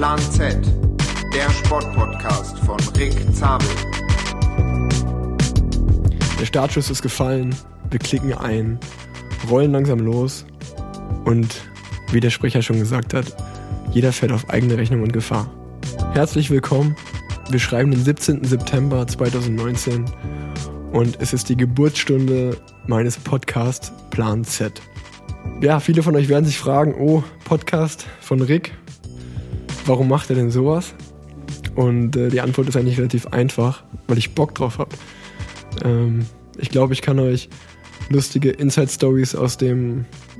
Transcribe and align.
Plan 0.00 0.18
Z, 0.18 0.56
der 1.34 1.50
Sportpodcast 1.50 2.58
von 2.60 2.78
Rick 2.96 3.12
Zabel. 3.34 3.68
Der 6.40 6.46
Startschuss 6.46 6.88
ist 6.88 7.02
gefallen, 7.02 7.54
wir 7.90 7.98
klicken 7.98 8.32
ein, 8.32 8.78
rollen 9.50 9.72
langsam 9.72 9.98
los 9.98 10.46
und 11.26 11.54
wie 12.12 12.20
der 12.20 12.30
Sprecher 12.30 12.62
schon 12.62 12.78
gesagt 12.78 13.12
hat, 13.12 13.26
jeder 13.92 14.10
fährt 14.14 14.32
auf 14.32 14.48
eigene 14.48 14.78
Rechnung 14.78 15.02
und 15.02 15.12
Gefahr. 15.12 15.50
Herzlich 16.14 16.50
willkommen. 16.50 16.96
Wir 17.50 17.60
schreiben 17.60 17.90
den 17.90 18.02
17. 18.02 18.42
September 18.44 19.06
2019 19.06 20.06
und 20.92 21.20
es 21.20 21.34
ist 21.34 21.50
die 21.50 21.58
Geburtsstunde 21.58 22.56
meines 22.86 23.18
Podcasts 23.18 23.92
Plan 24.08 24.44
Z. 24.44 24.80
Ja, 25.60 25.78
viele 25.78 26.02
von 26.02 26.16
euch 26.16 26.30
werden 26.30 26.46
sich 26.46 26.58
fragen, 26.58 26.94
oh, 26.98 27.22
Podcast 27.44 28.06
von 28.22 28.40
Rick, 28.40 28.72
warum 29.90 30.06
macht 30.06 30.30
er 30.30 30.36
denn 30.36 30.52
sowas? 30.52 30.94
Und 31.74 32.16
äh, 32.16 32.28
die 32.28 32.40
Antwort 32.40 32.68
ist 32.68 32.76
eigentlich 32.76 32.98
relativ 32.98 33.26
einfach, 33.26 33.82
weil 34.06 34.18
ich 34.18 34.34
Bock 34.36 34.54
drauf 34.54 34.78
habe. 34.78 34.94
Ähm, 35.84 36.26
ich 36.58 36.70
glaube, 36.70 36.92
ich 36.92 37.02
kann 37.02 37.18
euch 37.18 37.48
lustige 38.08 38.50
Inside-Stories 38.50 39.34
aus, 39.34 39.58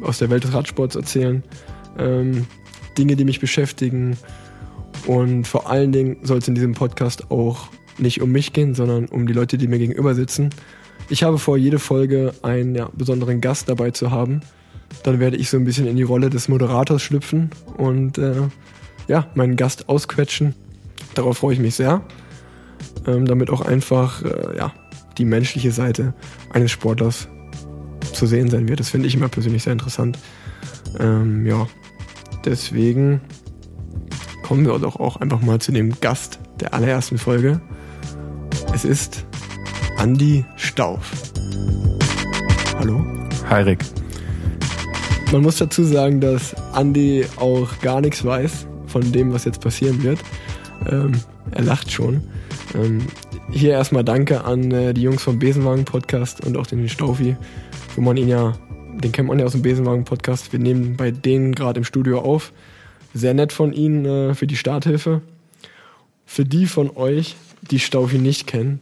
aus 0.03 0.19
der 0.19 0.31
Welt 0.31 0.45
des 0.45 0.53
Radsports 0.53 0.95
erzählen. 0.95 1.43
Ähm, 1.99 2.47
Dinge, 2.97 3.17
die 3.17 3.25
mich 3.25 3.41
beschäftigen. 3.41 4.17
Und 5.07 5.49
vor 5.49 5.69
allen 5.69 5.91
Dingen 5.91 6.19
soll 6.23 6.39
es 6.39 6.47
in 6.47 6.55
diesem 6.55 6.75
Podcast 6.75 7.33
auch 7.33 7.71
nicht 7.99 8.23
um 8.23 8.31
mich 8.31 8.53
gehen, 8.53 8.77
sondern 8.77 9.07
um 9.07 9.27
die 9.27 9.33
Leute, 9.33 9.59
die 9.59 9.67
mir 9.67 9.79
gegenüber 9.79 10.15
sitzen. 10.15 10.51
Ich 11.09 11.25
habe 11.25 11.39
vor, 11.39 11.57
jede 11.57 11.81
Folge 11.81 12.35
einen 12.43 12.77
ja, 12.77 12.89
besonderen 12.95 13.41
Gast 13.41 13.69
dabei 13.69 13.91
zu 13.91 14.13
haben. 14.13 14.43
Dann 15.03 15.19
werde 15.19 15.37
ich 15.37 15.51
so 15.51 15.57
ein 15.57 15.65
bisschen 15.65 15.89
in 15.89 15.97
die 15.97 16.05
Rolle 16.05 16.31
des 16.31 16.49
Moderators 16.49 17.03
schlüpfen 17.03 17.51
und 17.77 18.17
äh, 18.19 18.43
ja, 19.11 19.27
meinen 19.35 19.57
Gast 19.57 19.89
ausquetschen. 19.89 20.55
Darauf 21.15 21.39
freue 21.39 21.55
ich 21.55 21.59
mich 21.59 21.75
sehr. 21.75 22.03
Ähm, 23.07 23.27
damit 23.27 23.51
auch 23.51 23.61
einfach 23.61 24.23
äh, 24.23 24.57
ja, 24.57 24.73
die 25.19 25.25
menschliche 25.25 25.73
Seite 25.73 26.15
eines 26.53 26.71
Sportlers 26.71 27.27
zu 28.13 28.27
sehen 28.27 28.49
sein 28.49 28.69
wird. 28.69 28.79
Das 28.79 28.89
finde 28.89 29.09
ich 29.09 29.17
immer 29.17 29.29
persönlich 29.29 29.65
sehr 29.65 29.73
interessant. 29.73 30.17
Ähm, 31.01 31.45
ja, 31.45 31.67
deswegen 32.45 33.21
kommen 34.45 34.65
wir 34.65 34.79
doch 34.79 35.01
auch 35.01 35.17
einfach 35.17 35.41
mal 35.41 35.61
zu 35.61 35.73
dem 35.73 35.99
Gast 36.01 36.39
der 36.61 36.73
allerersten 36.73 37.19
Folge. 37.19 37.61
Es 38.73 38.85
ist 38.85 39.27
Andy 39.99 40.45
Stauf. 40.55 41.11
Hallo? 42.79 43.05
Hi 43.49 43.63
Rick. 43.63 43.81
Man 45.33 45.43
muss 45.43 45.57
dazu 45.57 45.83
sagen, 45.83 46.21
dass 46.21 46.55
Andy 46.77 47.27
auch 47.37 47.81
gar 47.81 48.01
nichts 48.01 48.25
weiß 48.25 48.69
von 48.91 49.13
dem, 49.13 49.33
was 49.33 49.45
jetzt 49.45 49.61
passieren 49.61 50.03
wird. 50.03 50.19
Ähm, 50.89 51.13
er 51.53 51.63
lacht 51.63 51.91
schon. 51.91 52.23
Ähm, 52.75 53.07
hier 53.51 53.73
erstmal 53.73 54.05
Danke 54.05 54.45
an 54.45 54.71
äh, 54.71 54.95
die 54.95 55.03
Jungs 55.03 55.23
vom 55.23 55.39
Besenwagen 55.39 55.85
Podcast 55.85 56.45
und 56.45 56.57
auch 56.57 56.67
den 56.67 56.89
Staufi, 56.89 57.37
wo 57.97 58.01
man 58.01 58.17
ihn 58.17 58.29
ja, 58.29 58.55
den 59.03 59.13
kennt 59.13 59.29
man 59.29 59.39
ja 59.39 59.45
aus 59.45 59.53
dem 59.53 59.63
Besenwagen 59.63 60.05
Podcast. 60.05 60.53
Wir 60.53 60.61
nehmen 60.61 60.97
bei 60.97 61.11
denen 61.11 61.55
gerade 61.55 61.79
im 61.79 61.85
Studio 61.85 62.21
auf. 62.21 62.53
Sehr 63.13 63.35
nett 63.35 63.53
von 63.53 63.73
ihnen 63.73 64.05
äh, 64.05 64.35
für 64.35 64.47
die 64.47 64.57
Starthilfe. 64.57 65.23
Für 66.27 66.45
die 66.45 66.67
von 66.67 66.97
euch, 66.97 67.37
die 67.63 67.81
Staufi 67.81 68.19
nicht 68.19 68.47
kennen, 68.47 68.81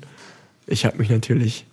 ich 0.66 0.84
habe 0.84 0.98
mich 0.98 1.08
natürlich 1.08 1.64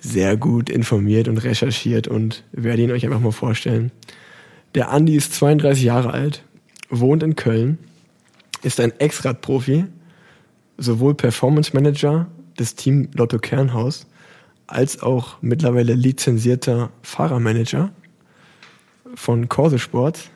sehr 0.00 0.36
gut 0.36 0.70
informiert 0.70 1.28
und 1.28 1.38
recherchiert 1.38 2.08
und 2.08 2.44
werde 2.52 2.82
ihn 2.82 2.90
euch 2.90 3.04
einfach 3.04 3.20
mal 3.20 3.32
vorstellen. 3.32 3.92
Der 4.74 4.90
Andi 4.90 5.16
ist 5.16 5.34
32 5.34 5.84
Jahre 5.84 6.12
alt, 6.12 6.42
wohnt 6.90 7.22
in 7.22 7.36
Köln, 7.36 7.78
ist 8.62 8.80
ein 8.80 8.92
Ex-Rad-Profi, 8.98 9.84
sowohl 10.78 11.14
Performance 11.14 11.72
Manager 11.74 12.26
des 12.58 12.74
Team 12.74 13.08
Lotto 13.14 13.38
Kernhaus 13.38 14.06
als 14.66 15.02
auch 15.02 15.38
mittlerweile 15.40 15.94
lizenzierter 15.94 16.90
Fahrermanager 17.02 17.90
von 19.14 19.48
Corse 19.48 19.78
Sport, 19.78 20.30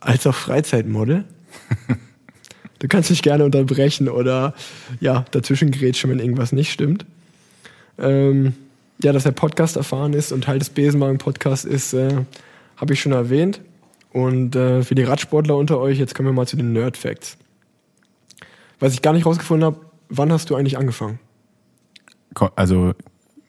als 0.00 0.26
auch 0.26 0.34
Freizeitmodel. 0.34 1.24
du 2.78 2.88
kannst 2.88 3.10
dich 3.10 3.22
gerne 3.22 3.44
unterbrechen 3.44 4.08
oder 4.08 4.54
ja, 5.00 5.24
dazwischen 5.30 5.70
grätschen, 5.70 6.10
wenn 6.10 6.18
irgendwas 6.18 6.52
nicht 6.52 6.70
stimmt. 6.70 7.06
Ähm, 7.98 8.54
ja, 9.02 9.12
dass 9.12 9.24
er 9.24 9.32
Podcast 9.32 9.76
erfahren 9.76 10.12
ist 10.12 10.32
und 10.32 10.44
Teil 10.44 10.58
des 10.58 10.70
Besenwagen-Podcasts 10.70 11.64
ist, 11.64 11.94
äh, 11.94 12.24
habe 12.76 12.92
ich 12.92 13.00
schon 13.00 13.12
erwähnt. 13.12 13.60
Und 14.12 14.56
äh, 14.56 14.82
für 14.82 14.94
die 14.94 15.04
Radsportler 15.04 15.56
unter 15.56 15.78
euch, 15.78 15.98
jetzt 15.98 16.14
kommen 16.14 16.28
wir 16.28 16.32
mal 16.32 16.46
zu 16.46 16.56
den 16.56 16.72
Nerd 16.72 16.96
Facts. 16.96 17.38
Was 18.80 18.94
ich 18.94 19.02
gar 19.02 19.12
nicht 19.12 19.26
rausgefunden 19.26 19.64
habe, 19.64 19.80
wann 20.08 20.32
hast 20.32 20.50
du 20.50 20.56
eigentlich 20.56 20.78
angefangen? 20.78 21.20
Also 22.56 22.94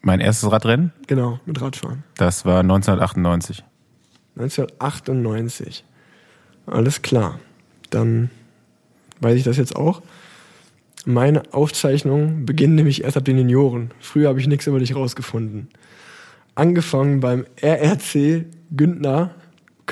mein 0.02 0.20
erstes 0.20 0.50
Radrennen? 0.50 0.92
Genau, 1.06 1.40
mit 1.46 1.60
Radfahren. 1.60 2.04
Das 2.16 2.44
war 2.44 2.60
1998. 2.60 3.64
1998. 4.36 5.84
Alles 6.66 7.02
klar. 7.02 7.38
Dann 7.90 8.30
weiß 9.20 9.36
ich 9.36 9.44
das 9.44 9.56
jetzt 9.56 9.76
auch. 9.76 10.02
Meine 11.04 11.42
Aufzeichnungen 11.52 12.46
beginnen 12.46 12.76
nämlich 12.76 13.04
erst 13.04 13.16
ab 13.16 13.24
den 13.24 13.38
Junioren. 13.38 13.90
Früher 14.00 14.28
habe 14.28 14.40
ich 14.40 14.46
nichts 14.46 14.66
über 14.66 14.78
dich 14.78 14.94
rausgefunden. 14.94 15.68
Angefangen 16.54 17.20
beim 17.20 17.46
RRC 17.60 18.44
Güntner 18.70 19.34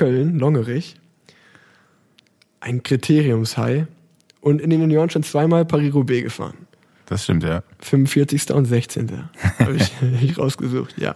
Köln, 0.01 0.39
Longerich. 0.39 0.95
Ein 2.59 2.81
Kriteriumshai. 2.81 3.85
Und 4.39 4.59
in 4.59 4.71
den 4.71 4.81
Junioren 4.81 5.11
schon 5.11 5.21
zweimal 5.21 5.63
Paris-Roubaix 5.63 6.23
gefahren. 6.23 6.57
Das 7.05 7.25
stimmt, 7.25 7.43
ja. 7.43 7.61
45. 7.81 8.49
und 8.49 8.65
16. 8.65 9.11
habe 9.59 9.75
ich, 9.75 9.91
ich 10.23 10.39
rausgesucht, 10.39 10.97
ja. 10.97 11.15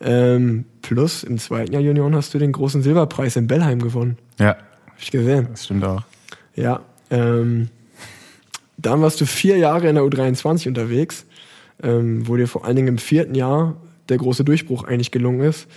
Ähm, 0.00 0.64
plus 0.82 1.22
im 1.22 1.38
zweiten 1.38 1.72
Jahr 1.72 1.82
Junioren 1.82 2.16
hast 2.16 2.34
du 2.34 2.38
den 2.40 2.50
großen 2.50 2.82
Silberpreis 2.82 3.36
in 3.36 3.46
Bellheim 3.46 3.80
gewonnen. 3.80 4.18
Ja. 4.40 4.56
Habe 4.56 4.98
ich 4.98 5.12
gesehen. 5.12 5.46
Das 5.52 5.66
stimmt 5.66 5.84
auch. 5.84 6.02
Ja. 6.56 6.80
Ähm, 7.10 7.68
dann 8.76 9.02
warst 9.02 9.20
du 9.20 9.26
vier 9.26 9.56
Jahre 9.56 9.88
in 9.88 9.94
der 9.94 10.02
U23 10.02 10.66
unterwegs, 10.66 11.26
ähm, 11.80 12.26
wo 12.26 12.36
dir 12.36 12.48
vor 12.48 12.64
allen 12.64 12.74
Dingen 12.74 12.88
im 12.88 12.98
vierten 12.98 13.36
Jahr 13.36 13.76
der 14.08 14.16
große 14.16 14.42
Durchbruch 14.42 14.82
eigentlich 14.82 15.12
gelungen 15.12 15.42
ist. 15.42 15.68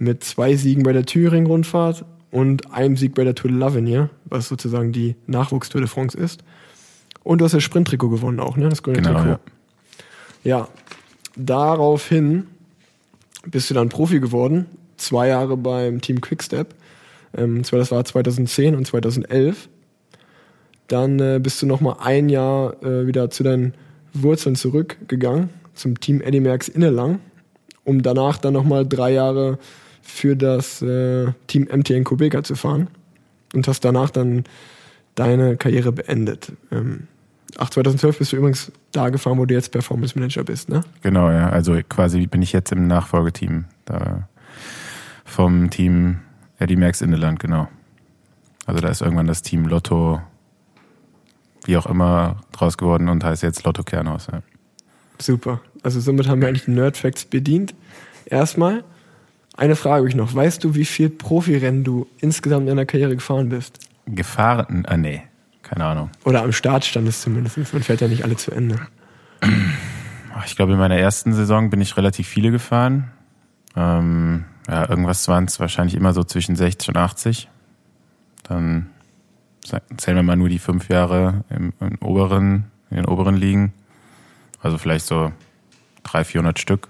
Mit 0.00 0.24
zwei 0.24 0.56
Siegen 0.56 0.82
bei 0.82 0.92
der 0.92 1.06
Thüringen-Rundfahrt 1.06 2.04
und 2.32 2.72
einem 2.72 2.96
Sieg 2.96 3.14
bei 3.14 3.22
der 3.22 3.36
Tour 3.36 3.52
de 3.52 3.60
l'Avenir, 3.60 4.08
was 4.24 4.48
sozusagen 4.48 4.90
die 4.90 5.14
Nachwuchstour 5.28 5.80
de 5.80 5.88
France 5.88 6.18
ist. 6.18 6.42
Und 7.22 7.40
du 7.40 7.44
hast 7.44 7.52
das 7.52 7.62
Sprinttrikot 7.62 8.08
gewonnen 8.08 8.40
auch, 8.40 8.56
ne? 8.56 8.68
Das 8.68 8.82
Golden 8.82 9.04
genau, 9.04 9.20
Trikot. 9.20 9.40
Ja. 10.42 10.58
ja. 10.58 10.68
Daraufhin 11.36 12.48
bist 13.46 13.70
du 13.70 13.74
dann 13.74 13.88
Profi 13.88 14.18
geworden. 14.18 14.66
Zwei 14.96 15.28
Jahre 15.28 15.56
beim 15.56 16.00
Team 16.00 16.20
Quickstep. 16.20 16.74
Ähm, 17.36 17.62
das 17.62 17.90
war 17.90 18.04
2010 18.04 18.74
und 18.74 18.86
2011. 18.86 19.68
Dann 20.88 21.20
äh, 21.20 21.38
bist 21.40 21.62
du 21.62 21.66
noch 21.66 21.80
mal 21.80 21.96
ein 22.00 22.28
Jahr 22.28 22.82
äh, 22.82 23.06
wieder 23.06 23.30
zu 23.30 23.44
deinen 23.44 23.74
Wurzeln 24.12 24.56
zurückgegangen, 24.56 25.50
zum 25.74 26.00
Team 26.00 26.20
Eddie 26.20 26.40
Merckx 26.40 26.68
Innelang, 26.68 27.20
um 27.84 28.02
danach 28.02 28.38
dann 28.38 28.54
noch 28.54 28.64
mal 28.64 28.86
drei 28.86 29.12
Jahre 29.12 29.58
für 30.10 30.36
das 30.36 30.82
äh, 30.82 31.32
Team 31.46 31.68
MTN 31.70 32.04
Kubeka 32.04 32.42
zu 32.42 32.54
fahren 32.54 32.88
und 33.54 33.66
hast 33.68 33.84
danach 33.84 34.10
dann 34.10 34.44
deine 35.14 35.56
Karriere 35.56 35.92
beendet. 35.92 36.52
Ähm, 36.70 37.08
ach, 37.58 37.70
2012 37.70 38.18
bist 38.18 38.32
du 38.32 38.36
übrigens 38.36 38.72
da 38.92 39.08
gefahren, 39.08 39.38
wo 39.38 39.46
du 39.46 39.54
jetzt 39.54 39.72
Performance 39.72 40.18
Manager 40.18 40.44
bist, 40.44 40.68
ne? 40.68 40.82
Genau, 41.02 41.30
ja. 41.30 41.48
Also 41.48 41.78
quasi 41.88 42.26
bin 42.26 42.42
ich 42.42 42.52
jetzt 42.52 42.72
im 42.72 42.86
Nachfolgeteam 42.86 43.64
da 43.84 44.28
vom 45.24 45.70
Team 45.70 46.18
Eddie 46.58 46.76
Merckx 46.76 47.00
Inneland, 47.00 47.40
genau. 47.40 47.68
Also 48.66 48.80
da 48.80 48.88
ist 48.88 49.00
irgendwann 49.00 49.26
das 49.26 49.42
Team 49.42 49.66
Lotto 49.66 50.20
wie 51.64 51.76
auch 51.76 51.86
immer 51.86 52.36
draus 52.52 52.78
geworden 52.78 53.08
und 53.08 53.22
heißt 53.22 53.42
jetzt 53.42 53.64
Lotto 53.64 53.82
Kernhaus. 53.82 54.28
Ja. 54.32 54.42
Super. 55.20 55.60
Also 55.82 56.00
somit 56.00 56.28
haben 56.28 56.40
wir 56.40 56.48
eigentlich 56.48 56.64
die 56.64 56.70
Nerd 56.72 56.96
Facts 56.96 57.24
bedient. 57.24 57.74
Erstmal 58.26 58.84
eine 59.60 59.76
Frage 59.76 60.08
ich 60.08 60.14
noch. 60.14 60.34
Weißt 60.34 60.64
du, 60.64 60.74
wie 60.74 60.86
viel 60.86 61.10
Profirennen 61.10 61.84
du 61.84 62.06
insgesamt 62.18 62.62
in 62.62 62.68
deiner 62.68 62.86
Karriere 62.86 63.14
gefahren 63.14 63.50
bist? 63.50 63.78
Gefahren? 64.06 64.86
Ah, 64.86 64.96
nee. 64.96 65.22
Keine 65.62 65.84
Ahnung. 65.84 66.10
Oder 66.24 66.42
am 66.42 66.52
Start 66.52 66.84
stand 66.84 67.06
es 67.06 67.20
zumindest. 67.20 67.58
Man 67.72 67.82
fährt 67.82 68.00
ja 68.00 68.08
nicht 68.08 68.24
alle 68.24 68.36
zu 68.36 68.50
Ende. 68.50 68.80
Ich 70.46 70.56
glaube, 70.56 70.72
in 70.72 70.78
meiner 70.78 70.96
ersten 70.96 71.34
Saison 71.34 71.68
bin 71.68 71.80
ich 71.80 71.96
relativ 71.96 72.26
viele 72.26 72.50
gefahren. 72.50 73.10
Ähm, 73.76 74.46
ja, 74.66 74.88
irgendwas 74.88 75.28
waren 75.28 75.44
es 75.44 75.60
wahrscheinlich 75.60 75.94
immer 75.94 76.14
so 76.14 76.24
zwischen 76.24 76.56
60 76.56 76.88
und 76.88 76.96
80. 76.96 77.48
Dann 78.44 78.88
zählen 79.96 80.16
wir 80.16 80.22
mal 80.22 80.36
nur 80.36 80.48
die 80.48 80.58
fünf 80.58 80.88
Jahre 80.88 81.44
im, 81.50 81.74
im 81.80 81.98
oberen, 82.00 82.70
in 82.88 82.96
den 82.96 83.04
oberen 83.04 83.36
Ligen. 83.36 83.74
Also 84.62 84.78
vielleicht 84.78 85.06
so 85.06 85.32
300, 86.04 86.26
400 86.26 86.58
Stück. 86.58 86.88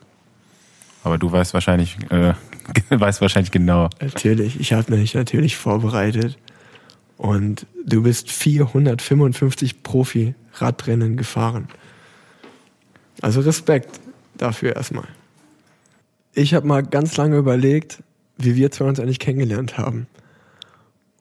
Aber 1.02 1.18
du 1.18 1.30
weißt 1.30 1.52
wahrscheinlich, 1.54 1.98
äh, 2.10 2.34
weißt 2.90 3.20
wahrscheinlich 3.20 3.50
genau. 3.50 3.88
Natürlich, 4.00 4.58
ich 4.60 4.72
habe 4.72 4.94
mich 4.94 5.14
natürlich 5.14 5.56
vorbereitet. 5.56 6.38
Und 7.16 7.66
du 7.84 8.02
bist 8.02 8.30
455 8.30 9.82
Profi-Radrennen 9.82 11.16
gefahren. 11.16 11.68
Also 13.20 13.40
Respekt 13.40 14.00
dafür 14.38 14.74
erstmal. 14.74 15.06
Ich 16.32 16.54
habe 16.54 16.66
mal 16.66 16.82
ganz 16.82 17.16
lange 17.16 17.36
überlegt, 17.36 18.02
wie 18.38 18.56
wir 18.56 18.70
zwei 18.70 18.86
uns 18.86 19.00
eigentlich 19.00 19.18
kennengelernt 19.18 19.76
haben. 19.76 20.06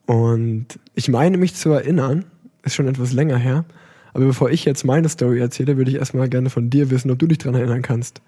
Und 0.06 0.68
ich 0.96 1.10
meine 1.10 1.38
mich 1.38 1.54
zu 1.56 1.72
erinnern, 1.72 2.26
ist 2.64 2.76
schon 2.76 2.88
etwas 2.88 3.12
länger 3.12 3.38
her, 3.38 3.66
aber 4.14 4.26
bevor 4.26 4.50
ich 4.50 4.66
jetzt 4.66 4.86
meine 4.86 5.10
Story 5.10 5.40
erzähle, 5.40 5.78
würde 5.78 5.92
ich 5.92 5.98
erstmal 5.98 6.30
gerne 6.30 6.50
von 6.50 6.70
dir 6.70 6.90
wissen, 6.90 7.12
ob 7.12 7.20
du 7.20 7.28
dich 7.28 7.38
daran 7.38 7.56
erinnern 7.56 7.82
kannst. 7.82 8.22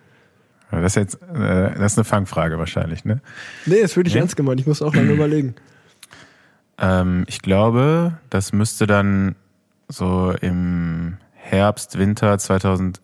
Das 0.72 0.96
ist 0.96 0.96
jetzt, 0.96 1.22
äh, 1.34 1.74
das 1.78 1.94
ist 1.94 1.98
eine 1.98 2.06
Fangfrage 2.06 2.58
wahrscheinlich, 2.58 3.04
ne? 3.04 3.22
Nee, 3.66 3.82
das 3.82 3.96
würde 3.96 4.08
ich 4.08 4.14
nee? 4.14 4.22
ernst 4.22 4.36
gemeint. 4.36 4.60
Ich 4.60 4.68
muss 4.68 4.82
auch 4.82 4.96
lange 4.96 5.12
überlegen. 5.14 5.56
Ähm, 6.78 7.26
ich 7.28 7.42
glaube, 7.42 8.18
das 8.30 8.54
müsste 8.54 8.88
dann 8.88 9.36
so 9.88 10.34
im 10.42 11.18
Herbst, 11.34 11.98
Winter 11.98 12.38
2011 12.38 13.00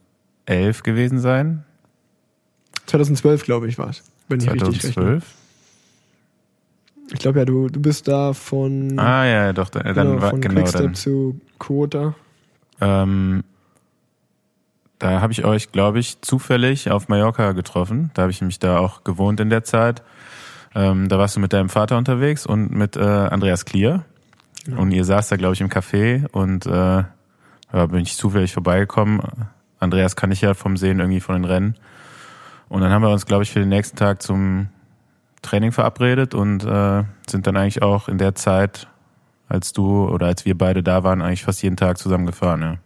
gewesen 0.84 1.20
sein. 1.20 1.66
2012, 2.86 3.44
glaube 3.44 3.68
ich, 3.68 3.78
war 3.78 3.90
es. 3.90 4.04
Wenn 4.30 4.40
2012? 4.40 5.24
Ich 7.14 7.20
glaube 7.20 7.40
ja, 7.40 7.46
du, 7.46 7.70
du 7.70 7.82
bist 7.82 8.08
da 8.08 8.34
von. 8.34 9.00
Ah 9.00 9.26
ja, 9.26 9.54
doch, 9.54 9.70
dann, 9.70 9.94
genau, 9.94 10.22
war 10.22 10.32
von 10.32 10.42
genau 10.42 10.62
Quickstep 10.62 10.82
dann. 10.82 10.96
zu 10.96 11.40
Quota. 11.58 12.16
Ähm, 12.82 13.44
da 15.00 15.22
habe 15.22 15.32
ich 15.32 15.46
euch, 15.46 15.72
glaube 15.72 16.00
ich, 16.00 16.22
zufällig 16.22 16.90
auf 16.90 17.08
Mallorca 17.08 17.52
getroffen. 17.52 18.12
Da 18.14 18.24
habe 18.24 18.32
ich 18.32 18.42
mich 18.42 18.60
da 18.60 18.80
auch 18.80 19.04
gewohnt 19.04 19.40
in 19.40 19.50
der 19.50 19.64
Zeit. 19.64 20.02
Ähm, 20.76 21.08
da 21.08 21.18
warst 21.18 21.36
du 21.36 21.40
mit 21.40 21.54
deinem 21.54 21.70
Vater 21.70 21.98
unterwegs 21.98 22.46
und 22.46 22.72
mit 22.72 22.96
äh, 22.98 23.02
Andreas 23.02 23.66
Klier. 23.66 24.06
Ja. 24.68 24.78
Und 24.78 24.92
ihr 24.92 25.06
saßt 25.06 25.32
da, 25.32 25.36
glaube 25.36 25.54
ich, 25.54 25.62
im 25.62 25.70
Café 25.70 26.28
und 26.32 26.66
äh, 26.66 27.04
ja, 27.74 27.86
bin 27.86 28.02
ich 28.02 28.18
zufällig 28.18 28.54
vorbeigekommen. 28.54 29.22
Andreas 29.80 30.16
kann 30.16 30.32
ich 30.32 30.42
ja 30.42 30.54
vom 30.54 30.78
Sehen 30.78 31.00
irgendwie 31.00 31.20
von 31.20 31.36
den 31.36 31.46
Rennen. 31.46 31.76
Und 32.70 32.82
dann 32.82 32.92
haben 32.92 33.02
wir 33.02 33.10
uns, 33.10 33.26
glaube 33.26 33.44
ich, 33.44 33.52
für 33.52 33.60
den 33.60 33.70
nächsten 33.70 33.98
Tag 33.98 34.22
zum 34.22 34.68
Training 35.42 35.72
verabredet 35.72 36.34
und 36.34 36.64
äh, 36.64 37.04
sind 37.30 37.48
dann 37.48 37.56
eigentlich 37.56 37.82
auch 37.82 38.10
in 38.10 38.18
der 38.18 38.36
Zeit, 38.36 38.88
als 39.48 39.72
du 39.72 40.08
oder 40.08 40.26
als 40.26 40.46
wir 40.46 40.58
beide 40.58 40.84
da 40.84 41.04
waren, 41.04 41.22
eigentlich 41.22 41.44
fast 41.44 41.64
jeden 41.64 41.78
Tag 41.78 41.98
zusammen 41.98 42.26
gefahren. 42.26 42.80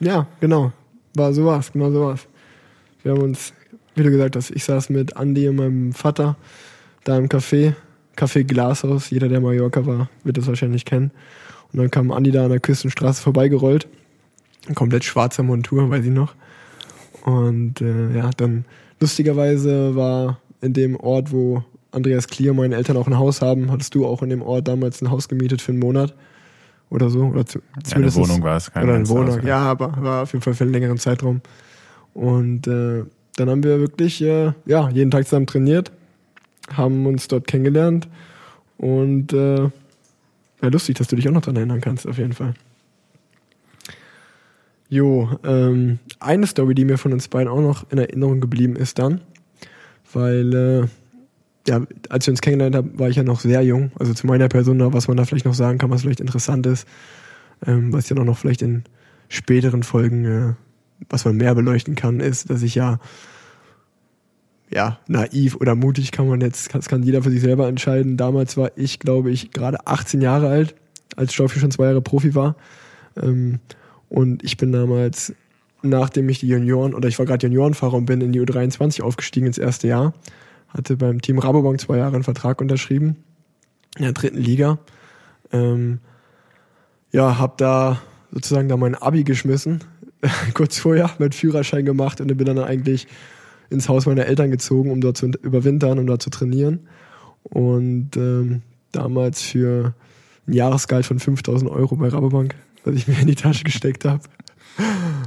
Ja, 0.00 0.12
ja 0.12 0.26
genau. 0.40 0.72
War 1.18 1.32
so 1.32 1.46
was, 1.46 1.72
genau 1.72 1.90
so 1.90 2.06
was. 2.06 2.28
Wir 3.02 3.12
haben 3.12 3.22
uns, 3.22 3.52
wie 3.96 4.04
du 4.04 4.10
gesagt 4.10 4.36
hast, 4.36 4.50
ich 4.50 4.62
saß 4.62 4.88
mit 4.90 5.16
Andi 5.16 5.48
und 5.48 5.56
meinem 5.56 5.92
Vater 5.92 6.36
da 7.02 7.18
im 7.18 7.28
Café, 7.28 7.74
Café 8.16 8.44
Glashaus. 8.44 9.10
Jeder, 9.10 9.28
der 9.28 9.40
Mallorca 9.40 9.84
war, 9.84 10.08
wird 10.22 10.38
das 10.38 10.46
wahrscheinlich 10.46 10.84
kennen. 10.84 11.10
Und 11.72 11.80
dann 11.80 11.90
kam 11.90 12.12
Andi 12.12 12.30
da 12.30 12.44
an 12.44 12.50
der 12.50 12.60
Küstenstraße 12.60 13.20
vorbeigerollt. 13.20 13.88
Komplett 14.76 15.02
schwarzer 15.02 15.42
Montur, 15.42 15.90
weiß 15.90 16.04
ich 16.04 16.12
noch. 16.12 16.34
Und 17.24 17.80
äh, 17.80 18.16
ja, 18.16 18.30
dann 18.36 18.64
lustigerweise 19.00 19.96
war 19.96 20.38
in 20.60 20.72
dem 20.72 20.94
Ort, 20.94 21.32
wo 21.32 21.64
Andreas 21.90 22.28
Klier, 22.28 22.54
meine 22.54 22.76
Eltern 22.76 22.96
auch 22.96 23.08
ein 23.08 23.18
Haus 23.18 23.42
haben, 23.42 23.72
hattest 23.72 23.92
du 23.94 24.06
auch 24.06 24.22
in 24.22 24.30
dem 24.30 24.42
Ort 24.42 24.68
damals 24.68 25.02
ein 25.02 25.10
Haus 25.10 25.28
gemietet 25.28 25.62
für 25.62 25.72
einen 25.72 25.80
Monat 25.80 26.14
oder 26.90 27.10
so. 27.10 27.24
Oder 27.24 27.46
zu, 27.46 27.60
ja, 27.86 27.96
eine 27.96 28.14
Wohnung 28.14 28.42
war 28.42 28.56
es. 28.56 28.70
Oder 28.70 28.94
eine 28.94 29.08
Wohnung, 29.08 29.46
ja, 29.46 29.58
aber 29.58 29.92
war 30.00 30.22
auf 30.22 30.32
jeden 30.32 30.42
Fall 30.42 30.54
für 30.54 30.64
einen 30.64 30.72
längeren 30.72 30.98
Zeitraum. 30.98 31.40
Und 32.14 32.66
äh, 32.66 33.04
dann 33.36 33.50
haben 33.50 33.62
wir 33.62 33.80
wirklich 33.80 34.20
äh, 34.22 34.52
ja, 34.66 34.88
jeden 34.90 35.10
Tag 35.10 35.24
zusammen 35.24 35.46
trainiert, 35.46 35.92
haben 36.72 37.06
uns 37.06 37.28
dort 37.28 37.46
kennengelernt 37.46 38.08
und 38.78 39.32
äh, 39.32 39.70
ja, 40.60 40.68
lustig, 40.68 40.96
dass 40.98 41.08
du 41.08 41.16
dich 41.16 41.28
auch 41.28 41.32
noch 41.32 41.42
daran 41.42 41.56
erinnern 41.56 41.80
kannst, 41.80 42.06
auf 42.06 42.18
jeden 42.18 42.32
Fall. 42.32 42.54
Jo, 44.88 45.38
ähm, 45.44 45.98
eine 46.18 46.46
Story, 46.46 46.74
die 46.74 46.84
mir 46.84 46.98
von 46.98 47.12
uns 47.12 47.28
beiden 47.28 47.48
auch 47.48 47.60
noch 47.60 47.90
in 47.90 47.98
Erinnerung 47.98 48.40
geblieben 48.40 48.74
ist 48.74 48.98
dann, 48.98 49.20
weil 50.12 50.54
äh, 50.54 50.86
ja, 51.68 51.82
als 52.08 52.26
wir 52.26 52.32
uns 52.32 52.40
kennengelernt 52.40 52.76
haben, 52.76 52.98
war 52.98 53.08
ich 53.08 53.16
ja 53.16 53.22
noch 53.22 53.40
sehr 53.40 53.62
jung. 53.62 53.92
Also 53.98 54.14
zu 54.14 54.26
meiner 54.26 54.48
Person, 54.48 54.80
was 54.92 55.08
man 55.08 55.16
da 55.16 55.24
vielleicht 55.24 55.44
noch 55.44 55.54
sagen 55.54 55.78
kann, 55.78 55.90
was 55.90 56.02
vielleicht 56.02 56.20
interessant 56.20 56.66
ist, 56.66 56.88
ähm, 57.66 57.92
was 57.92 58.08
ja 58.08 58.16
noch 58.16 58.38
vielleicht 58.38 58.62
in 58.62 58.84
späteren 59.28 59.82
Folgen, 59.82 60.24
äh, 60.24 60.54
was 61.08 61.24
man 61.24 61.36
mehr 61.36 61.54
beleuchten 61.54 61.94
kann, 61.94 62.20
ist, 62.20 62.50
dass 62.50 62.62
ich 62.62 62.74
ja 62.74 62.98
ja, 64.70 64.98
naiv 65.06 65.56
oder 65.56 65.74
mutig 65.74 66.12
kann 66.12 66.28
man 66.28 66.40
jetzt, 66.40 66.74
das 66.74 66.88
kann 66.88 67.02
jeder 67.02 67.22
für 67.22 67.30
sich 67.30 67.40
selber 67.40 67.68
entscheiden. 67.68 68.16
Damals 68.16 68.56
war 68.56 68.72
ich, 68.76 68.98
glaube 68.98 69.30
ich, 69.30 69.50
gerade 69.50 69.86
18 69.86 70.20
Jahre 70.20 70.48
alt, 70.48 70.74
als 71.16 71.32
Stoffi 71.32 71.58
schon 71.58 71.70
zwei 71.70 71.86
Jahre 71.86 72.02
Profi 72.02 72.34
war. 72.34 72.56
Ähm, 73.16 73.60
und 74.08 74.44
ich 74.44 74.56
bin 74.56 74.72
damals, 74.72 75.34
nachdem 75.82 76.28
ich 76.28 76.40
die 76.40 76.48
Junioren, 76.48 76.94
oder 76.94 77.08
ich 77.08 77.18
war 77.18 77.26
gerade 77.26 77.46
Juniorenfahrer 77.46 77.94
und 77.94 78.06
bin 78.06 78.20
in 78.20 78.32
die 78.32 78.40
U23 78.40 79.02
aufgestiegen 79.02 79.46
ins 79.46 79.58
erste 79.58 79.88
Jahr, 79.88 80.12
hatte 80.68 80.96
beim 80.96 81.20
Team 81.20 81.38
Rabobank 81.38 81.80
zwei 81.80 81.98
Jahre 81.98 82.14
einen 82.14 82.24
Vertrag 82.24 82.60
unterschrieben 82.60 83.16
in 83.96 84.04
der 84.04 84.12
dritten 84.12 84.38
Liga. 84.38 84.78
Ähm, 85.52 86.00
ja, 87.10 87.38
habe 87.38 87.54
da 87.56 88.00
sozusagen 88.30 88.68
da 88.68 88.76
mein 88.76 88.94
Abi 88.94 89.24
geschmissen, 89.24 89.82
kurz 90.54 90.78
vorher 90.78 91.10
mein 91.18 91.32
Führerschein 91.32 91.84
gemacht 91.84 92.20
und 92.20 92.28
bin 92.36 92.46
dann 92.46 92.58
eigentlich 92.58 93.06
ins 93.70 93.88
Haus 93.88 94.06
meiner 94.06 94.26
Eltern 94.26 94.50
gezogen, 94.50 94.90
um 94.90 95.00
dort 95.00 95.16
zu 95.16 95.26
überwintern 95.26 95.98
und 95.98 96.06
dort 96.06 96.22
zu 96.22 96.30
trainieren. 96.30 96.88
Und 97.44 98.16
ähm, 98.16 98.62
damals 98.92 99.42
für 99.42 99.94
ein 100.46 100.52
Jahresgehalt 100.52 101.06
von 101.06 101.18
5000 101.18 101.70
Euro 101.70 101.96
bei 101.96 102.08
Rabobank, 102.08 102.54
was 102.84 102.94
ich 102.94 103.08
mir 103.08 103.18
in 103.20 103.26
die 103.26 103.34
Tasche 103.34 103.64
gesteckt 103.64 104.04
habe. 104.04 104.22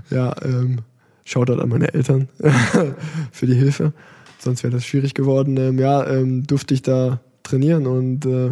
ja, 0.10 0.36
ähm, 0.44 0.80
Shoutout 1.24 1.62
an 1.62 1.70
meine 1.70 1.94
Eltern 1.94 2.30
für 3.32 3.46
die 3.46 3.54
Hilfe 3.54 3.94
sonst 4.42 4.64
wäre 4.64 4.74
das 4.74 4.86
schwierig 4.86 5.14
geworden. 5.14 5.58
Ähm, 5.58 5.80
ja, 5.80 6.06
ähm, 6.08 6.46
durfte 6.46 6.74
ich 6.74 6.82
da 6.82 7.20
trainieren 7.44 7.88
und 7.88 8.26
äh, 8.26 8.52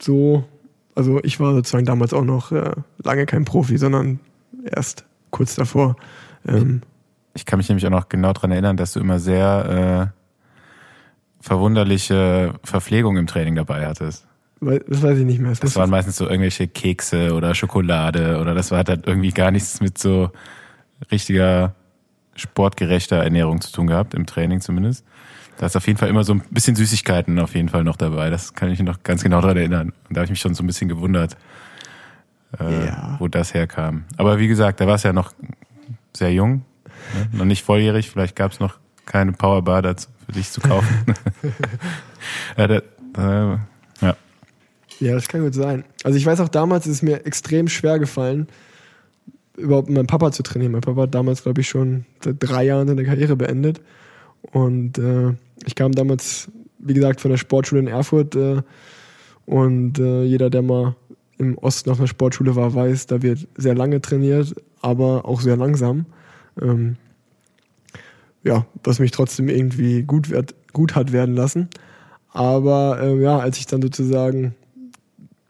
so, 0.00 0.44
also 0.94 1.22
ich 1.22 1.40
war 1.40 1.54
sozusagen 1.54 1.86
damals 1.86 2.12
auch 2.12 2.24
noch 2.24 2.52
äh, 2.52 2.72
lange 3.02 3.26
kein 3.26 3.44
Profi, 3.44 3.78
sondern 3.78 4.20
erst 4.64 5.04
kurz 5.30 5.54
davor. 5.54 5.96
Ähm, 6.46 6.82
ich 7.34 7.46
kann 7.46 7.58
mich 7.58 7.68
nämlich 7.68 7.86
auch 7.86 7.90
noch 7.90 8.08
genau 8.08 8.32
daran 8.32 8.52
erinnern, 8.52 8.76
dass 8.76 8.92
du 8.92 9.00
immer 9.00 9.18
sehr 9.18 10.12
äh, 10.12 11.44
verwunderliche 11.44 12.54
Verpflegung 12.62 13.16
im 13.16 13.26
Training 13.26 13.54
dabei 13.56 13.86
hattest. 13.86 14.26
Das 14.60 15.02
weiß 15.02 15.18
ich 15.18 15.26
nicht 15.26 15.40
mehr. 15.40 15.50
Das, 15.50 15.60
das 15.60 15.76
waren 15.76 15.90
meistens 15.90 16.16
so 16.16 16.24
irgendwelche 16.24 16.68
Kekse 16.68 17.34
oder 17.34 17.54
Schokolade 17.54 18.38
oder 18.40 18.54
das 18.54 18.70
war 18.70 18.78
halt 18.78 19.06
irgendwie 19.06 19.30
gar 19.30 19.50
nichts 19.50 19.80
mit 19.80 19.98
so 19.98 20.30
richtiger 21.10 21.74
sportgerechter 22.36 23.16
Ernährung 23.16 23.60
zu 23.60 23.72
tun 23.72 23.86
gehabt, 23.86 24.14
im 24.14 24.26
Training 24.26 24.60
zumindest. 24.60 25.04
Da 25.58 25.66
ist 25.66 25.76
auf 25.76 25.86
jeden 25.86 25.98
Fall 25.98 26.08
immer 26.08 26.24
so 26.24 26.34
ein 26.34 26.42
bisschen 26.50 26.74
Süßigkeiten 26.74 27.38
auf 27.38 27.54
jeden 27.54 27.68
Fall 27.68 27.84
noch 27.84 27.96
dabei. 27.96 28.30
Das 28.30 28.54
kann 28.54 28.70
ich 28.70 28.78
mich 28.78 28.86
noch 28.86 29.02
ganz 29.02 29.22
genau 29.22 29.40
daran 29.40 29.56
erinnern. 29.56 29.92
Und 30.08 30.16
da 30.16 30.20
habe 30.20 30.24
ich 30.24 30.30
mich 30.30 30.40
schon 30.40 30.54
so 30.54 30.64
ein 30.64 30.66
bisschen 30.66 30.88
gewundert, 30.88 31.36
äh, 32.58 32.86
ja. 32.86 33.16
wo 33.18 33.28
das 33.28 33.54
herkam. 33.54 34.04
Aber 34.16 34.38
wie 34.38 34.48
gesagt, 34.48 34.80
da 34.80 34.86
war 34.86 34.96
es 34.96 35.04
ja 35.04 35.12
noch 35.12 35.32
sehr 36.16 36.32
jung, 36.32 36.64
ne? 37.14 37.28
noch 37.38 37.44
nicht 37.44 37.62
volljährig. 37.64 38.10
Vielleicht 38.10 38.34
gab 38.34 38.52
es 38.52 38.58
noch 38.58 38.78
keine 39.06 39.32
Powerbar 39.32 39.82
dazu 39.82 40.08
für 40.26 40.32
dich 40.32 40.50
zu 40.50 40.60
kaufen. 40.60 41.04
ja, 42.56 42.66
da, 42.66 42.76
äh, 42.76 43.58
ja. 44.00 44.16
ja, 44.98 45.14
das 45.14 45.28
kann 45.28 45.42
gut 45.42 45.54
sein. 45.54 45.84
Also 46.02 46.18
ich 46.18 46.26
weiß 46.26 46.40
auch 46.40 46.48
damals 46.48 46.86
ist 46.86 46.96
es 46.96 47.02
mir 47.02 47.26
extrem 47.26 47.68
schwer 47.68 48.00
gefallen, 48.00 48.48
überhaupt 49.56 49.88
mit 49.88 49.96
meinem 49.96 50.06
Papa 50.06 50.32
zu 50.32 50.42
trainieren. 50.42 50.72
Mein 50.72 50.80
Papa 50.80 51.02
hat 51.02 51.14
damals, 51.14 51.42
glaube 51.42 51.60
ich, 51.60 51.68
schon 51.68 52.06
seit 52.22 52.36
drei 52.40 52.64
Jahren 52.64 52.88
seine 52.88 53.04
Karriere 53.04 53.36
beendet. 53.36 53.80
Und 54.52 54.98
äh, 54.98 55.34
ich 55.64 55.74
kam 55.74 55.92
damals, 55.92 56.50
wie 56.78 56.94
gesagt, 56.94 57.20
von 57.20 57.30
der 57.30 57.38
Sportschule 57.38 57.80
in 57.80 57.86
Erfurt. 57.86 58.34
Äh, 58.34 58.62
und 59.46 59.98
äh, 59.98 60.24
jeder, 60.24 60.50
der 60.50 60.62
mal 60.62 60.96
im 61.38 61.58
Osten 61.58 61.90
auf 61.90 61.98
einer 61.98 62.08
Sportschule 62.08 62.56
war, 62.56 62.74
weiß, 62.74 63.06
da 63.06 63.22
wird 63.22 63.46
sehr 63.56 63.74
lange 63.74 64.00
trainiert, 64.00 64.54
aber 64.80 65.24
auch 65.24 65.40
sehr 65.40 65.56
langsam. 65.56 66.06
Ähm, 66.60 66.96
ja, 68.42 68.66
was 68.82 68.98
mich 68.98 69.10
trotzdem 69.10 69.48
irgendwie 69.48 70.02
gut, 70.02 70.30
wird, 70.30 70.54
gut 70.72 70.94
hat 70.94 71.12
werden 71.12 71.34
lassen. 71.34 71.68
Aber 72.30 72.98
äh, 73.00 73.20
ja, 73.20 73.38
als 73.38 73.58
ich 73.58 73.66
dann 73.66 73.82
sozusagen 73.82 74.54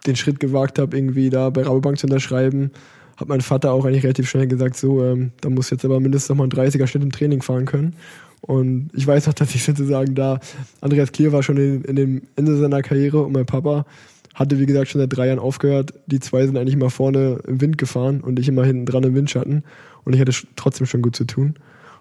den 0.06 0.16
Schritt 0.16 0.38
gewagt 0.38 0.78
habe, 0.78 0.96
irgendwie 0.96 1.30
da 1.30 1.50
bei 1.50 1.62
Rabobank 1.62 1.98
zu 1.98 2.06
unterschreiben, 2.06 2.70
hat 3.16 3.28
mein 3.28 3.40
Vater 3.40 3.72
auch 3.72 3.84
eigentlich 3.84 4.04
relativ 4.04 4.28
schnell 4.28 4.46
gesagt, 4.46 4.76
so, 4.76 5.04
ähm, 5.04 5.32
da 5.40 5.50
muss 5.50 5.70
jetzt 5.70 5.84
aber 5.84 6.00
mindestens 6.00 6.30
noch 6.30 6.36
mal 6.36 6.44
ein 6.44 6.50
30er 6.50 6.86
Schnitt 6.86 7.02
im 7.02 7.12
Training 7.12 7.42
fahren 7.42 7.64
können. 7.64 7.94
Und 8.40 8.90
ich 8.92 9.06
weiß 9.06 9.26
noch, 9.26 9.34
dass 9.34 9.54
ich 9.54 9.64
sozusagen 9.64 10.14
da, 10.14 10.40
Andreas 10.80 11.12
Klier 11.12 11.32
war 11.32 11.42
schon 11.42 11.56
in, 11.56 11.82
in 11.82 11.96
dem 11.96 12.22
Ende 12.36 12.56
seiner 12.56 12.82
Karriere 12.82 13.22
und 13.22 13.32
mein 13.32 13.46
Papa 13.46 13.86
hatte, 14.34 14.58
wie 14.58 14.66
gesagt, 14.66 14.88
schon 14.88 15.00
seit 15.00 15.16
drei 15.16 15.28
Jahren 15.28 15.38
aufgehört. 15.38 15.94
Die 16.06 16.18
zwei 16.18 16.44
sind 16.44 16.56
eigentlich 16.56 16.74
immer 16.74 16.90
vorne 16.90 17.38
im 17.46 17.60
Wind 17.60 17.78
gefahren 17.78 18.20
und 18.20 18.38
ich 18.38 18.48
immer 18.48 18.64
hinten 18.64 18.84
dran 18.84 19.04
im 19.04 19.14
Windschatten. 19.14 19.62
Und 20.04 20.12
ich 20.12 20.20
hatte 20.20 20.32
trotzdem 20.56 20.86
schon 20.86 21.02
gut 21.02 21.14
zu 21.14 21.24
tun. 21.24 21.54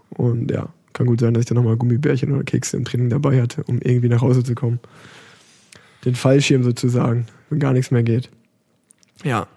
Und 0.09 0.51
ja, 0.51 0.69
kann 0.93 1.05
gut 1.05 1.19
sein, 1.19 1.33
dass 1.33 1.41
ich 1.41 1.45
dann 1.47 1.57
nochmal 1.57 1.77
Gummibärchen 1.77 2.33
oder 2.33 2.43
Kekse 2.43 2.77
im 2.77 2.85
Training 2.85 3.09
dabei 3.09 3.41
hatte, 3.41 3.63
um 3.63 3.79
irgendwie 3.79 4.09
nach 4.09 4.21
Hause 4.21 4.43
zu 4.43 4.55
kommen. 4.55 4.79
den 6.05 6.15
Fallschirm 6.15 6.63
sozusagen, 6.63 7.27
wenn 7.49 7.59
gar 7.59 7.71
nichts 7.71 7.91
mehr 7.91 8.03
geht. 8.03 8.29
Ja. 9.23 9.47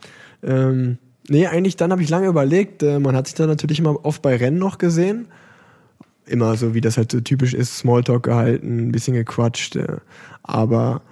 Ähm, 0.42 0.98
nee, 1.28 1.46
eigentlich 1.46 1.76
dann 1.76 1.92
habe 1.92 2.02
ich 2.02 2.08
lange 2.08 2.28
überlegt. 2.28 2.82
Äh, 2.82 2.98
man 2.98 3.16
hat 3.16 3.26
sich 3.26 3.34
dann 3.34 3.48
natürlich 3.48 3.78
immer 3.78 4.04
oft 4.04 4.22
bei 4.22 4.36
Rennen 4.36 4.58
noch 4.58 4.78
gesehen. 4.78 5.28
Immer 6.26 6.56
so, 6.56 6.74
wie 6.74 6.80
das 6.80 6.96
halt 6.96 7.12
so 7.12 7.20
typisch 7.20 7.54
ist, 7.54 7.78
Smalltalk 7.78 8.24
gehalten, 8.24 8.88
ein 8.88 8.92
bisschen 8.92 9.14
gequatscht. 9.14 9.76
Äh, 9.76 9.98
aber 10.42 11.02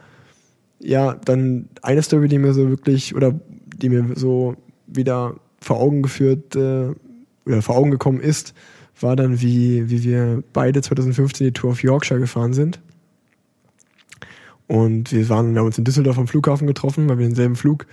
ja, 0.81 1.15
dann 1.15 1.69
eine 1.83 2.03
Story, 2.03 2.29
die 2.29 2.39
mir 2.39 2.53
so 2.53 2.69
wirklich, 2.69 3.15
oder 3.15 3.39
die 3.77 3.89
mir 3.89 4.17
so 4.17 4.57
wieder 4.87 5.37
vor 5.61 5.81
Augen 5.81 6.03
geführt, 6.03 6.57
äh, 6.57 6.91
oder 7.47 7.63
vor 7.63 7.77
Augen 7.77 7.91
gekommen 7.91 8.21
ist, 8.21 8.55
war 9.01 9.17
dann, 9.17 9.41
wie, 9.41 9.91
wie 9.91 10.05
wir 10.05 10.43
beide 10.53 10.83
2015 10.83 11.47
die 11.47 11.53
Tour 11.53 11.71
of 11.71 11.83
Yorkshire 11.83 12.21
gefahren 12.21 12.55
sind. 12.55 12.81
Und 14.67 15.13
wir 15.13 15.29
waren, 15.29 15.53
wir 15.53 15.61
haben 15.61 15.67
uns 15.67 15.79
in 15.79 15.85
Düsseldorf 15.85 16.19
am 16.19 16.29
Flughafen 16.29 16.67
getroffen, 16.67 17.09
weil 17.09 17.19
wir 17.19 17.27
denselben 17.27 17.57
Flug 17.57 17.87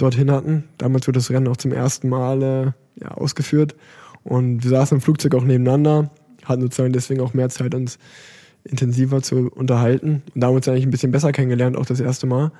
dorthin 0.00 0.30
hatten. 0.30 0.64
Damals 0.78 1.06
wurde 1.06 1.18
das 1.18 1.30
Rennen 1.30 1.48
auch 1.48 1.56
zum 1.56 1.72
ersten 1.72 2.08
Mal 2.08 2.42
äh, 2.42 3.02
ja, 3.02 3.10
ausgeführt. 3.12 3.74
Und 4.22 4.62
wir 4.62 4.70
saßen 4.70 4.96
im 4.98 5.00
Flugzeug 5.00 5.34
auch 5.34 5.44
nebeneinander, 5.44 6.10
hatten 6.44 6.62
sozusagen 6.62 6.92
deswegen 6.92 7.20
auch 7.20 7.34
mehr 7.34 7.48
Zeit, 7.48 7.74
uns 7.74 7.98
intensiver 8.64 9.22
zu 9.22 9.50
unterhalten. 9.50 10.22
Und 10.34 10.40
da 10.40 10.46
haben 10.46 10.54
wir 10.54 10.56
uns 10.56 10.68
eigentlich 10.68 10.86
ein 10.86 10.90
bisschen 10.90 11.12
besser 11.12 11.32
kennengelernt, 11.32 11.76
auch 11.76 11.86
das 11.86 12.00
erste 12.00 12.26
Mal. 12.26 12.52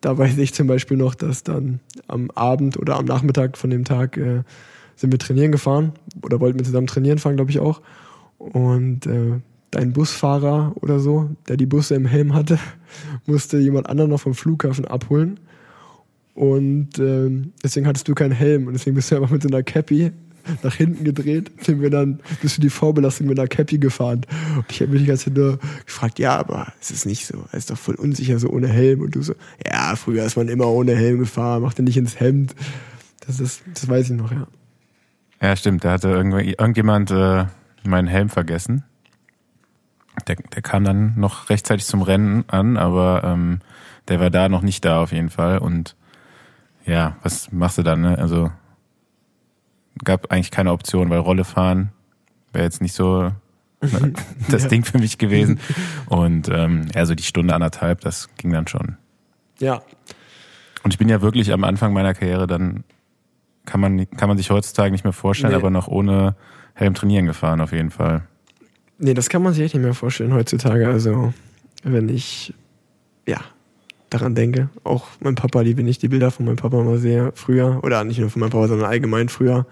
Da 0.00 0.16
weiß 0.16 0.38
ich 0.38 0.54
zum 0.54 0.66
Beispiel 0.66 0.96
noch, 0.96 1.14
dass 1.14 1.42
dann 1.42 1.80
am 2.06 2.30
Abend 2.30 2.78
oder 2.78 2.96
am 2.96 3.04
Nachmittag 3.04 3.58
von 3.58 3.70
dem 3.70 3.84
Tag 3.84 4.16
äh, 4.16 4.42
sind 4.96 5.12
wir 5.12 5.18
trainieren 5.18 5.52
gefahren 5.52 5.92
oder 6.22 6.40
wollten 6.40 6.58
wir 6.58 6.64
zusammen 6.64 6.86
trainieren 6.86 7.18
fahren, 7.18 7.36
glaube 7.36 7.50
ich 7.50 7.58
auch. 7.58 7.82
Und 8.38 9.06
äh, 9.06 9.40
dein 9.70 9.92
Busfahrer 9.92 10.72
oder 10.80 11.00
so, 11.00 11.30
der 11.48 11.56
die 11.56 11.66
Busse 11.66 11.94
im 11.94 12.06
Helm 12.06 12.34
hatte, 12.34 12.58
musste 13.26 13.58
jemand 13.58 13.88
anderen 13.88 14.10
noch 14.10 14.20
vom 14.20 14.34
Flughafen 14.34 14.84
abholen. 14.84 15.40
Und 16.38 17.00
ähm, 17.00 17.52
deswegen 17.64 17.88
hattest 17.88 18.06
du 18.06 18.14
keinen 18.14 18.30
Helm 18.30 18.68
und 18.68 18.72
deswegen 18.72 18.94
bist 18.94 19.10
du 19.10 19.16
einfach 19.20 19.30
mit 19.30 19.42
so 19.42 19.48
einer 19.48 19.64
Cappy 19.64 20.12
nach 20.62 20.72
hinten 20.72 21.02
gedreht, 21.02 21.50
sind 21.62 21.82
wir 21.82 21.90
dann 21.90 22.20
bis 22.40 22.54
zu 22.54 22.60
die 22.60 22.70
Vorbelastung 22.70 23.26
mit 23.26 23.40
einer 23.40 23.48
Cappy 23.48 23.78
gefahren. 23.78 24.20
Und 24.54 24.64
ich 24.70 24.80
habe 24.80 24.92
mich 24.92 25.00
die 25.00 25.08
ganze 25.08 25.24
Zeit 25.24 25.34
nur 25.34 25.58
gefragt, 25.84 26.20
ja, 26.20 26.38
aber 26.38 26.72
es 26.80 26.92
ist 26.92 27.06
nicht 27.06 27.26
so, 27.26 27.44
es 27.48 27.58
ist 27.58 27.70
doch 27.70 27.76
voll 27.76 27.96
unsicher 27.96 28.38
so 28.38 28.50
ohne 28.50 28.68
Helm. 28.68 29.00
Und 29.00 29.16
du 29.16 29.22
so, 29.22 29.34
ja, 29.66 29.96
früher 29.96 30.24
ist 30.24 30.36
man 30.36 30.46
immer 30.46 30.68
ohne 30.68 30.94
Helm 30.94 31.18
gefahren, 31.18 31.62
macht 31.62 31.80
nicht 31.80 31.96
ins 31.96 32.20
Hemd. 32.20 32.54
Das 33.26 33.40
ist, 33.40 33.62
das 33.74 33.88
weiß 33.88 34.10
ich 34.10 34.16
noch, 34.16 34.30
ja. 34.30 34.46
Ja, 35.42 35.56
stimmt, 35.56 35.84
da 35.84 35.90
hatte 35.90 36.10
irgendjemand 36.10 37.10
äh, 37.10 37.46
meinen 37.82 38.06
Helm 38.06 38.28
vergessen. 38.28 38.84
Der, 40.28 40.36
der 40.36 40.62
kam 40.62 40.84
dann 40.84 41.18
noch 41.18 41.50
rechtzeitig 41.50 41.84
zum 41.84 42.02
Rennen 42.02 42.44
an, 42.46 42.76
aber 42.76 43.22
ähm, 43.24 43.58
der 44.06 44.20
war 44.20 44.30
da 44.30 44.48
noch 44.48 44.62
nicht 44.62 44.84
da 44.84 45.02
auf 45.02 45.10
jeden 45.10 45.30
Fall. 45.30 45.58
Und 45.58 45.96
ja, 46.88 47.16
was 47.22 47.52
machst 47.52 47.78
du 47.78 47.82
dann? 47.82 48.00
Ne? 48.00 48.18
Also 48.18 48.50
gab 50.04 50.32
eigentlich 50.32 50.50
keine 50.50 50.72
Option, 50.72 51.10
weil 51.10 51.18
Rolle 51.18 51.44
fahren 51.44 51.92
wäre 52.52 52.64
jetzt 52.64 52.80
nicht 52.80 52.94
so 52.94 53.30
das 54.50 54.64
ja. 54.64 54.68
Ding 54.68 54.84
für 54.84 54.98
mich 54.98 55.18
gewesen. 55.18 55.60
Und 56.06 56.48
ähm, 56.48 56.86
ja, 56.94 57.06
so 57.06 57.14
die 57.14 57.22
Stunde 57.22 57.54
anderthalb, 57.54 58.00
das 58.00 58.28
ging 58.36 58.52
dann 58.52 58.66
schon. 58.66 58.96
Ja. 59.60 59.82
Und 60.82 60.92
ich 60.92 60.98
bin 60.98 61.08
ja 61.08 61.22
wirklich 61.22 61.52
am 61.52 61.64
Anfang 61.64 61.92
meiner 61.92 62.14
Karriere 62.14 62.46
dann, 62.46 62.84
kann 63.66 63.80
man, 63.80 64.10
kann 64.10 64.28
man 64.28 64.38
sich 64.38 64.50
heutzutage 64.50 64.90
nicht 64.90 65.04
mehr 65.04 65.12
vorstellen, 65.12 65.52
nee. 65.52 65.58
aber 65.58 65.70
noch 65.70 65.88
ohne 65.88 66.34
Helm 66.74 66.94
trainieren 66.94 67.26
gefahren 67.26 67.60
auf 67.60 67.72
jeden 67.72 67.90
Fall. 67.90 68.22
Nee, 68.98 69.14
das 69.14 69.28
kann 69.28 69.42
man 69.42 69.52
sich 69.52 69.62
echt 69.62 69.74
nicht 69.74 69.84
mehr 69.84 69.94
vorstellen 69.94 70.32
heutzutage. 70.32 70.88
Also, 70.88 71.32
wenn 71.84 72.08
ich, 72.08 72.54
ja, 73.26 73.38
daran 74.10 74.34
denke. 74.34 74.68
Auch 74.84 75.06
mein 75.20 75.34
Papa, 75.34 75.62
die, 75.64 75.76
wenn 75.76 75.88
ich 75.88 75.98
die 75.98 76.08
Bilder 76.08 76.30
von 76.30 76.46
meinem 76.46 76.56
Papa 76.56 76.82
mal 76.82 76.98
sehe, 76.98 77.32
früher, 77.34 77.80
oder 77.82 78.04
nicht 78.04 78.18
nur 78.18 78.30
von 78.30 78.40
meinem 78.40 78.50
Papa, 78.50 78.68
sondern 78.68 78.88
allgemein 78.88 79.28
früher, 79.28 79.66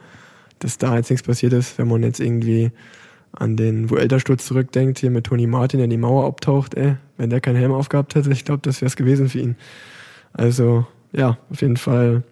dass 0.59 0.79
da 0.79 0.97
jetzt 0.97 1.11
nichts 1.11 1.27
passiert 1.27 1.53
ist, 1.53 1.79
wenn 1.79 1.89
man 1.89 2.03
jetzt 2.03 2.21
irgendwie 2.21 2.73
an 3.33 3.57
den 3.57 3.91
Vuelta-Sturz 3.91 4.47
zurückdenkt, 4.47 4.99
hier 4.99 5.11
mit 5.11 5.27
Toni 5.27 5.47
Martin, 5.47 5.79
der 5.79 5.89
die 5.89 5.97
Mauer 5.97 6.27
abtaucht, 6.27 6.75
ey, 6.75 6.97
wenn 7.19 7.31
der 7.31 7.41
keinen 7.41 7.57
Helm 7.57 7.73
aufgehabt 7.73 8.15
hätte, 8.15 8.31
ich 8.31 8.45
glaube, 8.45 8.63
das 8.63 8.81
wäre 8.81 8.87
es 8.87 8.97
gewesen 8.97 9.29
für 9.29 9.41
ihn. 9.41 9.57
Also, 10.33 10.87
ja, 11.13 11.39
auf 11.51 11.61
jeden 11.61 11.77
Fall 11.77 12.23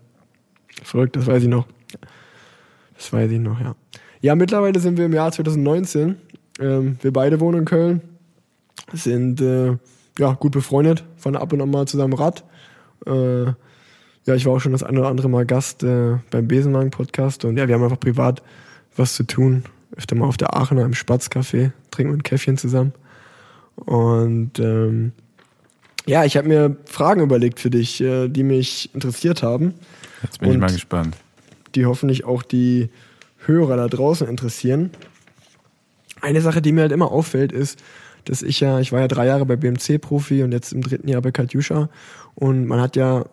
verrückt, 0.82 1.16
das 1.16 1.26
weiß 1.26 1.42
ich 1.42 1.48
noch. 1.48 1.66
Das 2.96 3.12
weiß 3.12 3.30
ich 3.30 3.40
noch, 3.40 3.60
ja. 3.60 3.74
Ja, 4.22 4.34
mittlerweile 4.34 4.80
sind 4.80 4.96
wir 4.96 5.04
im 5.04 5.12
Jahr 5.12 5.32
2019 5.32 6.16
ähm, 6.60 6.98
wir 7.00 7.12
beide 7.12 7.40
wohnen 7.40 7.60
in 7.60 7.64
Köln, 7.64 8.00
sind 8.92 9.40
äh, 9.40 9.76
ja, 10.18 10.32
gut 10.34 10.52
befreundet, 10.52 11.04
fahren 11.16 11.36
ab 11.36 11.52
und 11.52 11.60
an 11.60 11.70
mal 11.70 11.86
zusammen 11.86 12.14
Rad. 12.14 12.44
Äh, 13.06 13.46
ja, 14.26 14.34
ich 14.34 14.46
war 14.46 14.54
auch 14.54 14.60
schon 14.60 14.72
das 14.72 14.82
eine 14.82 15.00
oder 15.00 15.08
andere 15.08 15.28
Mal 15.28 15.44
Gast 15.44 15.82
äh, 15.82 16.16
beim 16.30 16.48
Besenwagen-Podcast 16.48 17.44
und 17.44 17.56
ja, 17.56 17.68
wir 17.68 17.74
haben 17.74 17.82
einfach 17.82 18.00
privat 18.00 18.42
was 18.96 19.14
zu 19.14 19.24
tun. 19.24 19.64
Öfter 19.96 20.16
mal 20.16 20.26
auf 20.26 20.36
der 20.36 20.54
Aachener 20.54 20.84
im 20.84 20.92
Spatzcafé, 20.92 21.72
trinken 21.90 22.14
ein 22.14 22.22
Käffchen 22.22 22.56
zusammen. 22.56 22.92
Und 23.76 24.58
ähm, 24.58 25.12
ja, 26.06 26.24
ich 26.24 26.36
habe 26.36 26.48
mir 26.48 26.76
Fragen 26.84 27.20
überlegt 27.20 27.60
für 27.60 27.70
dich, 27.70 28.00
äh, 28.00 28.28
die 28.28 28.42
mich 28.42 28.94
interessiert 28.94 29.42
haben. 29.42 29.74
Jetzt 30.22 30.40
bin 30.40 30.52
ich 30.52 30.58
mal 30.58 30.72
gespannt. 30.72 31.16
Die 31.74 31.86
hoffentlich 31.86 32.24
auch 32.24 32.42
die 32.42 32.88
Hörer 33.46 33.76
da 33.76 33.88
draußen 33.88 34.28
interessieren. 34.28 34.90
Eine 36.20 36.40
Sache, 36.40 36.62
die 36.62 36.72
mir 36.72 36.82
halt 36.82 36.92
immer 36.92 37.10
auffällt, 37.10 37.52
ist, 37.52 37.82
dass 38.24 38.42
ich 38.42 38.60
ja, 38.60 38.80
ich 38.80 38.92
war 38.92 39.00
ja 39.00 39.08
drei 39.08 39.26
Jahre 39.26 39.46
bei 39.46 39.56
BMC 39.56 40.00
Profi 40.00 40.42
und 40.42 40.52
jetzt 40.52 40.72
im 40.72 40.82
dritten 40.82 41.08
Jahr 41.08 41.22
bei 41.22 41.30
Katjuscha 41.30 41.88
und 42.34 42.66
man 42.66 42.80
hat 42.80 42.96
ja 42.96 43.24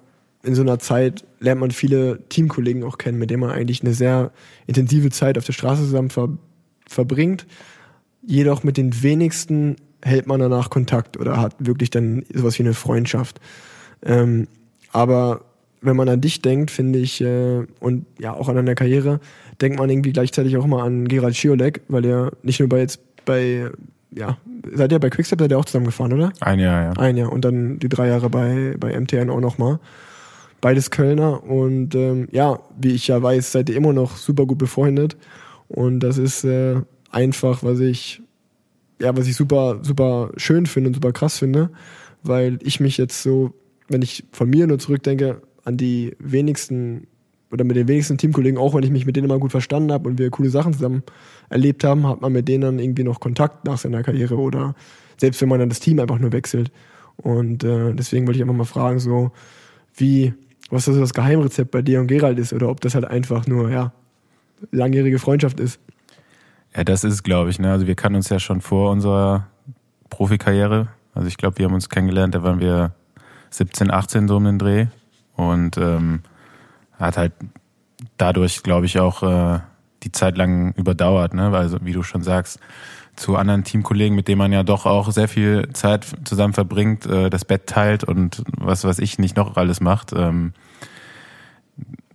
in 0.43 0.55
so 0.55 0.61
einer 0.61 0.79
Zeit 0.79 1.25
lernt 1.39 1.61
man 1.61 1.71
viele 1.71 2.19
Teamkollegen 2.29 2.83
auch 2.83 2.97
kennen, 2.97 3.19
mit 3.19 3.29
denen 3.29 3.41
man 3.41 3.51
eigentlich 3.51 3.81
eine 3.83 3.93
sehr 3.93 4.31
intensive 4.67 5.11
Zeit 5.11 5.37
auf 5.37 5.45
der 5.45 5.53
Straße 5.53 5.83
zusammen 5.83 6.09
ver 6.09 6.29
verbringt. 6.87 7.45
Jedoch 8.25 8.63
mit 8.63 8.77
den 8.77 9.01
wenigsten 9.01 9.77
hält 10.03 10.27
man 10.27 10.39
danach 10.39 10.69
Kontakt 10.69 11.17
oder 11.17 11.39
hat 11.39 11.55
wirklich 11.59 11.89
dann 11.89 12.25
sowas 12.33 12.57
wie 12.57 12.63
eine 12.63 12.73
Freundschaft. 12.73 13.39
Ähm, 14.03 14.47
aber 14.91 15.45
wenn 15.81 15.95
man 15.95 16.09
an 16.09 16.21
dich 16.21 16.41
denkt, 16.41 16.69
finde 16.69 16.99
ich, 16.99 17.21
äh, 17.21 17.65
und 17.79 18.05
ja 18.19 18.33
auch 18.33 18.49
an 18.49 18.55
deine 18.55 18.75
Karriere, 18.75 19.19
denkt 19.61 19.79
man 19.79 19.89
irgendwie 19.89 20.11
gleichzeitig 20.11 20.57
auch 20.57 20.67
mal 20.67 20.83
an 20.83 21.07
Gerald 21.07 21.35
Schiolek, 21.35 21.81
weil 21.87 22.05
er 22.05 22.31
nicht 22.43 22.59
nur 22.59 22.69
bei 22.69 22.79
jetzt 22.79 22.99
bei, 23.25 23.69
ja, 24.13 24.37
seid 24.73 24.91
ihr 24.91 24.99
bei 24.99 25.09
Quickstep, 25.09 25.39
seid 25.39 25.51
ihr 25.51 25.59
auch 25.59 25.65
zusammengefahren, 25.65 26.13
oder? 26.13 26.33
Ein 26.41 26.59
Jahr, 26.59 26.83
ja. 26.83 26.91
Ein 26.93 27.17
Jahr 27.17 27.31
und 27.31 27.45
dann 27.45 27.79
die 27.79 27.89
drei 27.89 28.07
Jahre 28.07 28.29
bei, 28.29 28.75
bei 28.79 28.99
MTN 28.99 29.29
auch 29.29 29.39
nochmal. 29.39 29.79
Beides 30.59 30.91
Kölner 30.91 31.43
und 31.43 31.95
ähm, 31.95 32.27
ja, 32.31 32.59
wie 32.77 32.91
ich 32.91 33.07
ja 33.07 33.21
weiß, 33.21 33.51
seid 33.51 33.69
ihr 33.69 33.75
immer 33.75 33.93
noch 33.93 34.17
super 34.17 34.45
gut 34.45 34.59
befreundet 34.59 35.17
und 35.67 36.01
das 36.01 36.17
ist 36.17 36.43
äh, 36.43 36.81
einfach, 37.09 37.63
was 37.63 37.79
ich, 37.79 38.21
ja, 38.99 39.15
was 39.15 39.27
ich 39.27 39.35
super, 39.35 39.79
super 39.81 40.31
schön 40.37 40.65
finde 40.65 40.89
und 40.89 40.93
super 40.95 41.13
krass 41.13 41.39
finde, 41.39 41.71
weil 42.21 42.59
ich 42.61 42.79
mich 42.79 42.97
jetzt 42.97 43.23
so, 43.23 43.53
wenn 43.87 44.01
ich 44.01 44.25
von 44.31 44.49
mir 44.49 44.67
nur 44.67 44.77
zurückdenke, 44.77 45.41
an 45.63 45.77
die 45.77 46.15
wenigsten 46.19 47.07
oder 47.51 47.63
mit 47.63 47.75
den 47.75 47.87
wenigsten 47.87 48.17
Teamkollegen, 48.17 48.57
auch 48.57 48.73
wenn 48.73 48.83
ich 48.83 48.91
mich 48.91 49.05
mit 49.05 49.15
denen 49.15 49.25
immer 49.25 49.39
gut 49.39 49.51
verstanden 49.51 49.91
habe 49.91 50.07
und 50.07 50.19
wir 50.19 50.29
coole 50.29 50.49
Sachen 50.49 50.73
zusammen 50.73 51.03
erlebt 51.49 51.83
haben, 51.83 52.07
hat 52.07 52.21
man 52.21 52.31
mit 52.31 52.47
denen 52.47 52.61
dann 52.61 52.79
irgendwie 52.79 53.03
noch 53.03 53.19
Kontakt 53.19 53.65
nach 53.65 53.77
seiner 53.77 54.03
Karriere 54.03 54.37
oder 54.37 54.75
selbst 55.17 55.41
wenn 55.41 55.49
man 55.49 55.59
dann 55.59 55.69
das 55.69 55.79
Team 55.79 55.99
einfach 55.99 56.19
nur 56.19 56.31
wechselt. 56.31 56.71
Und 57.17 57.63
äh, 57.63 57.93
deswegen 57.93 58.25
wollte 58.25 58.37
ich 58.37 58.43
einfach 58.43 58.55
mal 58.55 58.63
fragen, 58.63 58.99
so 58.99 59.31
wie, 59.95 60.33
was 60.69 60.85
das, 60.85 60.97
das 60.97 61.13
Geheimrezept 61.13 61.71
bei 61.71 61.81
dir 61.81 61.99
und 61.99 62.07
Gerald 62.07 62.39
ist 62.39 62.53
oder 62.53 62.69
ob 62.69 62.81
das 62.81 62.95
halt 62.95 63.05
einfach 63.05 63.45
nur, 63.47 63.69
ja, 63.69 63.91
langjährige 64.71 65.19
Freundschaft 65.19 65.59
ist. 65.59 65.79
Ja, 66.75 66.83
das 66.83 67.03
ist, 67.03 67.23
glaube 67.23 67.49
ich. 67.49 67.59
Ne? 67.59 67.71
Also 67.71 67.87
wir 67.87 67.95
kannten 67.95 68.15
uns 68.15 68.29
ja 68.29 68.39
schon 68.39 68.61
vor 68.61 68.91
unserer 68.91 69.47
Profikarriere. 70.09 70.87
Also 71.13 71.27
ich 71.27 71.37
glaube, 71.37 71.57
wir 71.57 71.65
haben 71.65 71.73
uns 71.73 71.89
kennengelernt, 71.89 72.33
da 72.33 72.43
waren 72.43 72.59
wir 72.59 72.93
17, 73.49 73.91
18 73.91 74.27
so 74.27 74.37
um 74.37 74.45
den 74.45 74.57
Dreh. 74.57 74.87
Und 75.35 75.77
ähm, 75.77 76.21
hat 77.01 77.17
halt 77.17 77.33
dadurch, 78.17 78.63
glaube 78.63 78.85
ich, 78.85 78.99
auch 78.99 79.23
äh, 79.23 79.59
die 80.03 80.11
Zeit 80.11 80.37
lang 80.37 80.73
überdauert, 80.73 81.33
ne? 81.33 81.51
Weil, 81.51 81.69
wie 81.81 81.93
du 81.93 82.03
schon 82.03 82.23
sagst, 82.23 82.59
zu 83.15 83.35
anderen 83.35 83.63
Teamkollegen, 83.63 84.15
mit 84.15 84.27
denen 84.27 84.39
man 84.39 84.53
ja 84.53 84.63
doch 84.63 84.85
auch 84.85 85.11
sehr 85.11 85.27
viel 85.27 85.69
Zeit 85.73 86.07
zusammen 86.23 86.53
verbringt, 86.53 87.05
äh, 87.05 87.29
das 87.29 87.45
Bett 87.45 87.67
teilt 87.67 88.03
und 88.03 88.43
was 88.57 88.83
was 88.83 88.99
ich 88.99 89.19
nicht 89.19 89.35
noch 89.35 89.57
alles 89.57 89.81
macht. 89.81 90.13
Ähm, 90.13 90.53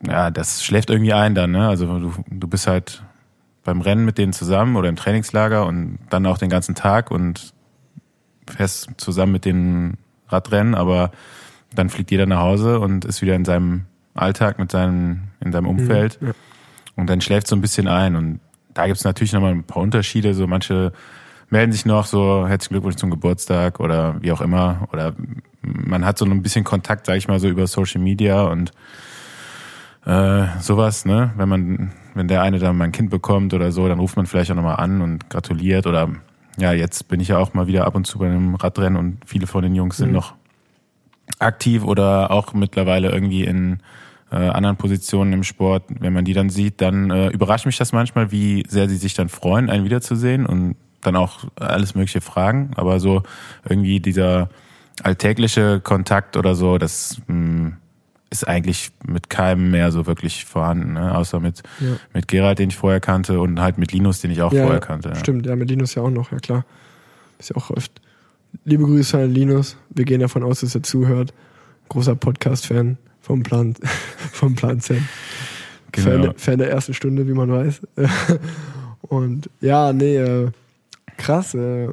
ja, 0.07 0.31
das 0.31 0.65
schläft 0.65 0.91
irgendwie 0.91 1.13
ein 1.13 1.35
dann, 1.35 1.51
ne? 1.51 1.69
Also 1.69 1.99
du, 1.99 2.13
du 2.29 2.49
bist 2.49 2.67
halt 2.67 3.03
beim 3.65 3.81
Rennen 3.81 4.05
mit 4.05 4.19
denen 4.19 4.33
zusammen 4.33 4.77
oder 4.77 4.89
im 4.89 4.97
Trainingslager 4.97 5.67
und 5.67 5.99
dann 6.09 6.25
auch 6.27 6.39
den 6.39 6.51
ganzen 6.51 6.75
Tag 6.75 7.11
und 7.11 7.53
fährst 8.49 8.91
zusammen 8.97 9.33
mit 9.33 9.45
den 9.45 9.99
Radrennen, 10.29 10.75
aber 10.75 11.11
dann 11.75 11.91
fliegt 11.91 12.11
jeder 12.11 12.27
nach 12.27 12.41
Hause 12.41 12.81
und 12.81 13.05
ist 13.05 13.23
wieder 13.23 13.35
in 13.35 13.45
seinem 13.45 13.87
Alltag, 14.19 14.59
mit 14.59 14.71
seinem, 14.71 15.25
in 15.41 15.53
seinem 15.53 15.67
Umfeld. 15.67 16.21
Mhm, 16.21 16.29
ja. 16.29 16.35
Und 16.97 17.11
dann 17.11 17.21
schläft 17.21 17.47
so 17.47 17.57
ein 17.57 17.61
bisschen 17.61 17.89
ein. 17.89 18.17
Und 18.17 18.41
da 18.75 18.87
gibt 18.87 18.99
es 18.99 19.05
natürlich 19.05 19.33
nochmal 19.33 19.53
ein 19.53 19.65
paar 19.65 19.83
Unterschiede. 19.83 20.35
So 20.35 20.47
manche 20.47 20.93
melden 21.51 21.73
sich 21.73 21.87
noch 21.87 22.07
so, 22.07 22.47
herzlichen 22.49 22.75
Glückwunsch 22.75 22.97
zum 22.97 23.11
Geburtstag 23.11 23.81
oder 23.81 24.21
wie 24.21 24.33
auch 24.33 24.41
immer. 24.41 24.89
Oder 24.93 25.15
man 25.63 26.05
hat 26.05 26.19
so 26.19 26.25
ein 26.25 26.43
bisschen 26.43 26.65
Kontakt, 26.65 27.07
sag 27.07 27.17
ich 27.17 27.29
mal, 27.29 27.39
so 27.39 27.49
über 27.49 27.67
Social 27.67 28.01
Media 28.01 28.43
und 28.45 28.73
äh, 30.05 30.47
sowas, 30.61 31.05
ne? 31.05 31.33
Wenn 31.37 31.49
man, 31.49 31.93
wenn 32.15 32.29
der 32.29 32.43
eine 32.43 32.59
dann 32.59 32.77
mal 32.77 32.85
ein 32.85 32.93
Kind 32.93 33.11
bekommt 33.11 33.55
oder 33.55 33.73
so, 33.73 33.89
dann 33.89 33.99
ruft 33.99 34.17
man 34.17 34.27
vielleicht 34.27 34.51
auch 34.51 34.57
nochmal 34.57 34.77
an 34.77 35.03
und 35.03 35.29
gratuliert 35.31 35.87
oder 35.87 36.09
ja, 36.59 36.73
jetzt 36.73 37.09
bin 37.09 37.21
ich 37.21 37.29
ja 37.29 37.39
auch 37.39 37.55
mal 37.55 37.67
wieder 37.67 37.87
ab 37.87 37.95
und 37.95 38.07
zu 38.07 38.19
bei 38.19 38.27
einem 38.27 38.55
Radrennen 38.55 38.97
und 38.97 39.19
viele 39.27 39.47
von 39.47 39.63
den 39.63 39.75
Jungs 39.75 39.97
sind 39.99 40.09
mhm. 40.09 40.15
noch 40.15 40.35
aktiv 41.39 41.85
oder 41.85 42.31
auch 42.31 42.55
mittlerweile 42.55 43.11
irgendwie 43.11 43.45
in 43.45 43.81
äh, 44.31 44.37
anderen 44.37 44.77
Positionen 44.77 45.33
im 45.33 45.45
Sport. 45.45 45.85
Wenn 46.01 46.13
man 46.13 46.25
die 46.25 46.33
dann 46.33 46.51
sieht, 46.51 46.81
dann 46.81 47.11
äh, 47.11 47.29
überrascht 47.29 47.67
mich 47.67 47.77
das 47.77 47.93
manchmal, 47.93 48.33
wie 48.33 48.65
sehr 48.69 48.89
sie 48.89 48.97
sich 48.97 49.15
dann 49.15 49.29
freuen, 49.29 49.71
einen 49.71 49.85
wiederzusehen 49.85 50.47
und 50.47 50.77
dann 51.03 51.17
auch 51.17 51.45
alles 51.57 51.95
mögliche 51.95 52.21
fragen. 52.21 52.71
Aber 52.77 53.01
so 53.01 53.23
irgendwie 53.69 54.01
dieser 54.01 54.49
alltägliche 55.03 55.81
Kontakt 55.81 56.37
oder 56.37 56.55
so, 56.55 56.79
das 56.79 57.21
mh, 57.27 57.35
hm, 57.35 57.77
ist 58.31 58.49
eigentlich 58.49 58.91
mit 59.07 59.31
keinem 59.31 59.71
mehr 59.71 59.93
so 59.93 60.07
wirklich 60.07 60.45
vorhanden, 60.45 60.95
ne? 60.95 61.15
außer 61.15 61.39
mit, 61.39 61.63
ja. 61.79 61.97
mit 62.13 62.27
Gerald, 62.27 62.59
den 62.59 62.71
ich 62.71 62.77
vorher 62.77 62.99
kannte 62.99 63.39
und 63.39 63.61
halt 63.61 63.79
mit 63.79 63.93
Linus, 63.93 64.21
den 64.21 64.33
ich 64.33 64.43
auch 64.43 64.53
ja, 64.53 64.63
vorher 64.63 64.81
kannte. 64.81 65.11
Ja. 65.11 65.15
Stimmt, 65.15 65.47
ja, 65.47 65.55
mit 65.55 65.71
Linus 65.71 65.95
ja 65.95 66.03
auch 66.03 66.11
noch, 66.11 66.33
ja 66.33 66.39
klar. 66.39 66.65
Ist 67.39 67.51
ja 67.51 67.57
auch 67.57 67.71
oft. 67.71 67.93
Liebe 68.65 68.85
Grüße 68.85 69.17
an 69.19 69.33
Linus. 69.33 69.77
Wir 69.91 70.05
gehen 70.05 70.21
davon 70.21 70.43
aus, 70.43 70.61
dass 70.61 70.75
er 70.75 70.83
zuhört. 70.83 71.33
Großer 71.89 72.17
Podcast-Fan 72.17 72.99
vom 73.27 73.43
Plan, 73.43 73.75
vom 74.33 74.55
Plan 74.55 74.79
Z. 74.81 74.99
Genau. 75.91 76.11
Fan, 76.11 76.35
Fan 76.37 76.59
der 76.59 76.71
ersten 76.71 76.95
Stunde, 76.95 77.27
wie 77.27 77.33
man 77.33 77.51
weiß. 77.51 77.81
und 79.03 79.51
ja, 79.61 79.93
nee, 79.93 80.17
äh, 80.17 80.51
krass. 81.17 81.55
Äh, 81.55 81.89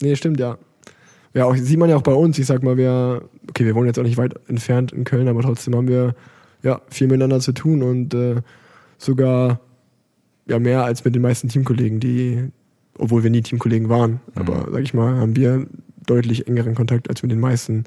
nee, 0.00 0.16
stimmt, 0.16 0.40
ja. 0.40 0.56
Ja, 1.34 1.44
auch, 1.44 1.54
sieht 1.54 1.78
man 1.78 1.90
ja 1.90 1.96
auch 1.96 2.02
bei 2.02 2.14
uns. 2.14 2.38
Ich 2.38 2.46
sag 2.46 2.62
mal, 2.62 2.78
wir, 2.78 3.22
okay, 3.50 3.66
wir 3.66 3.74
wohnen 3.74 3.88
jetzt 3.88 3.98
auch 3.98 4.04
nicht 4.04 4.16
weit 4.16 4.34
entfernt 4.48 4.92
in 4.92 5.04
Köln, 5.04 5.28
aber 5.28 5.42
trotzdem 5.42 5.76
haben 5.76 5.86
wir 5.86 6.14
ja 6.62 6.80
viel 6.88 7.08
miteinander 7.08 7.40
zu 7.40 7.52
tun 7.52 7.82
und 7.82 8.14
äh, 8.14 8.36
sogar 8.96 9.60
ja 10.46 10.58
mehr 10.58 10.84
als 10.84 11.04
mit 11.04 11.14
den 11.14 11.22
meisten 11.22 11.48
Teamkollegen, 11.48 12.00
die, 12.00 12.48
obwohl 12.96 13.22
wir 13.22 13.30
nie 13.30 13.42
Teamkollegen 13.42 13.90
waren, 13.90 14.12
mhm. 14.12 14.18
aber 14.34 14.68
sag 14.72 14.82
ich 14.82 14.94
mal, 14.94 15.16
haben 15.16 15.36
wir 15.36 15.66
deutlich 16.06 16.48
engeren 16.48 16.74
Kontakt 16.74 17.08
als 17.10 17.22
mit 17.22 17.30
den 17.30 17.40
meisten 17.40 17.84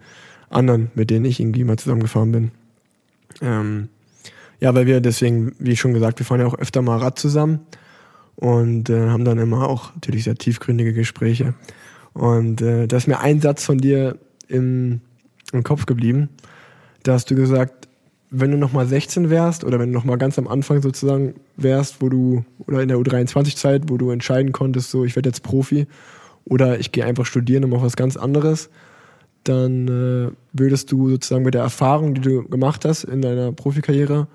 anderen, 0.50 0.92
mit 0.94 1.10
denen 1.10 1.26
ich 1.26 1.40
irgendwie 1.40 1.64
mal 1.64 1.78
zusammengefahren 1.78 2.32
bin. 2.32 2.52
Ähm, 3.44 3.90
ja, 4.60 4.74
weil 4.74 4.88
wir 4.88 5.02
deswegen, 5.02 5.54
wie 5.60 5.76
schon 5.76 5.94
gesagt, 5.94 6.20
wir 6.20 6.26
fahren 6.26 6.40
ja 6.40 6.48
auch 6.48 6.58
öfter 6.58 6.82
mal 6.82 6.98
Rad 6.98 7.20
zusammen 7.20 7.60
und 8.36 8.90
äh, 8.90 9.10
haben 9.10 9.26
dann 9.26 9.38
immer 9.38 9.68
auch 9.68 9.94
natürlich 9.94 10.24
sehr 10.24 10.36
tiefgründige 10.36 10.94
Gespräche. 10.94 11.54
Und 12.14 12.62
äh, 12.62 12.88
da 12.88 12.98
ist 12.98 13.08
mir 13.08 13.20
ein 13.20 13.42
Satz 13.42 13.66
von 13.66 13.78
dir 13.78 14.18
im, 14.48 15.02
im 15.52 15.64
Kopf 15.64 15.86
geblieben. 15.86 16.30
Da 17.04 17.14
hast 17.14 17.30
du 17.30 17.36
gesagt, 17.36 17.88
wenn 18.30 18.52
du 18.52 18.58
nochmal 18.58 18.88
16 18.88 19.30
wärst 19.30 19.64
oder 19.64 19.80
wenn 19.80 19.90
du 19.92 19.94
nochmal 19.94 20.18
ganz 20.18 20.40
am 20.40 20.48
Anfang 20.48 20.82
sozusagen 20.82 21.36
wärst, 21.56 22.02
wo 22.02 22.10
du, 22.10 22.44
oder 22.66 22.82
in 22.82 22.88
der 22.88 22.98
U23-Zeit, 22.98 23.84
wo 23.88 23.98
du 23.98 24.10
entscheiden 24.10 24.52
konntest, 24.52 24.90
so 24.90 25.06
ich 25.06 25.16
werde 25.16 25.30
jetzt 25.30 25.44
Profi 25.44 25.86
oder 26.46 26.80
ich 26.80 26.92
gehe 26.92 27.06
einfach 27.06 27.26
studieren 27.26 27.64
und 27.64 27.70
mache 27.70 27.84
was 27.84 27.96
ganz 27.96 28.18
anderes, 28.18 28.70
dann 29.44 29.88
äh, 29.88 30.32
würdest 30.54 30.92
du 30.92 31.10
sozusagen 31.10 31.44
mit 31.44 31.54
der 31.54 31.62
Erfahrung, 31.62 32.14
die 32.14 32.22
du 32.22 32.48
gemacht 32.48 32.86
hast 32.86 33.04
in 33.04 33.22
deiner 33.22 33.52
Profikarriere, 33.52 34.28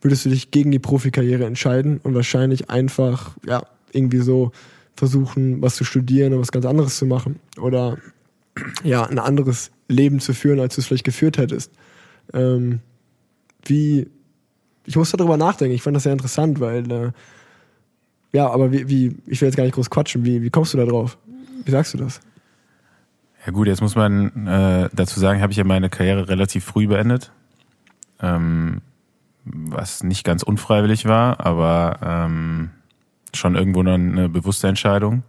würdest 0.00 0.24
du 0.24 0.30
dich 0.30 0.50
gegen 0.50 0.70
die 0.70 0.78
Profikarriere 0.78 1.44
entscheiden 1.44 1.98
und 2.02 2.14
wahrscheinlich 2.14 2.70
einfach, 2.70 3.36
ja, 3.46 3.62
irgendwie 3.92 4.20
so 4.20 4.52
versuchen, 4.96 5.62
was 5.62 5.76
zu 5.76 5.84
studieren 5.84 6.34
und 6.34 6.40
was 6.40 6.52
ganz 6.52 6.66
anderes 6.66 6.96
zu 6.96 7.06
machen. 7.06 7.40
Oder 7.58 7.98
ja, 8.84 9.04
ein 9.04 9.18
anderes 9.18 9.70
Leben 9.88 10.20
zu 10.20 10.34
führen, 10.34 10.60
als 10.60 10.74
du 10.74 10.80
es 10.80 10.86
vielleicht 10.86 11.04
geführt 11.04 11.38
hättest. 11.38 11.72
Ähm, 12.32 12.80
wie, 13.64 14.08
ich 14.84 14.96
musste 14.96 15.16
darüber 15.16 15.36
nachdenken, 15.36 15.74
ich 15.74 15.82
fand 15.82 15.96
das 15.96 16.04
sehr 16.04 16.12
interessant, 16.12 16.60
weil, 16.60 16.90
äh, 16.90 17.12
ja, 18.32 18.48
aber 18.50 18.72
wie, 18.72 18.88
wie, 18.88 19.16
ich 19.26 19.40
will 19.40 19.48
jetzt 19.48 19.56
gar 19.56 19.64
nicht 19.64 19.74
groß 19.74 19.90
quatschen, 19.90 20.24
wie, 20.24 20.42
wie 20.42 20.50
kommst 20.50 20.74
du 20.74 20.78
da 20.78 20.84
drauf? 20.84 21.18
Wie 21.64 21.70
sagst 21.70 21.94
du 21.94 21.98
das? 21.98 22.20
Ja 23.46 23.52
gut, 23.52 23.66
jetzt 23.66 23.82
muss 23.82 23.94
man 23.94 24.46
äh, 24.46 24.88
dazu 24.92 25.20
sagen, 25.20 25.42
habe 25.42 25.52
ich 25.52 25.58
ja 25.58 25.64
meine 25.64 25.90
Karriere 25.90 26.28
relativ 26.28 26.64
früh 26.64 26.86
beendet, 26.86 27.30
ähm, 28.20 28.80
was 29.44 30.02
nicht 30.02 30.24
ganz 30.24 30.42
unfreiwillig 30.42 31.04
war, 31.04 31.44
aber 31.44 31.98
ähm, 32.02 32.70
schon 33.34 33.54
irgendwo 33.54 33.82
noch 33.82 33.94
eine 33.94 34.30
bewusste 34.30 34.68
Entscheidung, 34.68 35.24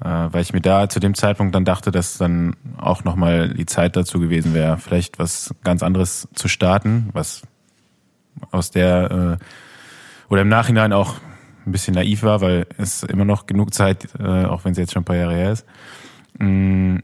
äh, 0.00 0.08
weil 0.08 0.42
ich 0.42 0.52
mir 0.52 0.60
da 0.60 0.88
zu 0.88 0.98
dem 0.98 1.14
Zeitpunkt 1.14 1.54
dann 1.54 1.64
dachte, 1.64 1.92
dass 1.92 2.18
dann 2.18 2.56
auch 2.78 3.04
nochmal 3.04 3.50
die 3.50 3.66
Zeit 3.66 3.94
dazu 3.94 4.18
gewesen 4.18 4.52
wäre, 4.52 4.78
vielleicht 4.78 5.20
was 5.20 5.54
ganz 5.62 5.84
anderes 5.84 6.26
zu 6.34 6.48
starten, 6.48 7.10
was 7.12 7.42
aus 8.50 8.72
der 8.72 9.38
äh, 9.40 10.32
oder 10.32 10.42
im 10.42 10.48
Nachhinein 10.48 10.92
auch 10.92 11.14
ein 11.64 11.70
bisschen 11.70 11.94
naiv 11.94 12.24
war, 12.24 12.40
weil 12.40 12.66
es 12.76 13.04
immer 13.04 13.24
noch 13.24 13.46
genug 13.46 13.72
Zeit, 13.72 14.08
äh, 14.18 14.46
auch 14.46 14.64
wenn 14.64 14.72
es 14.72 14.78
jetzt 14.78 14.92
schon 14.92 15.02
ein 15.02 15.06
paar 15.06 15.16
Jahre 15.16 15.34
her 15.34 15.52
ist. 15.52 15.66
Mm, 16.38 16.98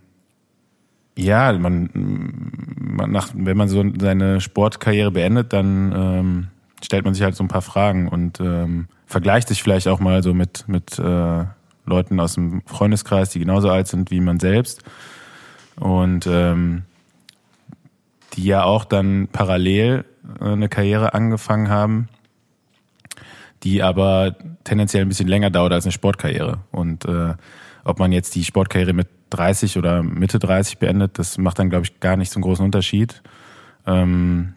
ja, 1.18 1.52
man, 1.52 1.90
man 2.78 3.10
nach, 3.10 3.30
wenn 3.34 3.56
man 3.56 3.68
so 3.68 3.84
seine 3.98 4.40
Sportkarriere 4.40 5.10
beendet, 5.10 5.52
dann 5.52 5.92
ähm, 5.96 6.46
stellt 6.82 7.04
man 7.04 7.14
sich 7.14 7.22
halt 7.22 7.34
so 7.34 7.44
ein 7.44 7.48
paar 7.48 7.62
Fragen 7.62 8.08
und 8.08 8.40
ähm, 8.40 8.88
vergleicht 9.06 9.48
sich 9.48 9.62
vielleicht 9.62 9.88
auch 9.88 10.00
mal 10.00 10.22
so 10.22 10.34
mit, 10.34 10.68
mit 10.68 10.98
äh, 10.98 11.44
Leuten 11.86 12.20
aus 12.20 12.34
dem 12.34 12.62
Freundeskreis, 12.66 13.30
die 13.30 13.38
genauso 13.38 13.70
alt 13.70 13.86
sind 13.86 14.10
wie 14.10 14.20
man 14.20 14.40
selbst. 14.40 14.82
Und 15.76 16.26
ähm, 16.26 16.82
die 18.34 18.44
ja 18.44 18.64
auch 18.64 18.84
dann 18.84 19.28
parallel 19.32 20.04
äh, 20.40 20.44
eine 20.44 20.68
Karriere 20.68 21.14
angefangen 21.14 21.68
haben, 21.68 22.08
die 23.62 23.82
aber 23.82 24.36
tendenziell 24.64 25.02
ein 25.02 25.08
bisschen 25.08 25.28
länger 25.28 25.50
dauert 25.50 25.72
als 25.72 25.84
eine 25.84 25.92
Sportkarriere. 25.92 26.58
Und 26.72 27.04
äh, 27.06 27.34
ob 27.84 27.98
man 27.98 28.12
jetzt 28.12 28.34
die 28.34 28.44
Sportkarriere 28.44 28.92
mit 28.92 29.08
30 29.30 29.76
oder 29.76 30.02
Mitte 30.02 30.38
30 30.38 30.78
beendet, 30.78 31.18
das 31.18 31.38
macht 31.38 31.58
dann, 31.58 31.70
glaube 31.70 31.86
ich, 31.86 32.00
gar 32.00 32.16
nicht 32.16 32.30
so 32.30 32.36
einen 32.36 32.42
großen 32.42 32.64
Unterschied. 32.64 33.22
Ähm, 33.86 34.54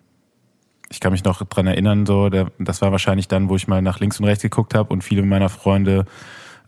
ich 0.89 0.99
kann 0.99 1.12
mich 1.12 1.23
noch 1.23 1.43
dran 1.43 1.67
erinnern, 1.67 2.05
so, 2.05 2.29
der, 2.29 2.51
das 2.60 2.82
war 2.82 2.91
wahrscheinlich 2.91 3.27
dann, 3.27 3.49
wo 3.49 3.55
ich 3.55 3.67
mal 3.67 3.82
nach 3.82 3.99
links 3.99 4.19
und 4.19 4.25
rechts 4.25 4.41
geguckt 4.41 4.73
habe 4.73 4.91
und 4.91 5.03
viele 5.03 5.23
meiner 5.23 5.49
Freunde 5.49 6.05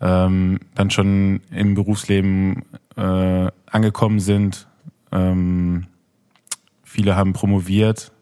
ähm, 0.00 0.60
dann 0.74 0.90
schon 0.90 1.40
im 1.50 1.74
Berufsleben 1.74 2.64
äh, 2.96 3.48
angekommen 3.66 4.20
sind. 4.20 4.66
Ähm, 5.10 5.86
viele 6.82 7.16
haben 7.16 7.32
promoviert, 7.32 8.12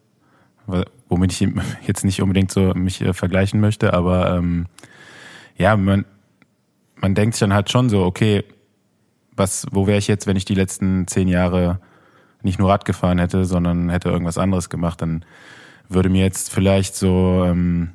womit 1.08 1.32
ich 1.32 1.48
jetzt 1.86 2.04
nicht 2.04 2.22
unbedingt 2.22 2.50
so 2.50 2.72
mich 2.74 3.00
äh, 3.00 3.12
vergleichen 3.12 3.60
möchte, 3.60 3.92
aber 3.92 4.36
ähm, 4.36 4.66
ja, 5.56 5.76
man, 5.76 6.06
man 6.96 7.14
denkt 7.14 7.34
sich 7.34 7.40
dann 7.40 7.52
halt 7.52 7.70
schon 7.70 7.90
so, 7.90 8.04
okay, 8.04 8.44
was, 9.36 9.66
wo 9.70 9.86
wäre 9.86 9.98
ich 9.98 10.08
jetzt, 10.08 10.26
wenn 10.26 10.36
ich 10.36 10.44
die 10.44 10.54
letzten 10.54 11.06
zehn 11.06 11.28
Jahre 11.28 11.80
nicht 12.42 12.58
nur 12.58 12.70
Rad 12.70 12.84
gefahren 12.84 13.18
hätte, 13.18 13.44
sondern 13.44 13.90
hätte 13.90 14.08
irgendwas 14.08 14.38
anderes 14.38 14.70
gemacht, 14.70 15.02
dann 15.02 15.24
würde 15.88 16.08
mir 16.08 16.22
jetzt 16.22 16.50
vielleicht 16.50 16.94
so, 16.94 17.44
ähm, 17.46 17.90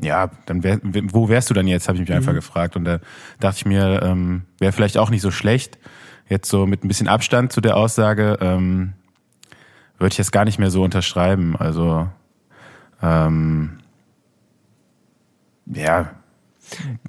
ja, 0.00 0.30
dann 0.46 0.62
wär, 0.62 0.80
wo 0.82 1.28
wärst 1.28 1.50
du 1.50 1.54
dann 1.54 1.66
jetzt, 1.66 1.88
habe 1.88 1.96
ich 1.96 2.00
mich 2.00 2.10
mhm. 2.10 2.16
einfach 2.16 2.34
gefragt. 2.34 2.76
Und 2.76 2.84
da 2.84 2.98
dachte 3.40 3.58
ich 3.58 3.66
mir, 3.66 4.02
ähm, 4.02 4.42
wäre 4.58 4.72
vielleicht 4.72 4.98
auch 4.98 5.10
nicht 5.10 5.22
so 5.22 5.30
schlecht, 5.30 5.78
jetzt 6.28 6.48
so 6.48 6.66
mit 6.66 6.84
ein 6.84 6.88
bisschen 6.88 7.08
Abstand 7.08 7.52
zu 7.52 7.60
der 7.60 7.76
Aussage, 7.76 8.38
ähm, 8.40 8.94
würde 9.98 10.12
ich 10.12 10.18
jetzt 10.18 10.32
gar 10.32 10.44
nicht 10.44 10.58
mehr 10.58 10.70
so 10.70 10.82
unterschreiben. 10.82 11.56
Also, 11.56 12.08
ähm, 13.02 13.78
ja, 15.66 16.10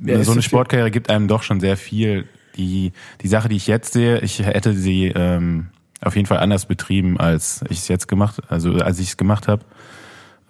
ja 0.01 0.23
so 0.23 0.31
eine 0.31 0.41
Sportkarriere 0.41 0.91
gibt 0.91 1.09
einem 1.09 1.27
doch 1.27 1.43
schon 1.43 1.59
sehr 1.59 1.77
viel. 1.77 2.27
Die, 2.55 2.91
die 3.21 3.27
Sache, 3.27 3.49
die 3.49 3.55
ich 3.55 3.67
jetzt 3.67 3.93
sehe, 3.93 4.19
ich 4.19 4.39
hätte 4.39 4.73
sie 4.73 5.07
ähm, 5.07 5.67
auf 6.01 6.15
jeden 6.15 6.27
Fall 6.27 6.39
anders 6.39 6.65
betrieben, 6.65 7.19
als 7.19 7.63
ich 7.69 7.79
es 7.79 7.87
jetzt 7.87 8.07
gemacht, 8.07 8.41
also 8.49 8.73
als 8.73 8.99
ich 8.99 9.09
es 9.09 9.17
gemacht 9.17 9.47
habe. 9.47 9.63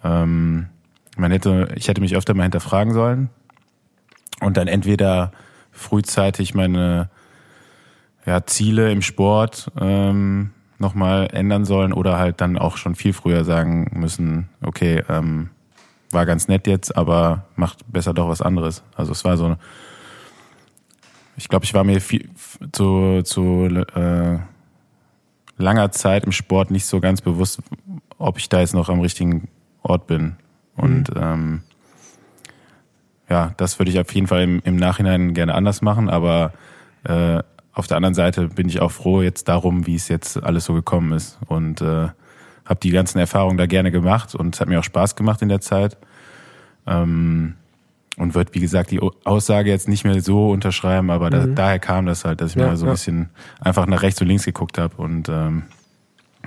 Ähm, 0.02 0.68
man 1.16 1.30
hätte, 1.30 1.68
ich 1.74 1.88
hätte 1.88 2.00
mich 2.00 2.16
öfter 2.16 2.34
mal 2.34 2.44
hinterfragen 2.44 2.94
sollen 2.94 3.28
und 4.40 4.56
dann 4.56 4.68
entweder 4.68 5.32
frühzeitig 5.70 6.54
meine 6.54 7.10
ja, 8.24 8.44
Ziele 8.46 8.92
im 8.92 9.02
Sport 9.02 9.70
ähm, 9.80 10.50
nochmal 10.78 11.28
ändern 11.32 11.64
sollen 11.64 11.92
oder 11.92 12.18
halt 12.18 12.40
dann 12.40 12.56
auch 12.56 12.76
schon 12.76 12.94
viel 12.94 13.12
früher 13.12 13.44
sagen 13.44 13.90
müssen, 13.94 14.48
okay, 14.62 15.02
ähm, 15.08 15.50
war 16.10 16.26
ganz 16.26 16.48
nett 16.48 16.66
jetzt, 16.66 16.96
aber 16.96 17.44
macht 17.56 17.90
besser 17.90 18.14
doch 18.14 18.28
was 18.28 18.42
anderes. 18.42 18.82
Also 18.96 19.12
es 19.12 19.24
war 19.24 19.36
so, 19.36 19.56
ich 21.36 21.48
glaube, 21.48 21.64
ich 21.64 21.74
war 21.74 21.84
mir 21.84 22.00
viel 22.00 22.30
zu, 22.72 23.22
zu 23.22 23.68
äh, 23.94 24.38
langer 25.56 25.90
Zeit 25.90 26.24
im 26.24 26.32
Sport 26.32 26.70
nicht 26.70 26.86
so 26.86 27.00
ganz 27.00 27.20
bewusst, 27.20 27.60
ob 28.18 28.38
ich 28.38 28.48
da 28.48 28.60
jetzt 28.60 28.74
noch 28.74 28.88
am 28.88 29.00
richtigen 29.00 29.48
Ort 29.82 30.06
bin. 30.06 30.36
Und 30.76 31.14
mhm. 31.14 31.22
ähm, 31.22 31.62
ja, 33.28 33.52
das 33.56 33.78
würde 33.78 33.90
ich 33.90 34.00
auf 34.00 34.12
jeden 34.14 34.26
Fall 34.26 34.42
im, 34.42 34.60
im 34.64 34.76
Nachhinein 34.76 35.34
gerne 35.34 35.54
anders 35.54 35.82
machen, 35.82 36.08
aber 36.08 36.52
äh, 37.04 37.42
auf 37.72 37.86
der 37.86 37.96
anderen 37.96 38.14
Seite 38.14 38.48
bin 38.48 38.68
ich 38.68 38.80
auch 38.80 38.90
froh 38.90 39.22
jetzt 39.22 39.48
darum, 39.48 39.86
wie 39.86 39.94
es 39.94 40.08
jetzt 40.08 40.42
alles 40.42 40.64
so 40.64 40.74
gekommen 40.74 41.12
ist 41.12 41.38
und 41.46 41.80
äh, 41.80 42.08
habe 42.68 42.80
die 42.80 42.90
ganzen 42.90 43.18
Erfahrungen 43.18 43.56
da 43.56 43.66
gerne 43.66 43.90
gemacht 43.90 44.34
und 44.34 44.54
es 44.54 44.60
hat 44.60 44.68
mir 44.68 44.78
auch 44.78 44.84
Spaß 44.84 45.16
gemacht 45.16 45.42
in 45.42 45.48
der 45.48 45.60
Zeit. 45.60 45.96
Ähm, 46.86 47.54
und 48.18 48.34
wird, 48.34 48.54
wie 48.54 48.60
gesagt, 48.60 48.90
die 48.90 49.00
Aussage 49.00 49.70
jetzt 49.70 49.88
nicht 49.88 50.04
mehr 50.04 50.20
so 50.20 50.50
unterschreiben, 50.50 51.10
aber 51.10 51.30
da, 51.30 51.46
mhm. 51.46 51.54
daher 51.54 51.78
kam 51.78 52.04
das 52.04 52.24
halt, 52.24 52.40
dass 52.40 52.50
ich 52.50 52.56
ja, 52.56 52.70
mir 52.70 52.76
so 52.76 52.84
ein 52.84 52.88
ja. 52.88 52.92
bisschen 52.94 53.30
einfach 53.60 53.86
nach 53.86 54.02
rechts 54.02 54.20
und 54.20 54.26
links 54.26 54.44
geguckt 54.44 54.76
habe. 54.76 54.96
Und 55.00 55.28
ähm, 55.28 55.62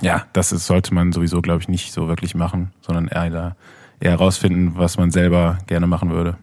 ja, 0.01 0.25
das 0.33 0.51
ist, 0.51 0.67
sollte 0.67 0.93
man 0.93 1.13
sowieso, 1.13 1.41
glaube 1.41 1.61
ich, 1.61 1.69
nicht 1.69 1.93
so 1.93 2.09
wirklich 2.09 2.35
machen, 2.35 2.71
sondern 2.81 3.07
eher, 3.07 3.55
eher 4.01 4.11
herausfinden, 4.11 4.73
was 4.75 4.97
man 4.97 5.11
selber 5.11 5.59
gerne 5.67 5.87
machen 5.87 6.11
würde. 6.11 6.37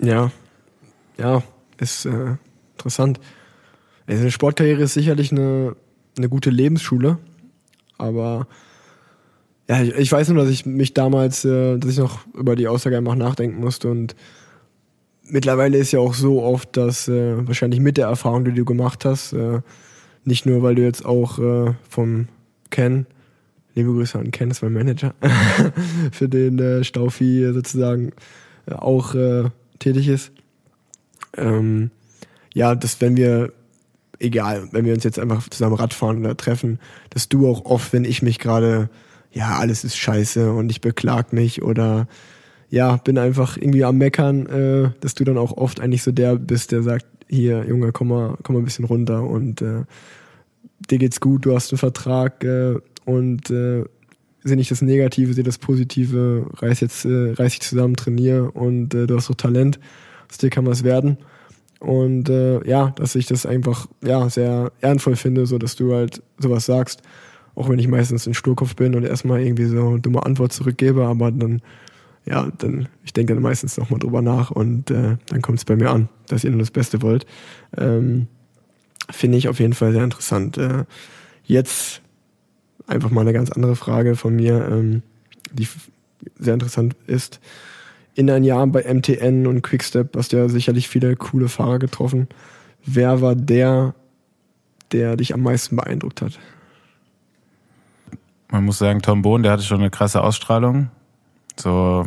Ja, 0.00 0.32
ja, 1.16 1.44
ist 1.78 2.04
äh, 2.04 2.36
interessant. 2.72 3.20
Also 4.08 4.22
eine 4.22 4.30
Sportkarriere 4.32 4.82
ist 4.82 4.94
sicherlich 4.94 5.30
eine, 5.30 5.76
eine 6.18 6.28
gute 6.28 6.50
Lebensschule, 6.50 7.18
aber 7.98 8.48
ja, 9.68 9.82
ich, 9.82 9.94
ich 9.94 10.12
weiß 10.12 10.28
nur, 10.28 10.42
dass 10.42 10.52
ich 10.52 10.66
mich 10.66 10.94
damals, 10.94 11.44
äh, 11.44 11.78
dass 11.78 11.90
ich 11.90 11.98
noch 11.98 12.26
über 12.34 12.56
die 12.56 12.68
Aussage 12.68 12.96
einfach 12.96 13.14
nachdenken 13.14 13.60
musste 13.60 13.88
und 13.88 14.14
mittlerweile 15.28 15.78
ist 15.78 15.92
ja 15.92 16.00
auch 16.00 16.14
so 16.14 16.42
oft, 16.42 16.76
dass 16.76 17.08
äh, 17.08 17.46
wahrscheinlich 17.46 17.80
mit 17.80 17.96
der 17.96 18.06
Erfahrung, 18.06 18.44
die 18.44 18.52
du 18.52 18.64
gemacht 18.64 19.04
hast, 19.04 19.32
äh, 19.32 19.60
nicht 20.24 20.46
nur, 20.46 20.62
weil 20.62 20.74
du 20.74 20.82
jetzt 20.82 21.04
auch 21.04 21.38
äh, 21.38 21.74
vom 21.88 22.28
Ken, 22.70 23.06
liebe 23.74 23.92
Grüße 23.92 24.18
an 24.18 24.30
Ken, 24.30 24.50
ist 24.50 24.62
mein 24.62 24.72
Manager, 24.72 25.14
für 26.12 26.28
den 26.28 26.58
äh, 26.58 26.84
Staufi 26.84 27.50
sozusagen 27.52 28.12
äh, 28.66 28.74
auch 28.74 29.14
äh, 29.14 29.44
tätig 29.78 30.08
ist. 30.08 30.32
Ähm, 31.36 31.90
ja, 32.54 32.74
dass 32.74 33.00
wenn 33.00 33.16
wir, 33.16 33.52
egal, 34.18 34.68
wenn 34.72 34.84
wir 34.84 34.94
uns 34.94 35.04
jetzt 35.04 35.18
einfach 35.18 35.48
zusammen 35.48 35.76
Radfahren 35.76 36.18
oder 36.20 36.36
treffen, 36.36 36.80
dass 37.10 37.28
du 37.28 37.48
auch 37.48 37.64
oft, 37.64 37.92
wenn 37.92 38.04
ich 38.04 38.22
mich 38.22 38.38
gerade, 38.38 38.88
ja, 39.36 39.58
alles 39.58 39.84
ist 39.84 39.98
scheiße 39.98 40.50
und 40.50 40.70
ich 40.70 40.80
beklag 40.80 41.34
mich 41.34 41.62
oder 41.62 42.08
ja, 42.70 42.96
bin 42.96 43.18
einfach 43.18 43.58
irgendwie 43.58 43.84
am 43.84 43.98
Meckern, 43.98 44.46
äh, 44.46 44.90
dass 45.00 45.14
du 45.14 45.24
dann 45.24 45.36
auch 45.36 45.52
oft 45.52 45.78
eigentlich 45.78 46.02
so 46.02 46.10
der 46.10 46.36
bist, 46.36 46.72
der 46.72 46.82
sagt, 46.82 47.06
hier, 47.28 47.64
Junge, 47.68 47.92
komm 47.92 48.08
mal, 48.08 48.38
komm 48.42 48.54
mal 48.54 48.62
ein 48.62 48.64
bisschen 48.64 48.86
runter 48.86 49.22
und 49.22 49.60
äh, 49.60 49.84
dir 50.90 50.98
geht's 50.98 51.20
gut, 51.20 51.44
du 51.44 51.54
hast 51.54 51.70
einen 51.70 51.78
Vertrag 51.78 52.42
äh, 52.44 52.76
und 53.04 53.50
äh, 53.50 53.84
sehe 54.42 54.56
nicht 54.56 54.70
das 54.70 54.80
Negative, 54.80 55.34
sehe 55.34 55.44
das 55.44 55.58
Positive, 55.58 56.46
reiß 56.54 56.80
jetzt, 56.80 57.04
äh, 57.04 57.32
reiß 57.32 57.52
dich 57.52 57.60
zusammen, 57.60 57.94
trainier 57.94 58.50
und 58.54 58.94
äh, 58.94 59.06
du 59.06 59.16
hast 59.16 59.26
so 59.26 59.34
Talent, 59.34 59.78
aus 60.30 60.38
dir 60.38 60.48
kann 60.48 60.64
was 60.64 60.82
werden. 60.82 61.18
Und 61.78 62.30
äh, 62.30 62.66
ja, 62.66 62.90
dass 62.96 63.14
ich 63.14 63.26
das 63.26 63.44
einfach 63.44 63.86
ja 64.02 64.30
sehr 64.30 64.72
ehrenvoll 64.80 65.16
finde, 65.16 65.44
so 65.44 65.58
dass 65.58 65.76
du 65.76 65.92
halt 65.92 66.22
sowas 66.38 66.64
sagst, 66.64 67.02
auch 67.56 67.68
wenn 67.68 67.80
ich 67.80 67.88
meistens 67.88 68.28
ein 68.28 68.34
Sturkopf 68.34 68.76
bin 68.76 68.94
und 68.94 69.04
erstmal 69.04 69.40
irgendwie 69.40 69.64
so 69.64 69.88
eine 69.88 70.00
dumme 70.00 70.24
Antwort 70.24 70.52
zurückgebe, 70.52 71.06
aber 71.06 71.32
dann 71.32 71.62
ja, 72.26 72.50
dann, 72.58 72.88
ich 73.04 73.12
denke 73.12 73.34
dann 73.34 73.42
meistens 73.42 73.76
nochmal 73.76 74.00
drüber 74.00 74.20
nach 74.20 74.50
und 74.50 74.90
äh, 74.90 75.16
dann 75.26 75.42
kommt 75.42 75.58
es 75.58 75.64
bei 75.64 75.76
mir 75.76 75.90
an, 75.90 76.08
dass 76.26 76.42
ihr 76.42 76.50
nur 76.50 76.58
das 76.58 76.72
Beste 76.72 77.00
wollt. 77.00 77.24
Ähm, 77.76 78.26
Finde 79.08 79.38
ich 79.38 79.48
auf 79.48 79.60
jeden 79.60 79.74
Fall 79.74 79.92
sehr 79.92 80.02
interessant. 80.02 80.58
Äh, 80.58 80.84
jetzt 81.44 82.02
einfach 82.88 83.10
mal 83.10 83.20
eine 83.20 83.32
ganz 83.32 83.52
andere 83.52 83.76
Frage 83.76 84.16
von 84.16 84.34
mir, 84.34 84.66
ähm, 84.68 85.02
die 85.52 85.68
sehr 86.38 86.54
interessant 86.54 86.96
ist. 87.06 87.40
In 88.14 88.28
ein 88.28 88.42
Jahr 88.42 88.66
bei 88.66 88.82
MTN 88.92 89.46
und 89.46 89.62
Quickstep 89.62 90.16
hast 90.16 90.32
du 90.32 90.38
ja 90.38 90.48
sicherlich 90.48 90.88
viele 90.88 91.14
coole 91.14 91.48
Fahrer 91.48 91.78
getroffen. 91.78 92.26
Wer 92.84 93.20
war 93.20 93.36
der, 93.36 93.94
der 94.90 95.16
dich 95.16 95.32
am 95.32 95.42
meisten 95.42 95.76
beeindruckt 95.76 96.22
hat? 96.22 96.40
Man 98.48 98.64
muss 98.64 98.78
sagen, 98.78 99.02
Tom 99.02 99.22
Bohn, 99.22 99.42
der 99.42 99.52
hatte 99.52 99.62
schon 99.62 99.80
eine 99.80 99.90
krasse 99.90 100.22
Ausstrahlung. 100.22 100.90
So, 101.56 102.04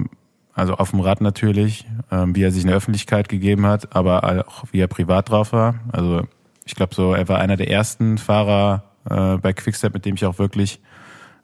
also 0.53 0.75
auf 0.75 0.91
dem 0.91 0.99
Rad 0.99 1.21
natürlich, 1.21 1.85
ähm, 2.11 2.35
wie 2.35 2.43
er 2.43 2.51
sich 2.51 2.61
in 2.61 2.67
der 2.67 2.77
Öffentlichkeit 2.77 3.29
gegeben 3.29 3.65
hat, 3.65 3.95
aber 3.95 4.45
auch 4.47 4.65
wie 4.71 4.79
er 4.79 4.87
privat 4.87 5.29
drauf 5.29 5.53
war. 5.53 5.75
Also 5.91 6.27
ich 6.65 6.75
glaube 6.75 6.95
so, 6.95 7.13
er 7.13 7.27
war 7.27 7.39
einer 7.39 7.57
der 7.57 7.69
ersten 7.69 8.17
Fahrer 8.17 8.83
äh, 9.09 9.37
bei 9.37 9.53
Quickstep, 9.53 9.93
mit 9.93 10.05
dem 10.05 10.15
ich 10.15 10.25
auch 10.25 10.37
wirklich 10.39 10.79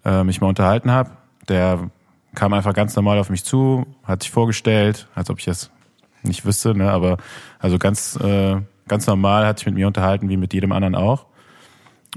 äh, 0.04 0.24
mich 0.24 0.42
mal 0.42 0.48
unterhalten 0.48 0.92
habe. 0.92 1.12
Der 1.50 1.90
kam 2.36 2.54
einfach 2.54 2.74
ganz 2.74 2.96
normal 2.96 3.18
auf 3.18 3.30
mich 3.30 3.44
zu, 3.44 3.88
hat 4.04 4.24
sich 4.24 4.32
vorgestellt, 4.32 5.08
als 5.16 5.30
ob 5.30 5.40
ich 5.40 5.46
das 5.46 5.72
nicht 6.24 6.46
wüsste, 6.46 6.76
ne? 6.76 6.92
aber 6.92 7.18
also 7.60 7.78
ganz, 7.78 8.18
äh, 8.18 8.58
ganz 8.88 9.08
normal 9.08 9.46
hat 9.46 9.60
sich 9.60 9.66
mit 9.68 9.76
mir 9.76 9.88
unterhalten, 9.88 10.30
wie 10.30 10.38
mit 10.38 10.54
jedem 10.54 10.72
anderen 10.72 10.96
auch. 10.96 11.26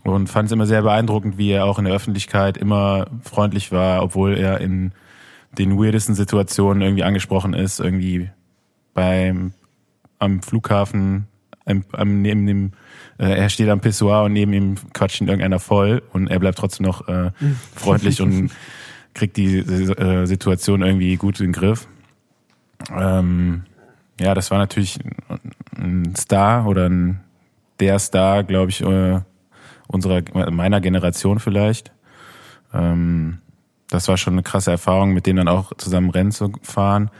Und 0.04 0.28
fand 0.28 0.46
es 0.46 0.52
immer 0.52 0.66
sehr 0.66 0.82
beeindruckend, 0.82 1.38
wie 1.38 1.50
er 1.50 1.64
auch 1.64 1.78
in 1.78 1.84
der 1.84 1.94
Öffentlichkeit 1.94 2.56
immer 2.56 3.06
freundlich 3.22 3.72
war, 3.72 4.02
obwohl 4.02 4.36
er 4.36 4.60
in 4.60 4.92
den 5.52 5.78
weirdesten 5.78 6.14
Situationen 6.14 6.82
irgendwie 6.82 7.02
angesprochen 7.02 7.54
ist, 7.54 7.80
irgendwie 7.80 8.30
beim 8.94 9.52
am 10.18 10.42
Flughafen, 10.42 11.26
am, 11.64 11.84
am, 11.92 12.22
neben 12.22 12.46
dem, 12.46 12.72
äh, 13.18 13.36
er 13.36 13.48
steht 13.48 13.68
am 13.68 13.80
Pissoir 13.80 14.24
und 14.24 14.32
neben 14.32 14.52
ihm 14.52 14.74
quatscht 14.92 15.20
ihn 15.20 15.28
irgendeiner 15.28 15.60
voll 15.60 16.02
und 16.12 16.28
er 16.28 16.38
bleibt 16.38 16.58
trotzdem 16.58 16.86
noch 16.86 17.06
äh, 17.08 17.30
freundlich 17.74 18.20
und 18.20 18.50
kriegt 19.14 19.36
die 19.36 19.58
äh, 19.58 20.26
Situation 20.26 20.82
irgendwie 20.82 21.16
gut 21.16 21.40
in 21.40 21.46
den 21.46 21.52
Griff. 21.52 21.88
Ähm, 22.94 23.62
ja, 24.20 24.34
das 24.34 24.50
war 24.50 24.58
natürlich 24.58 24.98
ein 25.76 26.14
Star 26.16 26.66
oder 26.66 26.88
ein 26.88 27.20
der 27.80 27.98
Star, 27.98 28.42
glaube 28.42 28.70
ich, 28.70 28.80
äh, 28.80 29.20
unserer 29.88 30.22
meiner 30.50 30.80
Generation 30.80 31.40
vielleicht. 31.40 31.92
Ähm, 32.72 33.38
das 33.90 34.06
war 34.06 34.16
schon 34.16 34.34
eine 34.34 34.42
krasse 34.42 34.70
Erfahrung, 34.70 35.12
mit 35.12 35.26
denen 35.26 35.38
dann 35.38 35.48
auch 35.48 35.72
zusammen 35.76 36.10
Rennen 36.10 36.30
zu 36.30 36.52
fahren. 36.62 37.10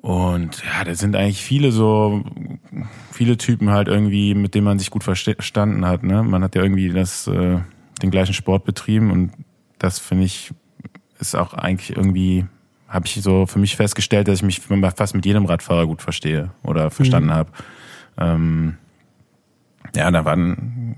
Und 0.00 0.62
ja, 0.64 0.84
da 0.84 0.94
sind 0.94 1.16
eigentlich 1.16 1.42
viele 1.42 1.72
so, 1.72 2.24
viele 3.12 3.36
Typen 3.36 3.70
halt 3.70 3.88
irgendwie, 3.88 4.34
mit 4.34 4.54
denen 4.54 4.64
man 4.64 4.78
sich 4.78 4.90
gut 4.90 5.04
verstanden 5.04 5.84
hat. 5.84 6.02
Ne? 6.02 6.22
Man 6.22 6.42
hat 6.42 6.54
ja 6.54 6.62
irgendwie 6.62 6.90
das, 6.90 7.26
äh, 7.26 7.58
den 8.02 8.10
gleichen 8.10 8.34
Sport 8.34 8.64
betrieben 8.64 9.10
und 9.10 9.32
das 9.78 9.98
finde 9.98 10.24
ich, 10.24 10.52
ist 11.18 11.34
auch 11.34 11.54
eigentlich 11.54 11.96
irgendwie, 11.96 12.46
habe 12.88 13.06
ich 13.06 13.14
so 13.14 13.46
für 13.46 13.58
mich 13.58 13.76
festgestellt, 13.76 14.28
dass 14.28 14.36
ich 14.36 14.42
mich 14.42 14.60
fast 14.60 15.14
mit 15.14 15.26
jedem 15.26 15.44
Radfahrer 15.44 15.86
gut 15.86 16.02
verstehe 16.02 16.50
oder 16.62 16.90
verstanden 16.90 17.30
mhm. 17.30 17.34
habe. 17.34 17.50
Ähm, 18.18 18.78
ja, 19.96 20.10
da 20.10 20.24
waren 20.24 20.94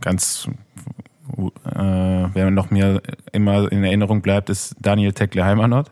ganz 0.00 0.48
äh, 1.38 2.28
wer 2.34 2.50
noch 2.50 2.70
mir 2.70 3.02
immer 3.32 3.70
in 3.70 3.84
Erinnerung 3.84 4.22
bleibt, 4.22 4.50
ist 4.50 4.76
Daniel 4.80 5.12
Tekle 5.12 5.44
Heimanot. 5.44 5.90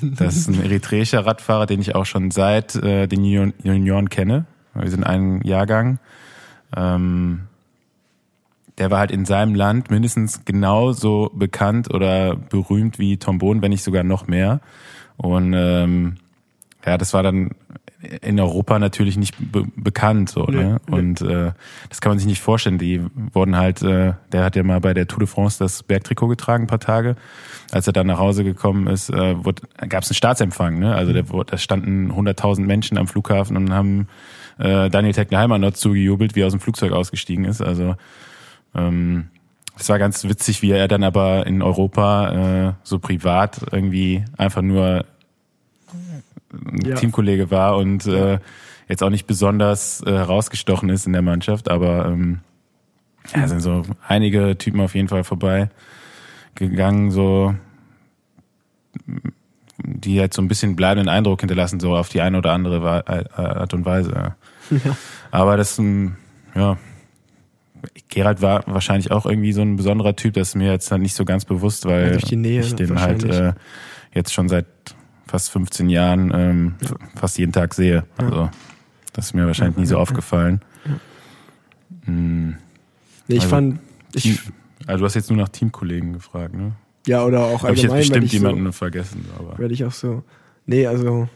Das 0.00 0.36
ist 0.36 0.48
ein 0.48 0.62
eritreischer 0.62 1.26
Radfahrer, 1.26 1.66
den 1.66 1.80
ich 1.80 1.94
auch 1.94 2.06
schon 2.06 2.30
seit 2.30 2.74
äh, 2.76 3.06
den 3.06 3.24
Junioren 3.24 4.08
kenne. 4.08 4.46
Wir 4.74 4.90
sind 4.90 5.04
ein 5.04 5.42
Jahrgang. 5.42 5.98
Ähm, 6.74 7.42
der 8.78 8.90
war 8.90 9.00
halt 9.00 9.10
in 9.10 9.26
seinem 9.26 9.54
Land 9.54 9.90
mindestens 9.90 10.44
genauso 10.44 11.30
bekannt 11.34 11.92
oder 11.92 12.36
berühmt 12.36 12.98
wie 12.98 13.18
Tom 13.18 13.38
Bohn, 13.38 13.60
wenn 13.60 13.70
nicht 13.70 13.84
sogar 13.84 14.02
noch 14.02 14.26
mehr. 14.26 14.60
Und 15.18 15.52
ähm, 15.54 16.16
ja, 16.84 16.96
das 16.96 17.12
war 17.12 17.22
dann 17.22 17.50
in 18.20 18.40
Europa 18.40 18.78
natürlich 18.78 19.16
nicht 19.16 19.36
be 19.52 19.64
bekannt 19.76 20.28
so 20.28 20.44
ne? 20.44 20.80
Nee, 20.86 20.96
und 20.96 21.20
äh, 21.20 21.52
das 21.88 22.00
kann 22.00 22.10
man 22.10 22.18
sich 22.18 22.26
nicht 22.26 22.40
vorstellen. 22.40 22.78
Die 22.78 23.00
wurden 23.32 23.56
halt 23.56 23.82
äh, 23.82 24.14
der 24.32 24.44
hat 24.44 24.56
ja 24.56 24.62
mal 24.62 24.80
bei 24.80 24.92
der 24.94 25.06
Tour 25.06 25.20
de 25.20 25.28
France 25.28 25.58
das 25.58 25.82
Bergtrikot 25.82 26.28
getragen 26.28 26.64
ein 26.64 26.68
paar 26.68 26.80
Tage. 26.80 27.16
Als 27.70 27.86
er 27.86 27.92
dann 27.92 28.08
nach 28.08 28.18
Hause 28.18 28.44
gekommen 28.44 28.86
ist 28.88 29.10
äh, 29.10 29.36
gab 29.88 30.02
es 30.02 30.10
einen 30.10 30.16
Staatsempfang 30.16 30.78
ne? 30.78 30.94
Also 30.94 31.12
der 31.12 31.22
da 31.22 31.56
standen 31.58 32.10
100.000 32.10 32.62
Menschen 32.62 32.98
am 32.98 33.06
Flughafen 33.06 33.56
und 33.56 33.72
haben 33.72 34.08
äh, 34.58 34.90
Daniel 34.90 35.14
Techneheimer 35.14 35.58
noch 35.58 35.72
zugejubelt 35.72 36.34
wie 36.34 36.40
er 36.40 36.46
aus 36.46 36.52
dem 36.52 36.60
Flugzeug 36.60 36.92
ausgestiegen 36.92 37.44
ist. 37.44 37.60
Also 37.60 37.94
ähm, 38.74 39.28
es 39.78 39.88
war 39.88 39.98
ganz 39.98 40.24
witzig, 40.24 40.62
wie 40.62 40.72
er 40.72 40.88
dann 40.88 41.02
aber 41.02 41.46
in 41.46 41.62
Europa 41.62 42.68
äh, 42.68 42.72
so 42.82 42.98
privat 42.98 43.60
irgendwie 43.72 44.24
einfach 44.36 44.62
nur 44.62 45.04
ein 46.52 46.84
ja. 46.84 46.94
Teamkollege 46.94 47.50
war 47.50 47.76
und 47.76 48.06
äh, 48.06 48.38
jetzt 48.88 49.02
auch 49.02 49.10
nicht 49.10 49.26
besonders 49.26 50.02
äh, 50.06 50.10
herausgestochen 50.10 50.88
ist 50.88 51.06
in 51.06 51.12
der 51.12 51.22
Mannschaft, 51.22 51.70
aber 51.70 52.06
ähm, 52.06 52.40
ja, 53.34 53.46
sind 53.48 53.60
so 53.60 53.82
einige 54.06 54.58
Typen 54.58 54.80
auf 54.80 54.94
jeden 54.94 55.08
Fall 55.08 55.24
vorbei 55.24 55.70
gegangen, 56.54 57.10
so 57.10 57.54
die 59.84 60.20
halt 60.20 60.34
so 60.34 60.42
ein 60.42 60.48
bisschen 60.48 60.76
bleibenden 60.76 61.08
Eindruck 61.08 61.40
hinterlassen, 61.40 61.80
so 61.80 61.96
auf 61.96 62.08
die 62.08 62.20
eine 62.20 62.38
oder 62.38 62.52
andere 62.52 63.04
äh, 63.06 63.40
Art 63.40 63.74
und 63.74 63.84
Weise. 63.84 64.12
Ja. 64.12 64.96
Aber 65.30 65.56
das, 65.56 65.78
ähm, 65.78 66.16
ja, 66.54 66.76
Gerald 68.08 68.42
war 68.42 68.62
wahrscheinlich 68.66 69.10
auch 69.10 69.26
irgendwie 69.26 69.52
so 69.52 69.62
ein 69.62 69.76
besonderer 69.76 70.14
Typ, 70.14 70.34
das 70.34 70.50
ist 70.50 70.54
mir 70.54 70.70
jetzt 70.70 70.90
dann 70.92 71.02
nicht 71.02 71.14
so 71.14 71.24
ganz 71.24 71.44
bewusst, 71.44 71.86
weil 71.86 72.18
ja, 72.22 72.36
Nähe, 72.36 72.60
ich 72.60 72.74
den 72.74 73.00
halt 73.00 73.24
äh, 73.24 73.54
jetzt 74.14 74.32
schon 74.32 74.48
seit 74.48 74.66
fast 75.26 75.50
15 75.50 75.88
Jahren 75.88 76.32
ähm, 76.34 76.74
ja. 76.80 76.90
fast 77.14 77.38
jeden 77.38 77.52
Tag 77.52 77.74
sehe. 77.74 78.04
Also 78.16 78.50
das 79.12 79.26
ist 79.26 79.34
mir 79.34 79.46
wahrscheinlich 79.46 79.76
nie 79.76 79.86
so 79.86 79.98
aufgefallen. 79.98 80.60
Hm, 82.04 82.56
Nee, 83.28 83.36
ich 83.36 83.42
Also, 83.42 83.50
fand, 83.54 83.78
ich, 84.14 84.40
also 84.86 84.98
du 85.00 85.04
hast 85.04 85.14
jetzt 85.14 85.30
nur 85.30 85.38
nach 85.38 85.48
Teamkollegen 85.48 86.12
gefragt, 86.12 86.54
ne? 86.54 86.72
ja, 87.06 87.24
oder 87.24 87.44
auch 87.44 87.62
Habe 87.62 87.74
ich 87.74 87.82
jetzt 87.82 87.92
allgemein, 87.92 87.98
bestimmt 88.00 88.24
ich 88.24 88.30
so, 88.32 88.36
jemanden 88.38 88.72
vergessen, 88.72 89.24
aber. 89.38 89.58
werde 89.58 89.72
ich 89.74 89.84
auch 89.84 89.92
so. 89.92 90.22
Nee, 90.66 90.86
also, 90.86 91.28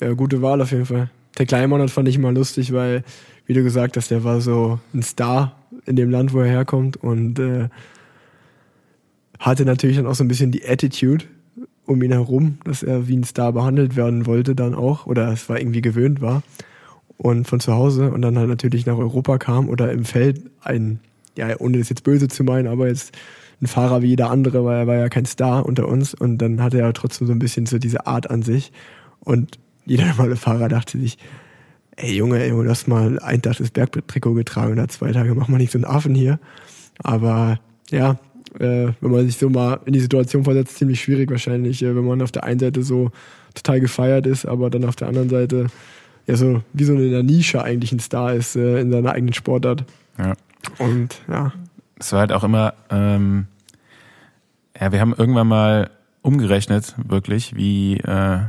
ja, 0.00 0.12
gute 0.12 0.42
Wahl 0.42 0.60
auf 0.60 0.72
jeden 0.72 0.86
Fall. 0.86 1.10
Der 1.38 1.46
Kleinmonat 1.46 1.90
fand 1.90 2.08
ich 2.08 2.16
immer 2.16 2.32
lustig, 2.32 2.72
weil, 2.72 3.04
wie 3.46 3.54
du 3.54 3.62
gesagt 3.62 3.96
hast, 3.96 4.10
der 4.10 4.24
war 4.24 4.40
so 4.40 4.78
ein 4.92 5.02
Star 5.02 5.56
in 5.86 5.96
dem 5.96 6.10
Land, 6.10 6.32
wo 6.32 6.40
er 6.40 6.46
herkommt 6.48 6.96
und 6.96 7.38
äh, 7.38 7.68
hatte 9.38 9.64
natürlich 9.64 9.96
dann 9.96 10.06
auch 10.06 10.14
so 10.14 10.24
ein 10.24 10.28
bisschen 10.28 10.50
die 10.52 10.66
Attitude 10.66 11.24
um 11.86 12.02
ihn 12.02 12.12
herum, 12.12 12.58
dass 12.64 12.82
er 12.82 13.08
wie 13.08 13.16
ein 13.16 13.24
Star 13.24 13.52
behandelt 13.52 13.96
werden 13.96 14.26
wollte 14.26 14.54
dann 14.54 14.74
auch 14.74 15.06
oder 15.06 15.32
es 15.32 15.48
war 15.48 15.58
irgendwie 15.58 15.82
gewöhnt 15.82 16.20
war. 16.20 16.42
Und 17.16 17.46
von 17.46 17.60
zu 17.60 17.72
Hause 17.72 18.10
und 18.10 18.22
dann 18.22 18.38
halt 18.38 18.48
natürlich 18.48 18.86
nach 18.86 18.98
Europa 18.98 19.38
kam 19.38 19.68
oder 19.68 19.92
im 19.92 20.04
Feld 20.04 20.42
ein, 20.62 20.98
ja, 21.36 21.48
ohne 21.58 21.78
das 21.78 21.88
jetzt 21.88 22.02
böse 22.02 22.28
zu 22.28 22.42
meinen, 22.42 22.66
aber 22.66 22.88
jetzt 22.88 23.16
ein 23.62 23.66
Fahrer 23.66 24.02
wie 24.02 24.08
jeder 24.08 24.30
andere, 24.30 24.64
weil 24.64 24.80
er 24.80 24.86
war 24.86 24.96
ja 24.96 25.08
kein 25.08 25.26
Star 25.26 25.64
unter 25.64 25.88
uns. 25.88 26.14
Und 26.14 26.38
dann 26.38 26.62
hatte 26.62 26.80
er 26.80 26.92
trotzdem 26.92 27.26
so 27.26 27.32
ein 27.32 27.38
bisschen 27.38 27.66
so 27.66 27.78
diese 27.78 28.06
Art 28.06 28.30
an 28.30 28.42
sich. 28.42 28.72
Und 29.20 29.58
jeder 29.86 30.06
normale 30.16 30.36
Fahrer 30.36 30.68
dachte 30.68 30.98
sich, 30.98 31.18
ey 31.96 32.16
Junge, 32.16 32.42
ey, 32.42 32.50
du 32.50 32.68
hast 32.68 32.88
mal 32.88 33.18
ein 33.20 33.42
Tag 33.42 33.58
das 33.58 33.70
Bergtrikot 33.70 34.34
getragen 34.34 34.72
oder 34.72 34.88
zwei 34.88 35.12
Tage, 35.12 35.34
mach 35.34 35.48
mal 35.48 35.58
nicht 35.58 35.72
so 35.72 35.78
einen 35.78 35.84
Affen 35.84 36.14
hier. 36.14 36.40
Aber 36.98 37.60
ja, 37.90 38.18
äh, 38.58 38.92
wenn 39.00 39.10
man 39.10 39.26
sich 39.26 39.36
so 39.36 39.48
mal 39.48 39.80
in 39.84 39.92
die 39.92 40.00
Situation 40.00 40.44
versetzt, 40.44 40.76
ziemlich 40.76 41.00
schwierig 41.00 41.30
wahrscheinlich, 41.30 41.82
äh, 41.82 41.94
wenn 41.94 42.04
man 42.04 42.22
auf 42.22 42.32
der 42.32 42.44
einen 42.44 42.60
Seite 42.60 42.82
so 42.82 43.10
total 43.54 43.80
gefeiert 43.80 44.26
ist, 44.26 44.46
aber 44.46 44.70
dann 44.70 44.84
auf 44.84 44.96
der 44.96 45.08
anderen 45.08 45.28
Seite 45.28 45.66
ja 46.26 46.36
so 46.36 46.62
wie 46.72 46.84
so 46.84 46.94
in 46.94 47.10
der 47.10 47.22
Nische 47.22 47.62
eigentlich 47.62 47.92
ein 47.92 48.00
Star 48.00 48.34
ist 48.34 48.56
äh, 48.56 48.80
in 48.80 48.90
seiner 48.90 49.12
eigenen 49.12 49.34
Sportart. 49.34 49.84
Ja. 50.18 50.34
Und 50.78 51.20
ja, 51.28 51.52
Es 51.98 52.12
war 52.12 52.20
halt 52.20 52.32
auch 52.32 52.44
immer, 52.44 52.74
ähm, 52.90 53.46
ja, 54.80 54.92
wir 54.92 55.00
haben 55.00 55.14
irgendwann 55.16 55.48
mal 55.48 55.90
umgerechnet, 56.22 56.94
wirklich, 57.06 57.54
wie 57.54 57.98
äh, 57.98 58.40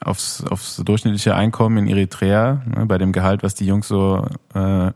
aufs, 0.00 0.44
aufs 0.44 0.76
durchschnittliche 0.84 1.34
Einkommen 1.34 1.78
in 1.78 1.86
Eritrea, 1.86 2.62
ne, 2.66 2.86
bei 2.86 2.98
dem 2.98 3.12
Gehalt, 3.12 3.42
was 3.42 3.54
die 3.54 3.66
Jungs 3.66 3.88
so 3.88 4.26
äh, 4.54 4.90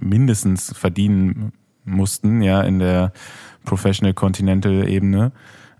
mindestens 0.00 0.76
verdienen 0.76 1.52
mussten, 1.84 2.42
ja, 2.42 2.60
in 2.62 2.78
der 2.78 3.12
Professional 3.64 4.14
Continental 4.14 4.88
Ebene. 4.88 5.32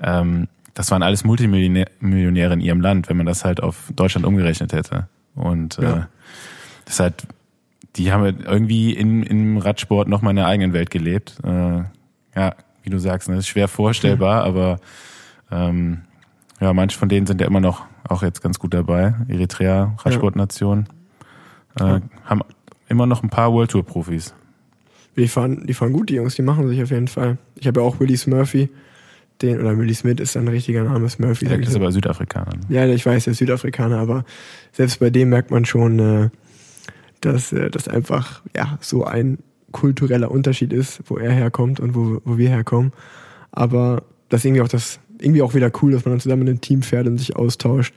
Ähm, 0.03 0.49
das 0.75 0.91
waren 0.91 1.03
alles 1.03 1.25
Multimillionäre 1.25 2.55
in 2.55 2.61
ihrem 2.61 2.81
Land, 2.81 3.09
wenn 3.09 3.17
man 3.17 3.27
das 3.27 3.45
halt 3.45 3.63
auf 3.63 3.93
Deutschland 3.95 4.27
umgerechnet 4.27 4.73
hätte. 4.73 5.09
Und 5.35 5.79
äh, 5.79 5.83
Ja. 5.83 6.09
das 6.85 6.95
ist 6.95 7.01
halt, 7.01 7.27
die 7.97 8.11
haben 8.13 8.23
halt 8.23 8.41
irgendwie 8.45 8.93
in, 8.93 9.23
im 9.23 9.59
Radsport 9.59 10.09
noch 10.09 10.23
mal 10.23 10.31
in 10.31 10.39
einer 10.39 10.47
eigenen 10.49 10.73
Welt 10.73 10.91
gelebt. 10.91 11.39
Äh, 11.45 11.83
ja, 12.35 12.55
wie 12.83 12.91
du 12.91 12.99
sagst, 12.99 13.29
ne, 13.29 13.35
das 13.37 13.45
ist 13.45 13.49
schwer 13.49 13.69
vorstellbar, 13.69 14.45
aber 14.45 14.79
ähm, 15.51 16.03
ja, 16.61 16.73
manche 16.73 16.99
von 16.99 17.09
denen 17.09 17.27
sind 17.27 17.41
ja 17.41 17.47
immer 17.47 17.61
noch 17.61 17.85
auch 18.09 18.23
jetzt 18.23 18.43
ganz 18.43 18.59
gut 18.59 18.73
dabei. 18.75 19.15
Eritrea, 19.29 19.95
Radsportnation, 19.99 20.87
äh, 21.79 21.85
Ja. 21.85 22.01
haben 22.25 22.41
immer 22.89 23.07
noch 23.07 23.23
ein 23.23 23.29
paar 23.31 23.53
World 23.53 23.71
Tour 23.73 23.85
Profis. 23.85 24.35
Die 25.17 25.29
fahren, 25.29 25.67
die 25.67 25.75
fahren 25.75 25.93
gut, 25.93 26.09
die 26.09 26.15
Jungs, 26.15 26.35
die 26.35 26.43
machen 26.43 26.69
sich 26.69 26.83
auf 26.83 26.91
jeden 26.91 27.09
Fall. 27.09 27.39
Ich 27.59 27.67
habe 27.67 27.81
ja 27.81 27.87
auch 27.87 28.01
Willie 28.01 28.17
Smurphy, 28.17 28.71
den, 29.43 29.61
oder 29.61 29.77
Willie 29.77 29.95
Smith 29.95 30.21
ist 30.21 30.33
sein 30.33 30.49
richtiger 30.49 30.85
Name, 30.85 31.09
Smurphy. 31.09 31.47
Der 31.47 31.57
sag 31.57 31.63
ich 31.63 31.69
ist 31.69 31.77
aber 31.77 31.93
Südafrikaner. 31.93 32.53
ne? 32.55 32.61
Ja, 32.69 32.87
ich 32.87 33.05
weiß, 33.05 33.25
der 33.25 33.33
ist 33.33 33.39
Südafrikaner, 33.39 33.99
aber 33.99 34.25
selbst 34.73 35.01
bei 35.01 35.11
dem 35.11 35.29
merkt 35.31 35.51
man 35.51 35.65
schon, 35.65 35.99
äh, 35.99 36.31
dass 37.21 37.53
äh, 37.53 37.71
das 37.71 37.89
einfach 37.89 38.43
ja 38.57 38.79
so 38.81 39.05
ein 39.05 39.39
kultureller 39.73 40.31
Unterschied 40.31 40.73
ist, 40.73 41.01
wo 41.07 41.17
er 41.17 41.33
herkommt 41.33 41.81
und 41.81 41.95
wo, 41.95 42.21
wo 42.25 42.39
wir 42.39 42.49
herkommen. 42.49 42.93
Aber 43.51 44.05
das 44.29 44.41
ist 44.41 44.45
irgendwie 44.47 44.63
auch 44.63 44.69
das 44.69 45.01
irgendwie 45.19 45.43
auch 45.43 45.55
wieder 45.55 45.71
cool, 45.83 45.93
dass 45.93 46.05
man 46.05 46.13
dann 46.13 46.21
zusammen 46.21 46.47
in 46.47 46.55
ein 46.55 46.61
Team 46.61 46.83
fährt 46.83 47.07
und 47.07 47.19
sich 47.19 47.37
austauscht 47.37 47.95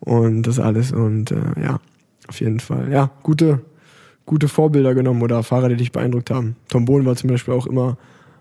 und 0.00 0.42
das 0.42 0.58
alles 0.58 0.92
und 0.92 1.30
äh, 1.30 1.60
ja, 1.60 1.80
auf 2.28 2.40
jeden 2.40 2.60
Fall. 2.60 2.90
Ja, 2.90 3.10
gute 3.22 3.60
gute 4.26 4.48
Vorbilder 4.48 4.94
genommen 4.94 5.22
oder 5.22 5.42
Fahrer, 5.42 5.68
die 5.68 5.76
dich 5.76 5.92
beeindruckt 5.92 6.30
haben. 6.30 6.56
Tom 6.68 6.84
Bohlen 6.84 7.06
war 7.06 7.16
zum 7.16 7.30
Beispiel 7.30 7.54
auch 7.54 7.66
immer 7.66 7.98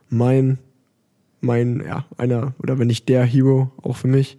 mein 0.10 0.60
mein 1.42 1.84
ja 1.86 2.06
einer 2.18 2.54
oder 2.60 2.80
wenn 2.80 2.88
nicht 2.88 3.10
der 3.10 3.26
Hero 3.26 3.72
auch 3.82 3.98
für 3.98 4.08
mich 4.08 4.38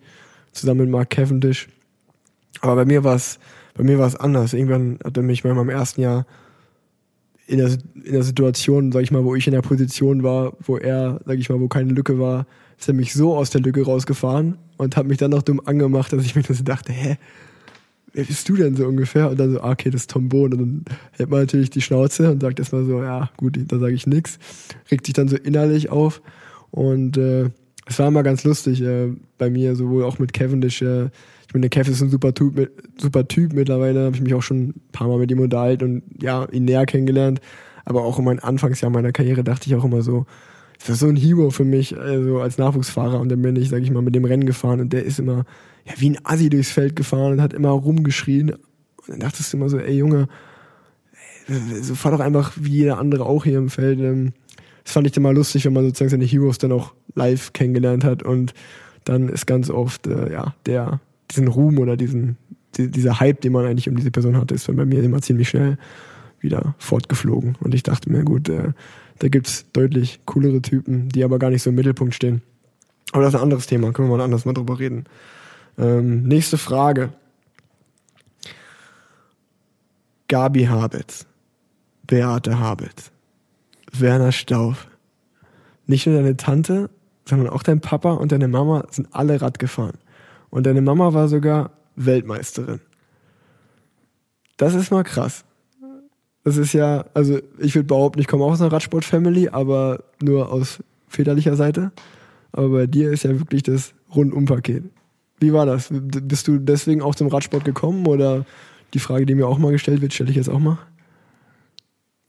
zusammen 0.52 0.82
mit 0.82 0.90
Mark 0.90 1.10
Cavendish. 1.10 1.68
Aber 2.60 2.76
bei 2.76 2.84
mir 2.84 3.04
war 3.04 3.16
es, 3.16 3.38
bei 3.74 3.82
mir 3.82 3.98
war 3.98 4.06
es 4.06 4.16
anders. 4.16 4.52
Irgendwann 4.52 4.98
hat 5.04 5.16
er 5.16 5.22
mich 5.22 5.42
mal 5.42 5.50
in 5.50 5.56
meinem 5.56 5.70
ersten 5.70 6.00
Jahr 6.00 6.26
in 7.46 7.58
der, 7.58 7.70
in 8.04 8.12
der 8.12 8.22
Situation, 8.22 8.92
sag 8.92 9.02
ich 9.02 9.10
mal, 9.10 9.24
wo 9.24 9.34
ich 9.34 9.46
in 9.46 9.52
der 9.52 9.62
Position 9.62 10.22
war, 10.22 10.52
wo 10.60 10.76
er, 10.76 11.20
sag 11.26 11.38
ich 11.38 11.50
mal, 11.50 11.60
wo 11.60 11.68
keine 11.68 11.92
Lücke 11.92 12.18
war, 12.18 12.46
ist 12.78 12.88
er 12.88 12.94
mich 12.94 13.12
so 13.12 13.36
aus 13.36 13.50
der 13.50 13.60
Lücke 13.60 13.84
rausgefahren 13.84 14.58
und 14.76 14.96
hat 14.96 15.06
mich 15.06 15.18
dann 15.18 15.32
noch 15.32 15.42
dumm 15.42 15.60
angemacht, 15.64 16.12
dass 16.12 16.24
ich 16.24 16.36
mir 16.36 16.42
so 16.42 16.62
dachte, 16.62 16.92
hä, 16.92 17.16
wer 18.12 18.24
bist 18.24 18.48
du 18.48 18.56
denn 18.56 18.76
so 18.76 18.86
ungefähr? 18.86 19.30
Und 19.30 19.40
dann 19.40 19.52
so, 19.52 19.60
ah, 19.60 19.72
okay, 19.72 19.90
das 19.90 20.02
ist 20.02 20.10
Tom 20.10 20.28
Bohn. 20.28 20.52
Und 20.52 20.58
dann 20.58 20.84
hält 21.12 21.30
man 21.30 21.40
natürlich 21.40 21.70
die 21.70 21.80
Schnauze 21.80 22.30
und 22.30 22.40
sagt 22.40 22.58
erstmal 22.58 22.84
so, 22.84 23.02
ja, 23.02 23.30
gut, 23.36 23.58
da 23.68 23.78
sage 23.78 23.94
ich 23.94 24.06
nix. 24.06 24.38
Regt 24.90 25.06
sich 25.06 25.14
dann 25.14 25.28
so 25.28 25.36
innerlich 25.36 25.90
auf. 25.90 26.22
Und 26.70 27.16
äh, 27.16 27.50
es 27.86 27.98
war 27.98 28.08
immer 28.08 28.22
ganz 28.22 28.44
lustig 28.44 28.82
äh, 28.82 29.10
bei 29.38 29.50
mir, 29.50 29.76
sowohl 29.76 30.04
auch 30.04 30.18
mit 30.18 30.32
Cavendish. 30.32 30.82
Äh, 30.82 31.06
ich 31.46 31.54
meine, 31.54 31.68
der 31.68 31.70
Kev 31.70 31.90
ist 31.90 32.00
ein 32.00 32.10
super 32.10 32.32
Typ, 32.32 32.56
mit, 32.56 32.72
super 32.98 33.28
typ 33.28 33.52
mittlerweile, 33.52 34.06
habe 34.06 34.16
ich 34.16 34.22
mich 34.22 34.34
auch 34.34 34.42
schon 34.42 34.68
ein 34.68 34.82
paar 34.92 35.08
Mal 35.08 35.18
mit 35.18 35.30
ihm 35.30 35.40
unterhalten 35.40 35.84
und 35.84 36.22
ja, 36.22 36.46
ihn 36.50 36.64
näher 36.64 36.86
kennengelernt. 36.86 37.40
Aber 37.84 38.04
auch 38.04 38.18
in 38.18 38.24
meinem 38.24 38.38
Anfangsjahr 38.40 38.90
meiner 38.90 39.12
Karriere 39.12 39.44
dachte 39.44 39.66
ich 39.66 39.74
auch 39.74 39.84
immer 39.84 40.02
so, 40.02 40.24
das 40.78 40.88
war 40.88 40.96
so 40.96 41.08
ein 41.08 41.16
Hero 41.16 41.50
für 41.50 41.64
mich, 41.64 41.96
also 41.98 42.40
als 42.40 42.58
Nachwuchsfahrer. 42.58 43.20
Und 43.20 43.28
dann 43.28 43.42
bin 43.42 43.56
ich, 43.56 43.68
sag 43.68 43.82
ich 43.82 43.90
mal, 43.90 44.02
mit 44.02 44.14
dem 44.14 44.24
Rennen 44.24 44.46
gefahren 44.46 44.80
und 44.80 44.92
der 44.92 45.04
ist 45.04 45.18
immer 45.18 45.44
ja, 45.86 45.94
wie 45.98 46.10
ein 46.10 46.18
Assi 46.24 46.48
durchs 46.48 46.70
Feld 46.70 46.96
gefahren 46.96 47.32
und 47.32 47.42
hat 47.42 47.52
immer 47.52 47.70
rumgeschrien. 47.70 48.50
Und 48.50 49.08
dann 49.08 49.20
dachtest 49.20 49.52
du 49.52 49.56
immer 49.56 49.68
so, 49.68 49.78
ey 49.78 49.96
Junge, 49.96 50.28
so 51.80 51.94
fahr 51.94 52.12
doch 52.12 52.20
einfach 52.20 52.52
wie 52.56 52.70
jeder 52.70 52.98
andere 52.98 53.26
auch 53.26 53.44
hier 53.44 53.58
im 53.58 53.68
Feld. 53.68 53.98
Ähm, 54.00 54.32
Das 54.84 54.92
fand 54.92 55.06
ich 55.06 55.16
immer 55.16 55.32
lustig, 55.32 55.64
wenn 55.64 55.72
man 55.72 55.84
sozusagen 55.84 56.10
seine 56.10 56.24
Heroes 56.24 56.58
dann 56.58 56.72
auch 56.72 56.92
live 57.14 57.52
kennengelernt 57.52 58.04
hat 58.04 58.22
und 58.22 58.52
dann 59.04 59.28
ist 59.28 59.46
ganz 59.46 59.70
oft, 59.70 60.06
äh, 60.06 60.32
ja, 60.32 60.54
der, 60.66 61.00
diesen 61.30 61.48
Ruhm 61.48 61.78
oder 61.78 61.96
diesen, 61.96 62.36
die, 62.76 62.90
dieser 62.90 63.20
Hype, 63.20 63.40
den 63.40 63.52
man 63.52 63.66
eigentlich 63.66 63.88
um 63.88 63.96
diese 63.96 64.10
Person 64.10 64.36
hatte, 64.36 64.54
ist 64.54 64.68
dann 64.68 64.76
bei 64.76 64.84
mir 64.84 65.02
immer 65.02 65.20
ziemlich 65.20 65.48
schnell 65.48 65.78
wieder 66.40 66.74
fortgeflogen. 66.78 67.56
Und 67.60 67.74
ich 67.74 67.82
dachte 67.82 68.10
mir, 68.10 68.24
gut, 68.24 68.48
äh, 68.48 68.72
da 69.18 69.28
gibt's 69.28 69.66
deutlich 69.72 70.20
coolere 70.24 70.62
Typen, 70.62 71.08
die 71.08 71.24
aber 71.24 71.38
gar 71.38 71.50
nicht 71.50 71.62
so 71.62 71.70
im 71.70 71.76
Mittelpunkt 71.76 72.14
stehen. 72.14 72.42
Aber 73.12 73.22
das 73.22 73.34
ist 73.34 73.40
ein 73.40 73.42
anderes 73.44 73.66
Thema, 73.66 73.92
können 73.92 74.08
wir 74.08 74.16
mal 74.16 74.24
anders 74.24 74.44
mal 74.44 74.54
drüber 74.54 74.78
reden. 74.78 75.04
Ähm, 75.78 76.24
nächste 76.24 76.58
Frage. 76.58 77.12
Gabi 80.28 80.64
Habitz, 80.64 81.26
Beate 82.06 82.58
Habitz, 82.58 83.10
Werner 83.92 84.32
Stauf. 84.32 84.88
Nicht 85.86 86.06
nur 86.06 86.16
deine 86.16 86.36
Tante, 86.36 86.88
sondern 87.26 87.50
auch 87.50 87.62
dein 87.62 87.80
Papa 87.80 88.12
und 88.12 88.32
deine 88.32 88.48
Mama 88.48 88.86
sind 88.90 89.08
alle 89.12 89.40
Rad 89.40 89.58
gefahren. 89.58 89.98
Und 90.48 90.66
deine 90.66 90.80
Mama 90.80 91.12
war 91.12 91.28
sogar 91.28 91.72
Weltmeisterin. 91.96 92.80
Das 94.56 94.74
ist 94.74 94.90
mal 94.90 95.02
krass. 95.02 95.44
Das 96.44 96.56
ist 96.56 96.72
ja, 96.72 97.04
also 97.14 97.38
ich 97.58 97.74
würde 97.74 97.86
behaupten, 97.86 98.20
ich 98.20 98.26
komme 98.26 98.44
auch 98.44 98.52
aus 98.52 98.60
einer 98.60 98.72
Radsport-Family, 98.72 99.48
aber 99.50 100.02
nur 100.20 100.50
aus 100.50 100.82
väterlicher 101.08 101.56
Seite. 101.56 101.92
Aber 102.52 102.68
bei 102.70 102.86
dir 102.86 103.12
ist 103.12 103.24
ja 103.24 103.38
wirklich 103.38 103.62
das 103.62 103.94
Rundumpaket. 104.14 104.84
Wie 105.42 105.52
war 105.52 105.66
das? 105.66 105.88
Bist 105.90 106.48
du 106.48 106.58
deswegen 106.58 107.02
auch 107.02 107.14
zum 107.14 107.28
Radsport 107.28 107.64
gekommen 107.64 108.06
oder 108.06 108.44
die 108.94 109.00
Frage, 109.00 109.26
die 109.26 109.34
mir 109.34 109.48
auch 109.48 109.58
mal 109.58 109.72
gestellt 109.72 110.00
wird, 110.00 110.12
stelle 110.12 110.30
ich 110.30 110.36
jetzt 110.36 110.48
auch 110.48 110.60
mal? 110.60 110.78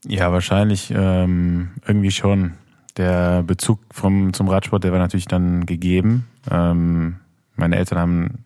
Ja, 0.05 0.31
wahrscheinlich 0.31 0.91
ähm, 0.95 1.69
irgendwie 1.87 2.11
schon. 2.11 2.53
Der 2.97 3.41
Bezug 3.41 3.79
vom, 3.91 4.33
zum 4.33 4.47
Radsport, 4.49 4.83
der 4.83 4.91
war 4.91 4.99
natürlich 4.99 5.25
dann 5.25 5.65
gegeben. 5.65 6.27
Ähm, 6.51 7.15
meine 7.55 7.77
Eltern 7.77 7.97
haben 7.97 8.45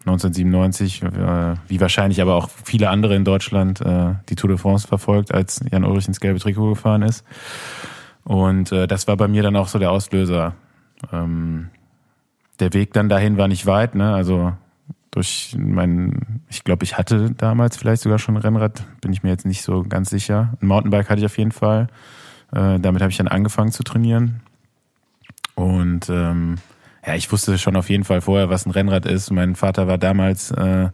1997, 0.00 1.02
äh, 1.02 1.54
wie 1.68 1.80
wahrscheinlich 1.80 2.20
aber 2.20 2.34
auch 2.34 2.50
viele 2.64 2.90
andere 2.90 3.14
in 3.16 3.24
Deutschland, 3.24 3.80
äh, 3.80 4.14
die 4.28 4.36
Tour 4.36 4.48
de 4.48 4.58
France 4.58 4.86
verfolgt, 4.86 5.32
als 5.32 5.64
Jan 5.70 5.84
Ulrich 5.84 6.08
ins 6.08 6.20
gelbe 6.20 6.38
Trikot 6.38 6.70
gefahren 6.70 7.02
ist. 7.02 7.24
Und 8.24 8.72
äh, 8.72 8.86
das 8.86 9.06
war 9.08 9.16
bei 9.16 9.28
mir 9.28 9.42
dann 9.42 9.56
auch 9.56 9.68
so 9.68 9.78
der 9.78 9.90
Auslöser. 9.90 10.54
Ähm, 11.12 11.68
der 12.60 12.72
Weg 12.72 12.92
dann 12.92 13.08
dahin 13.08 13.36
war 13.36 13.48
nicht 13.48 13.66
weit, 13.66 13.94
ne? 13.94 14.14
Also 14.14 14.52
durch 15.10 15.56
mein, 15.58 16.42
ich 16.48 16.64
glaube, 16.64 16.84
ich 16.84 16.98
hatte 16.98 17.30
damals 17.30 17.76
vielleicht 17.76 18.02
sogar 18.02 18.18
schon 18.18 18.36
ein 18.36 18.42
Rennrad, 18.42 18.84
bin 19.00 19.12
ich 19.12 19.22
mir 19.22 19.30
jetzt 19.30 19.46
nicht 19.46 19.62
so 19.62 19.82
ganz 19.82 20.10
sicher. 20.10 20.54
Ein 20.60 20.66
Mountainbike 20.66 21.08
hatte 21.08 21.20
ich 21.20 21.26
auf 21.26 21.38
jeden 21.38 21.52
Fall. 21.52 21.88
Äh, 22.52 22.78
damit 22.78 23.00
habe 23.00 23.10
ich 23.10 23.16
dann 23.16 23.28
angefangen 23.28 23.72
zu 23.72 23.82
trainieren. 23.82 24.40
Und 25.54 26.08
ähm, 26.08 26.56
ja, 27.06 27.14
ich 27.14 27.30
wusste 27.32 27.58
schon 27.58 27.76
auf 27.76 27.88
jeden 27.90 28.04
Fall 28.04 28.20
vorher, 28.20 28.50
was 28.50 28.66
ein 28.66 28.70
Rennrad 28.70 29.06
ist. 29.06 29.30
Mein 29.30 29.56
Vater 29.56 29.88
war 29.88 29.98
damals 29.98 30.50
äh, 30.50 30.90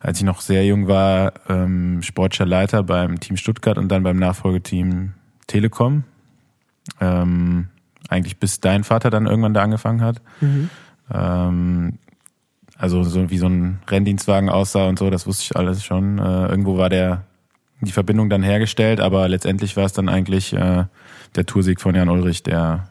als 0.00 0.18
ich 0.18 0.24
noch 0.24 0.40
sehr 0.40 0.64
jung 0.64 0.86
war, 0.86 1.32
ähm, 1.48 2.02
sportlicher 2.02 2.46
Leiter 2.46 2.82
beim 2.82 3.18
Team 3.20 3.36
Stuttgart 3.36 3.78
und 3.78 3.88
dann 3.88 4.02
beim 4.02 4.16
Nachfolgeteam 4.16 5.14
Telekom. 5.46 6.04
Ähm, 7.00 7.68
eigentlich 8.08 8.38
bis 8.38 8.60
dein 8.60 8.84
Vater 8.84 9.10
dann 9.10 9.26
irgendwann 9.26 9.54
da 9.54 9.62
angefangen 9.62 10.00
hat. 10.00 10.20
Mhm. 10.40 10.70
Ähm, 11.12 11.98
also 12.76 13.02
so 13.02 13.30
wie 13.30 13.38
so 13.38 13.46
ein 13.46 13.80
Renndienstwagen 13.88 14.48
aussah 14.48 14.86
und 14.86 14.98
so, 14.98 15.10
das 15.10 15.26
wusste 15.26 15.44
ich 15.44 15.56
alles 15.56 15.84
schon. 15.84 16.18
Äh, 16.18 16.46
irgendwo 16.46 16.78
war 16.78 16.88
der 16.88 17.24
die 17.80 17.92
Verbindung 17.92 18.28
dann 18.28 18.42
hergestellt, 18.42 19.00
aber 19.00 19.28
letztendlich 19.28 19.76
war 19.76 19.84
es 19.84 19.92
dann 19.92 20.08
eigentlich 20.08 20.52
äh, 20.52 20.84
der 21.36 21.46
Toursieg 21.46 21.80
von 21.80 21.94
Jan 21.94 22.08
Ulrich, 22.08 22.42
der 22.42 22.88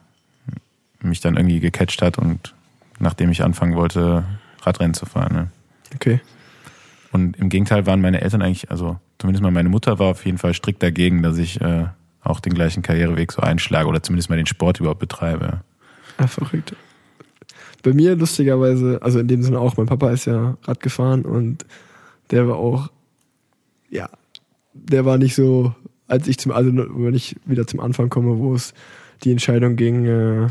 mich 1.01 1.19
dann 1.19 1.35
irgendwie 1.35 1.59
gecatcht 1.59 2.01
hat 2.01 2.17
und 2.17 2.53
nachdem 2.99 3.31
ich 3.31 3.43
anfangen 3.43 3.75
wollte, 3.75 4.23
Radrennen 4.61 4.93
zu 4.93 5.05
fahren. 5.05 5.33
Ne? 5.33 5.47
Okay. 5.95 6.21
Und 7.11 7.37
im 7.37 7.49
Gegenteil 7.49 7.85
waren 7.85 8.01
meine 8.01 8.21
Eltern 8.21 8.41
eigentlich, 8.41 8.71
also 8.71 8.99
zumindest 9.19 9.43
mal 9.43 9.51
meine 9.51 9.69
Mutter 9.69 9.99
war 9.99 10.07
auf 10.07 10.25
jeden 10.25 10.37
Fall 10.37 10.53
strikt 10.53 10.83
dagegen, 10.83 11.21
dass 11.21 11.37
ich 11.37 11.61
äh, 11.61 11.85
auch 12.29 12.39
den 12.39 12.53
gleichen 12.53 12.83
Karriereweg 12.83 13.31
so 13.31 13.41
einschlage 13.41 13.87
oder 13.87 14.01
zumindest 14.03 14.29
mal 14.29 14.35
den 14.35 14.45
Sport 14.45 14.79
überhaupt 14.79 14.99
betreibe. 14.99 15.61
Ah, 16.17 16.27
verrückt. 16.27 16.75
Bei 17.83 17.93
mir 17.93 18.15
lustigerweise, 18.15 18.99
also 19.01 19.19
in 19.19 19.27
dem 19.27 19.43
Sinne 19.43 19.59
auch, 19.59 19.77
mein 19.77 19.85
Papa 19.85 20.11
ist 20.11 20.25
ja 20.25 20.57
Rad 20.63 20.79
gefahren 20.79 21.23
und 21.23 21.65
der 22.31 22.47
war 22.47 22.57
auch, 22.57 22.89
ja, 23.89 24.09
der 24.73 25.05
war 25.05 25.17
nicht 25.17 25.35
so, 25.35 25.73
als 26.07 26.27
ich 26.27 26.37
zum, 26.37 26.51
also 26.51 26.71
wenn 26.73 27.13
ich 27.13 27.35
wieder 27.45 27.67
zum 27.67 27.79
Anfang 27.79 28.09
komme, 28.09 28.39
wo 28.39 28.53
es 28.53 28.73
die 29.23 29.31
Entscheidung 29.31 29.75
ging, 29.75 30.05
äh, 30.05 30.47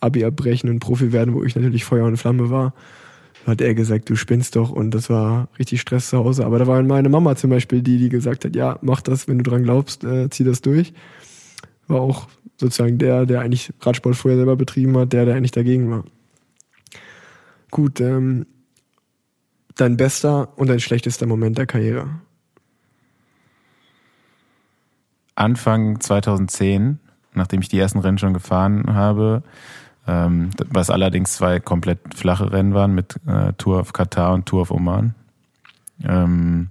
Abi 0.00 0.24
abbrechen 0.24 0.70
und 0.70 0.78
Profi 0.78 1.12
werden, 1.12 1.34
wo 1.34 1.42
ich 1.42 1.56
natürlich 1.56 1.84
Feuer 1.84 2.06
und 2.06 2.16
Flamme 2.16 2.50
war, 2.50 2.72
hat 3.48 3.60
er 3.60 3.74
gesagt, 3.74 4.08
du 4.10 4.16
spinnst 4.16 4.56
doch 4.56 4.70
und 4.70 4.92
das 4.92 5.10
war 5.10 5.48
richtig 5.58 5.80
Stress 5.80 6.10
zu 6.10 6.18
Hause. 6.18 6.44
Aber 6.44 6.58
da 6.58 6.66
war 6.66 6.82
meine 6.82 7.08
Mama 7.08 7.34
zum 7.34 7.50
Beispiel 7.50 7.82
die, 7.82 7.98
die 7.98 8.08
gesagt 8.08 8.44
hat, 8.44 8.54
ja, 8.54 8.78
mach 8.82 9.00
das, 9.00 9.26
wenn 9.26 9.38
du 9.38 9.50
dran 9.50 9.62
glaubst, 9.62 10.04
äh, 10.04 10.28
zieh 10.30 10.44
das 10.44 10.60
durch. 10.60 10.92
War 11.86 12.00
auch 12.00 12.28
sozusagen 12.58 12.98
der, 12.98 13.26
der 13.26 13.40
eigentlich 13.40 13.72
Radsport 13.80 14.16
vorher 14.16 14.36
selber 14.38 14.56
betrieben 14.56 14.96
hat, 14.98 15.12
der, 15.12 15.24
der 15.24 15.36
eigentlich 15.36 15.52
dagegen 15.52 15.90
war. 15.90 16.04
Gut, 17.70 18.00
ähm, 18.00 18.46
dein 19.76 19.96
bester 19.96 20.56
und 20.56 20.68
dein 20.68 20.80
schlechtester 20.80 21.26
Moment 21.26 21.58
der 21.58 21.66
Karriere. 21.66 22.08
Anfang 25.34 26.00
2010, 26.00 26.98
nachdem 27.32 27.60
ich 27.60 27.68
die 27.68 27.78
ersten 27.78 28.00
Rennen 28.00 28.18
schon 28.18 28.34
gefahren 28.34 28.94
habe, 28.94 29.42
ähm, 30.08 30.50
was 30.70 30.90
allerdings 30.90 31.34
zwei 31.34 31.60
komplett 31.60 32.14
flache 32.14 32.50
Rennen 32.50 32.74
waren 32.74 32.94
mit 32.94 33.16
äh, 33.26 33.52
Tour 33.58 33.78
of 33.78 33.92
Katar 33.92 34.32
und 34.32 34.46
Tour 34.46 34.62
of 34.62 34.70
Oman, 34.70 35.14
ähm, 36.02 36.70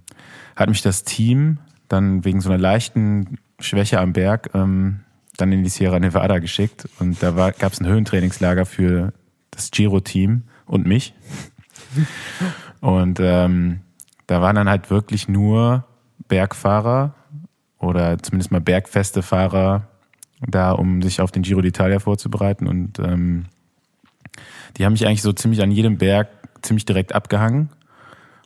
hat 0.56 0.68
mich 0.68 0.82
das 0.82 1.04
Team 1.04 1.58
dann 1.88 2.24
wegen 2.24 2.40
so 2.40 2.50
einer 2.50 2.58
leichten 2.58 3.38
Schwäche 3.60 4.00
am 4.00 4.12
Berg 4.12 4.50
ähm, 4.54 5.00
dann 5.36 5.52
in 5.52 5.62
die 5.62 5.70
Sierra 5.70 6.00
Nevada 6.00 6.40
geschickt 6.40 6.88
und 6.98 7.22
da 7.22 7.30
gab 7.30 7.72
es 7.72 7.80
ein 7.80 7.86
Höhentrainingslager 7.86 8.66
für 8.66 9.12
das 9.52 9.70
Giro-Team 9.70 10.42
und 10.66 10.86
mich. 10.86 11.14
Und 12.80 13.18
ähm, 13.20 13.80
da 14.28 14.40
waren 14.40 14.54
dann 14.54 14.68
halt 14.68 14.88
wirklich 14.88 15.28
nur 15.28 15.84
Bergfahrer 16.28 17.14
oder 17.78 18.18
zumindest 18.18 18.52
mal 18.52 18.60
bergfeste 18.60 19.22
Fahrer 19.22 19.87
da, 20.46 20.72
um 20.72 21.02
sich 21.02 21.20
auf 21.20 21.30
den 21.30 21.42
Giro 21.42 21.60
d'Italia 21.60 21.98
vorzubereiten. 22.00 22.66
Und 22.66 22.98
ähm, 22.98 23.46
die 24.76 24.84
haben 24.84 24.92
mich 24.92 25.06
eigentlich 25.06 25.22
so 25.22 25.32
ziemlich 25.32 25.62
an 25.62 25.70
jedem 25.70 25.98
Berg 25.98 26.28
ziemlich 26.62 26.84
direkt 26.84 27.14
abgehangen. 27.14 27.70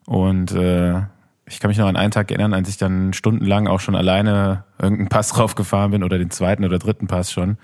Und 0.07 0.53
äh, 0.53 1.03
ich 1.47 1.61
kann 1.61 1.69
mich 1.69 1.79
noch 1.79 1.87
an 1.87 1.97
einen 1.97 2.11
Tag 2.11 2.31
erinnern, 2.31 2.55
als 2.55 2.69
ich 2.69 2.77
dann 2.77 3.13
stundenlang 3.13 3.67
auch 3.67 3.81
schon 3.81 3.95
alleine 3.95 4.65
irgendeinen 4.79 5.09
Pass 5.09 5.39
raufgefahren 5.39 5.91
bin 5.91 6.05
oder 6.05 6.19
den 6.19 6.31
zweiten 6.31 6.65
oder 6.65 6.79
dritten 6.79 7.07
Pass 7.07 7.33
schon, 7.33 7.59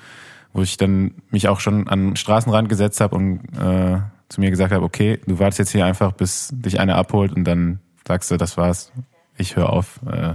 wo 0.52 0.62
ich 0.62 0.76
dann 0.76 1.14
mich 1.30 1.48
auch 1.48 1.60
schon 1.60 1.88
an 1.88 2.10
den 2.10 2.16
Straßenrand 2.16 2.68
gesetzt 2.68 3.00
habe 3.00 3.16
und 3.16 3.40
äh, 3.58 3.98
zu 4.28 4.40
mir 4.40 4.50
gesagt 4.50 4.72
habe, 4.72 4.84
okay, 4.84 5.18
du 5.26 5.38
wartest 5.38 5.58
jetzt 5.58 5.72
hier 5.72 5.86
einfach, 5.86 6.12
bis 6.12 6.50
dich 6.52 6.80
einer 6.80 6.96
abholt 6.96 7.32
und 7.32 7.44
dann 7.44 7.80
sagst 8.06 8.30
du, 8.30 8.36
das 8.36 8.56
war's, 8.56 8.92
ich 9.36 9.56
höre 9.56 9.70
auf. 9.70 10.00
Äh, 10.10 10.34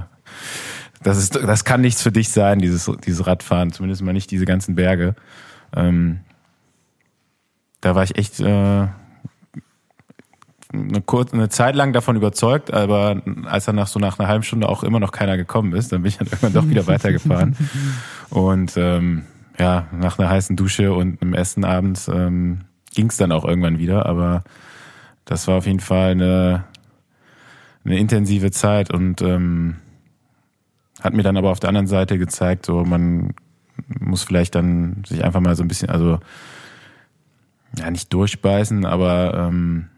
das 1.03 1.17
ist, 1.17 1.35
das 1.35 1.65
kann 1.65 1.81
nichts 1.81 2.01
für 2.01 2.11
dich 2.11 2.29
sein, 2.29 2.59
dieses, 2.59 2.89
dieses 3.05 3.25
Radfahren, 3.27 3.71
zumindest 3.71 4.01
mal 4.01 4.13
nicht 4.13 4.31
diese 4.31 4.45
ganzen 4.45 4.75
Berge. 4.75 5.15
Ähm, 5.75 6.21
da 7.81 7.95
war 7.95 8.03
ich 8.03 8.17
echt 8.17 8.39
äh, 8.39 8.87
eine, 10.73 11.01
kurze, 11.05 11.33
eine 11.33 11.49
Zeit 11.49 11.75
lang 11.75 11.93
davon 11.93 12.15
überzeugt, 12.15 12.73
aber 12.73 13.21
als 13.45 13.65
dann 13.65 13.75
nach 13.75 13.87
so 13.87 13.99
nach 13.99 14.17
einer 14.17 14.27
halben 14.27 14.43
Stunde 14.43 14.69
auch 14.69 14.83
immer 14.83 14.99
noch 14.99 15.11
keiner 15.11 15.37
gekommen 15.37 15.73
ist, 15.73 15.91
dann 15.91 16.01
bin 16.01 16.09
ich 16.09 16.17
dann 16.17 16.27
irgendwann 16.27 16.53
doch 16.53 16.67
wieder 16.67 16.87
weitergefahren. 16.87 17.55
Und 18.29 18.77
ähm, 18.77 19.23
ja, 19.59 19.87
nach 19.91 20.17
einer 20.17 20.29
heißen 20.29 20.55
Dusche 20.55 20.93
und 20.93 21.21
einem 21.21 21.33
Essen 21.33 21.63
abends 21.63 22.07
ähm, 22.07 22.61
ging 22.93 23.09
es 23.09 23.17
dann 23.17 23.31
auch 23.31 23.45
irgendwann 23.45 23.77
wieder, 23.77 24.05
aber 24.05 24.43
das 25.25 25.47
war 25.47 25.57
auf 25.57 25.67
jeden 25.67 25.79
Fall 25.79 26.11
eine, 26.11 26.63
eine 27.85 27.99
intensive 27.99 28.51
Zeit 28.51 28.91
und 28.91 29.21
ähm, 29.21 29.75
hat 31.03 31.13
mir 31.13 31.23
dann 31.23 31.37
aber 31.37 31.51
auf 31.51 31.59
der 31.59 31.69
anderen 31.69 31.87
Seite 31.87 32.17
gezeigt, 32.17 32.65
so 32.65 32.83
man 32.83 33.33
muss 33.99 34.23
vielleicht 34.23 34.55
dann 34.55 35.03
sich 35.05 35.23
einfach 35.23 35.41
mal 35.41 35.55
so 35.55 35.63
ein 35.63 35.67
bisschen, 35.67 35.89
also 35.89 36.19
ja 37.77 37.89
nicht 37.91 38.13
durchbeißen, 38.13 38.85
aber 38.85 39.49
ähm, 39.49 39.89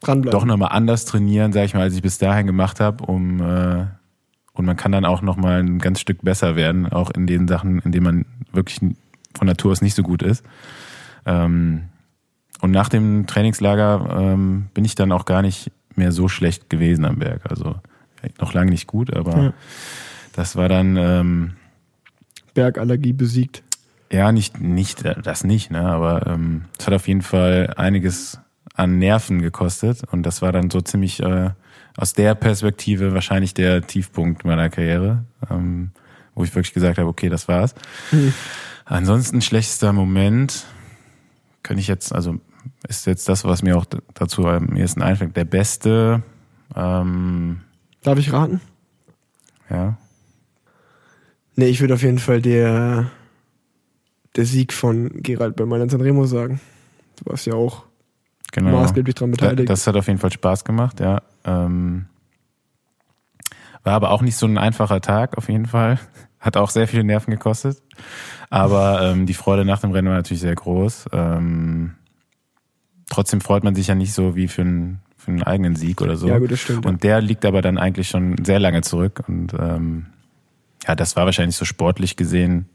doch 0.00 0.44
nochmal 0.44 0.72
anders 0.72 1.06
trainieren, 1.06 1.52
sag 1.52 1.64
ich 1.64 1.74
mal, 1.74 1.80
als 1.80 1.94
ich 1.94 2.02
bis 2.02 2.18
dahin 2.18 2.46
gemacht 2.46 2.80
habe, 2.80 3.04
um 3.04 3.40
äh, 3.40 3.86
und 4.52 4.66
man 4.66 4.76
kann 4.76 4.92
dann 4.92 5.04
auch 5.04 5.20
nochmal 5.20 5.60
ein 5.60 5.80
ganz 5.80 5.98
Stück 5.98 6.22
besser 6.22 6.54
werden, 6.54 6.86
auch 6.86 7.10
in 7.10 7.26
den 7.26 7.48
Sachen, 7.48 7.80
in 7.80 7.90
denen 7.90 8.04
man 8.04 8.24
wirklich 8.52 8.78
von 9.36 9.46
Natur 9.48 9.72
aus 9.72 9.82
nicht 9.82 9.96
so 9.96 10.04
gut 10.04 10.22
ist. 10.22 10.44
Ähm, 11.26 11.88
und 12.60 12.70
nach 12.70 12.88
dem 12.88 13.26
Trainingslager 13.26 14.16
ähm, 14.16 14.66
bin 14.72 14.84
ich 14.84 14.94
dann 14.94 15.10
auch 15.10 15.24
gar 15.24 15.42
nicht 15.42 15.72
mehr 15.96 16.12
so 16.12 16.28
schlecht 16.28 16.70
gewesen 16.70 17.04
am 17.04 17.18
Berg. 17.18 17.50
Also 17.50 17.74
noch 18.38 18.54
lange 18.54 18.70
nicht 18.70 18.86
gut, 18.86 19.12
aber 19.14 19.36
ja. 19.36 19.52
Das 20.34 20.56
war 20.56 20.68
dann 20.68 20.96
ähm, 20.96 21.52
Bergallergie 22.54 23.12
besiegt. 23.12 23.62
Ja, 24.12 24.32
nicht 24.32 24.60
nicht 24.60 25.04
das 25.04 25.44
nicht, 25.44 25.70
ne? 25.70 25.80
Aber 25.80 26.26
ähm, 26.26 26.66
es 26.78 26.86
hat 26.86 26.94
auf 26.94 27.08
jeden 27.08 27.22
Fall 27.22 27.72
einiges 27.76 28.38
an 28.74 28.98
Nerven 28.98 29.40
gekostet 29.40 30.02
und 30.10 30.24
das 30.24 30.42
war 30.42 30.52
dann 30.52 30.70
so 30.70 30.80
ziemlich 30.80 31.20
äh, 31.20 31.50
aus 31.96 32.12
der 32.12 32.34
Perspektive 32.34 33.14
wahrscheinlich 33.14 33.54
der 33.54 33.86
Tiefpunkt 33.86 34.44
meiner 34.44 34.68
Karriere, 34.68 35.24
ähm, 35.48 35.90
wo 36.34 36.44
ich 36.44 36.54
wirklich 36.54 36.74
gesagt 36.74 36.98
habe, 36.98 37.08
okay, 37.08 37.28
das 37.28 37.48
war's. 37.48 37.74
Mhm. 38.10 38.34
Ansonsten 38.84 39.40
schlechtester 39.40 39.92
Moment 39.92 40.66
könnte 41.62 41.80
ich 41.80 41.88
jetzt, 41.88 42.12
also 42.12 42.40
ist 42.86 43.06
jetzt 43.06 43.28
das, 43.28 43.44
was 43.44 43.62
mir 43.62 43.76
auch 43.76 43.86
dazu 44.14 44.46
am 44.46 44.76
ehesten 44.76 45.02
einfällt. 45.02 45.36
Der 45.36 45.44
beste. 45.44 46.22
Ähm, 46.74 47.60
Darf 48.02 48.18
ich 48.18 48.32
raten? 48.32 48.60
Ja. 49.70 49.96
Nee, 51.56 51.66
ich 51.66 51.80
würde 51.80 51.94
auf 51.94 52.02
jeden 52.02 52.18
Fall 52.18 52.42
der, 52.42 53.10
der 54.36 54.44
Sieg 54.44 54.72
von 54.72 55.10
Gerald 55.22 55.56
bei 55.56 55.64
Mailand 55.64 55.90
Sanremo 55.90 56.26
sagen. 56.26 56.60
Du 57.16 57.30
warst 57.30 57.46
ja 57.46 57.54
auch 57.54 57.84
genau. 58.52 58.72
maßgeblich 58.72 59.14
daran 59.14 59.30
beteiligt. 59.30 59.68
Das 59.68 59.86
hat 59.86 59.96
auf 59.96 60.06
jeden 60.06 60.18
Fall 60.18 60.32
Spaß 60.32 60.64
gemacht, 60.64 61.00
ja. 61.00 61.22
Ähm, 61.44 62.06
war 63.84 63.92
aber 63.92 64.10
auch 64.10 64.22
nicht 64.22 64.36
so 64.36 64.46
ein 64.46 64.58
einfacher 64.58 65.00
Tag, 65.00 65.36
auf 65.36 65.48
jeden 65.48 65.66
Fall. 65.66 65.98
Hat 66.40 66.58
auch 66.58 66.70
sehr 66.70 66.88
viele 66.88 67.04
Nerven 67.04 67.30
gekostet. 67.30 67.82
Aber 68.50 69.00
ähm, 69.02 69.24
die 69.24 69.32
Freude 69.32 69.64
nach 69.64 69.80
dem 69.80 69.92
Rennen 69.92 70.08
war 70.08 70.16
natürlich 70.16 70.42
sehr 70.42 70.54
groß. 70.54 71.06
Ähm, 71.12 71.94
trotzdem 73.08 73.40
freut 73.40 73.64
man 73.64 73.74
sich 73.74 73.86
ja 73.86 73.94
nicht 73.94 74.12
so 74.12 74.36
wie 74.36 74.48
für 74.48 74.62
einen, 74.62 75.00
für 75.16 75.30
einen 75.30 75.42
eigenen 75.42 75.74
Sieg 75.74 76.02
oder 76.02 76.16
so. 76.16 76.28
Ja, 76.28 76.38
gut, 76.38 76.50
das 76.50 76.60
stimmt. 76.60 76.84
Und 76.84 77.02
der 77.02 77.22
liegt 77.22 77.46
aber 77.46 77.62
dann 77.62 77.78
eigentlich 77.78 78.08
schon 78.08 78.44
sehr 78.44 78.58
lange 78.58 78.82
zurück. 78.82 79.22
Und 79.26 79.54
ähm, 79.58 80.06
ja, 80.86 80.94
das 80.94 81.16
war 81.16 81.24
wahrscheinlich 81.24 81.56
so 81.56 81.64
sportlich 81.64 82.16
gesehen. 82.16 82.66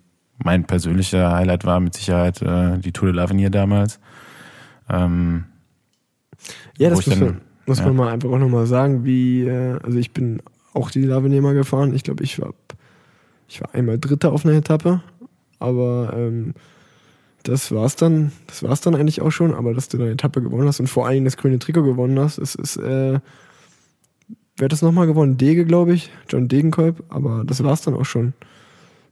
Mein 0.44 0.66
persönlicher 0.66 1.32
Highlight 1.32 1.66
war 1.66 1.80
mit 1.80 1.94
Sicherheit 1.94 2.42
äh, 2.42 2.78
die 2.80 2.92
Tour 2.92 3.12
de 3.12 3.22
l'Avenir 3.22 3.50
damals. 3.50 4.00
Ähm, 4.90 5.46
ja, 6.78 6.90
das 6.90 7.06
muss, 7.06 7.06
dann, 7.06 7.20
man, 7.20 7.42
muss 7.66 7.80
ja. 7.80 7.86
man 7.86 7.96
mal 7.96 8.14
einfach 8.14 8.30
auch 8.30 8.38
nochmal 8.38 8.66
sagen, 8.66 9.04
wie, 9.04 9.44
äh, 9.44 9.78
also 9.84 9.98
ich 9.98 10.12
bin 10.12 10.42
auch 10.74 10.92
die 10.92 11.06
l'Avenir 11.06 11.42
mal 11.42 11.54
gefahren. 11.54 11.94
Ich 11.94 12.04
glaube, 12.04 12.24
ich 12.24 12.40
war, 12.42 12.54
ich 13.48 13.62
war 13.62 13.74
einmal 13.76 14.00
Dritter 14.00 14.32
auf 14.32 14.46
einer 14.46 14.56
Etappe, 14.56 15.02
aber 15.60 16.14
ähm, 16.16 16.54
das 17.44 17.72
war's 17.72 17.96
dann, 17.96 18.32
das 18.48 18.64
war's 18.64 18.82
dann 18.82 18.96
eigentlich 18.96 19.22
auch 19.22 19.32
schon, 19.32 19.54
aber 19.54 19.74
dass 19.74 19.90
du 19.90 19.98
eine 19.98 20.12
Etappe 20.12 20.42
gewonnen 20.42 20.68
hast 20.68 20.80
und 20.80 20.88
vor 20.88 21.08
allem 21.08 21.26
das 21.26 21.38
grüne 21.38 21.60
Trikot 21.60 21.84
gewonnen 21.84 22.20
hast, 22.20 22.38
ist, 22.38 22.56
ist 22.56 22.78
äh, 22.78 23.20
wer 24.60 24.66
hat 24.66 24.72
das 24.72 24.82
nochmal 24.82 25.08
gewonnen? 25.08 25.38
Dege, 25.38 25.66
glaube 25.66 25.94
ich, 25.94 26.12
John 26.28 26.48
Degenkolb, 26.48 27.04
aber 27.10 27.44
das 27.46 27.64
war's 27.64 27.82
dann 27.82 27.96
auch 27.96 28.06
schon. 28.06 28.34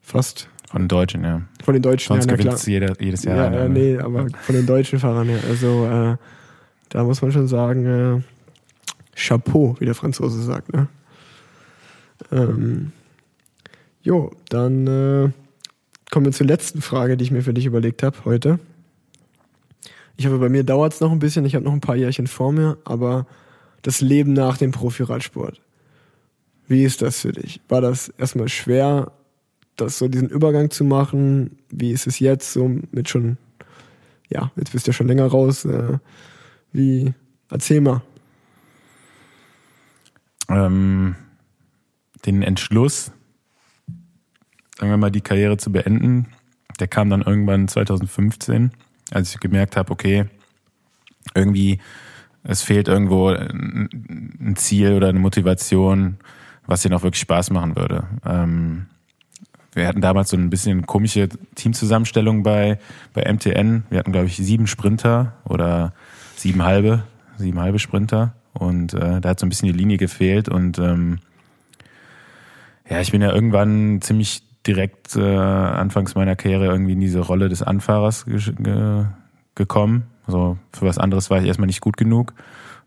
Fast. 0.01 0.49
Von 0.69 0.83
den 0.83 0.87
Deutschen, 0.87 1.23
ja. 1.23 1.41
Von 1.63 1.73
den 1.73 1.83
Deutschen, 1.83 2.07
Sonst 2.13 2.29
ja, 2.29 2.35
gewinnt 2.35 2.67
jeder, 2.67 3.01
jedes 3.01 3.23
Jahr. 3.23 3.51
Ja, 3.51 3.59
ja, 3.63 3.69
nee, 3.69 3.97
aber 3.97 4.27
von 4.41 4.55
den 4.55 4.65
deutschen 4.65 4.99
Fahrern, 4.99 5.29
ja. 5.29 5.37
Also 5.49 5.85
äh, 5.85 6.17
da 6.89 7.03
muss 7.03 7.21
man 7.21 7.31
schon 7.31 7.47
sagen, 7.47 7.85
äh, 7.85 8.21
Chapeau, 9.15 9.75
wie 9.79 9.85
der 9.85 9.95
Franzose 9.95 10.41
sagt. 10.41 10.73
Ne? 10.73 10.87
Ähm, 12.31 12.91
jo, 14.01 14.31
dann 14.49 14.87
äh, 14.87 15.31
kommen 16.11 16.25
wir 16.25 16.31
zur 16.31 16.47
letzten 16.47 16.81
Frage, 16.81 17.17
die 17.17 17.23
ich 17.23 17.31
mir 17.31 17.41
für 17.41 17.53
dich 17.53 17.65
überlegt 17.65 18.03
habe 18.03 18.17
heute. 18.25 18.59
Ich 20.15 20.25
hoffe, 20.25 20.39
bei 20.39 20.49
mir 20.49 20.63
dauert 20.63 20.93
es 20.93 20.99
noch 20.99 21.11
ein 21.11 21.19
bisschen, 21.19 21.45
ich 21.45 21.55
habe 21.55 21.65
noch 21.65 21.73
ein 21.73 21.81
paar 21.81 21.95
Jährchen 21.95 22.27
vor 22.27 22.51
mir, 22.51 22.77
aber 22.85 23.27
das 23.81 24.01
Leben 24.01 24.33
nach 24.33 24.57
dem 24.57 24.71
Profiradsport. 24.71 25.61
Wie 26.67 26.83
ist 26.83 27.01
das 27.01 27.21
für 27.21 27.31
dich? 27.31 27.61
War 27.69 27.81
das 27.81 28.09
erstmal 28.09 28.49
schwer, 28.49 29.11
das 29.77 29.97
so 29.97 30.07
diesen 30.07 30.29
Übergang 30.29 30.69
zu 30.69 30.83
machen? 30.83 31.59
Wie 31.69 31.91
ist 31.91 32.07
es 32.07 32.19
jetzt 32.19 32.51
so 32.51 32.67
mit 32.91 33.09
schon, 33.09 33.37
ja, 34.29 34.51
jetzt 34.55 34.73
bist 34.73 34.87
du 34.87 34.89
ja 34.89 34.93
schon 34.93 35.07
länger 35.07 35.27
raus. 35.27 35.63
Äh, 35.65 35.99
wie, 36.73 37.13
erzähl 37.49 37.81
mal. 37.81 38.01
Ähm, 40.49 41.15
den 42.25 42.41
Entschluss, 42.41 43.11
sagen 44.77 44.91
wir 44.91 44.97
mal, 44.97 45.11
die 45.11 45.21
Karriere 45.21 45.57
zu 45.57 45.71
beenden, 45.71 46.27
der 46.79 46.87
kam 46.87 47.09
dann 47.09 47.21
irgendwann 47.21 47.67
2015, 47.67 48.71
als 49.11 49.33
ich 49.33 49.39
gemerkt 49.39 49.75
habe, 49.77 49.91
okay, 49.91 50.25
irgendwie, 51.33 51.79
es 52.43 52.61
fehlt 52.61 52.87
irgendwo 52.87 53.29
ein 53.29 54.55
Ziel 54.55 54.93
oder 54.93 55.09
eine 55.09 55.19
Motivation, 55.19 56.17
was 56.65 56.81
dir 56.81 56.89
noch 56.89 57.03
wirklich 57.03 57.21
Spaß 57.21 57.51
machen 57.51 57.75
würde. 57.75 58.05
Ähm, 58.25 58.87
wir 59.73 59.87
hatten 59.87 60.01
damals 60.01 60.29
so 60.29 60.37
ein 60.37 60.49
bisschen 60.49 60.85
komische 60.87 61.29
Teamzusammenstellung 61.55 62.43
bei, 62.43 62.79
bei 63.13 63.31
MTN. 63.31 63.83
Wir 63.89 63.99
hatten, 63.99 64.11
glaube 64.11 64.27
ich, 64.27 64.37
sieben 64.37 64.65
Sprinter 64.65 65.33
oder 65.45 65.93
sieben 66.35 66.63
halbe, 66.63 67.03
sieben 67.37 67.59
halbe 67.59 67.79
Sprinter. 67.79 68.33
Und 68.53 68.95
äh, 68.95 69.21
da 69.21 69.29
hat 69.29 69.39
so 69.39 69.45
ein 69.45 69.49
bisschen 69.49 69.71
die 69.71 69.77
Linie 69.77 69.97
gefehlt. 69.97 70.49
Und 70.49 70.79
ähm, 70.79 71.19
ja, 72.89 73.01
ich 73.01 73.11
bin 73.11 73.21
ja 73.21 73.31
irgendwann 73.31 74.01
ziemlich 74.01 74.41
direkt 74.65 75.15
äh, 75.15 75.21
anfangs 75.21 76.15
meiner 76.15 76.35
Karriere 76.35 76.65
irgendwie 76.65 76.93
in 76.93 76.99
diese 76.99 77.19
Rolle 77.19 77.47
des 77.47 77.61
Anfahrers 77.61 78.25
ge 78.25 78.39
ge 78.57 79.05
gekommen. 79.55 80.03
Also 80.27 80.57
für 80.73 80.85
was 80.85 80.97
anderes 80.97 81.29
war 81.29 81.39
ich 81.39 81.47
erstmal 81.47 81.67
nicht 81.67 81.81
gut 81.81 81.97
genug. 81.97 82.33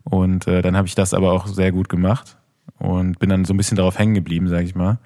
Und 0.03 0.47
äh, 0.47 0.61
dann 0.61 0.77
habe 0.77 0.87
ich 0.87 0.95
das 0.95 1.13
aber 1.13 1.31
auch 1.33 1.47
sehr 1.47 1.71
gut 1.71 1.89
gemacht 1.89 2.37
und 2.79 3.19
bin 3.19 3.29
dann 3.29 3.45
so 3.45 3.53
ein 3.53 3.57
bisschen 3.57 3.77
darauf 3.77 3.99
hängen 3.99 4.13
geblieben, 4.13 4.47
sage 4.47 4.63
ich 4.63 4.75
mal. 4.75 4.97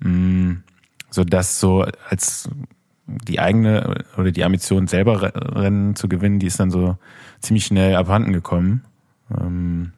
Mm, 0.00 0.62
so 1.10 1.24
dass 1.24 1.60
so 1.60 1.84
als 2.08 2.48
die 3.06 3.40
eigene 3.40 4.04
oder 4.16 4.32
die 4.32 4.44
Ambition 4.44 4.86
selber 4.86 5.32
Rennen 5.34 5.96
zu 5.96 6.08
gewinnen, 6.08 6.38
die 6.38 6.46
ist 6.46 6.60
dann 6.60 6.70
so 6.70 6.96
ziemlich 7.40 7.64
schnell 7.64 7.96
abhanden 7.96 8.32
gekommen. 8.32 8.84
Ähm, 9.30 9.92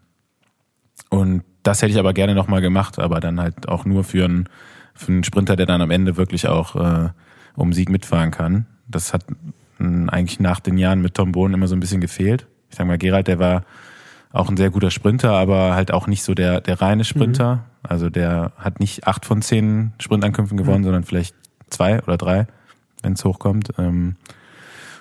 und 1.09 1.43
das 1.63 1.83
hätte 1.83 1.93
ich 1.93 1.99
aber 1.99 2.15
gerne 2.15 2.35
nochmal 2.35 2.61
gemacht, 2.61 2.99
aber 2.99 3.21
dann 3.21 3.41
halt 3.41 3.69
auch 3.69 3.85
nur 3.85 4.05
für 4.05 4.25
einen, 4.25 4.49
für 4.95 5.13
einen 5.13 5.25
Sprinter, 5.25 5.57
der 5.57 5.67
dann 5.67 5.83
am 5.83 5.91
Ende 5.91 6.17
wirklich 6.17 6.47
auch 6.47 6.77
äh, 6.77 7.09
um 7.57 7.73
Sieg 7.73 7.89
mitfahren 7.91 8.31
kann. 8.31 8.67
Das 8.87 9.13
hat 9.13 9.25
eigentlich 9.81 10.41
nach 10.41 10.61
den 10.61 10.79
Jahren 10.79 11.01
mit 11.01 11.15
Tom 11.15 11.33
Bohn 11.33 11.55
immer 11.55 11.69
so 11.69 11.77
ein 11.77 11.81
bisschen 11.81 12.01
gefehlt. 12.01 12.47
Ich 12.71 12.77
sag 12.77 12.87
mal, 12.87 12.99
Gerald, 12.99 13.29
der 13.29 13.39
war 13.39 13.65
auch 14.33 14.49
ein 14.49 14.57
sehr 14.57 14.71
guter 14.71 14.91
Sprinter, 14.91 15.33
aber 15.33 15.75
halt 15.75 15.93
auch 15.93 16.07
nicht 16.07 16.23
so 16.23 16.35
der, 16.35 16.61
der 16.61 16.81
reine 16.81 17.05
Sprinter. 17.05 17.57
Mhm. 17.57 17.61
Also 17.83 18.11
der 18.11 18.53
hat 18.57 18.79
nicht 18.81 19.07
acht 19.07 19.25
von 19.25 19.43
zehn 19.43 19.93
Sprintankünften 19.99 20.57
gewonnen, 20.57 20.81
mhm. 20.81 20.85
sondern 20.85 21.05
vielleicht 21.05 21.35
zwei 21.69 22.03
oder 22.03 22.17
drei, 22.17 22.47
wenn 23.03 23.15
es 23.15 23.25
hochkommt. 23.25 23.71
Ähm, 23.79 24.17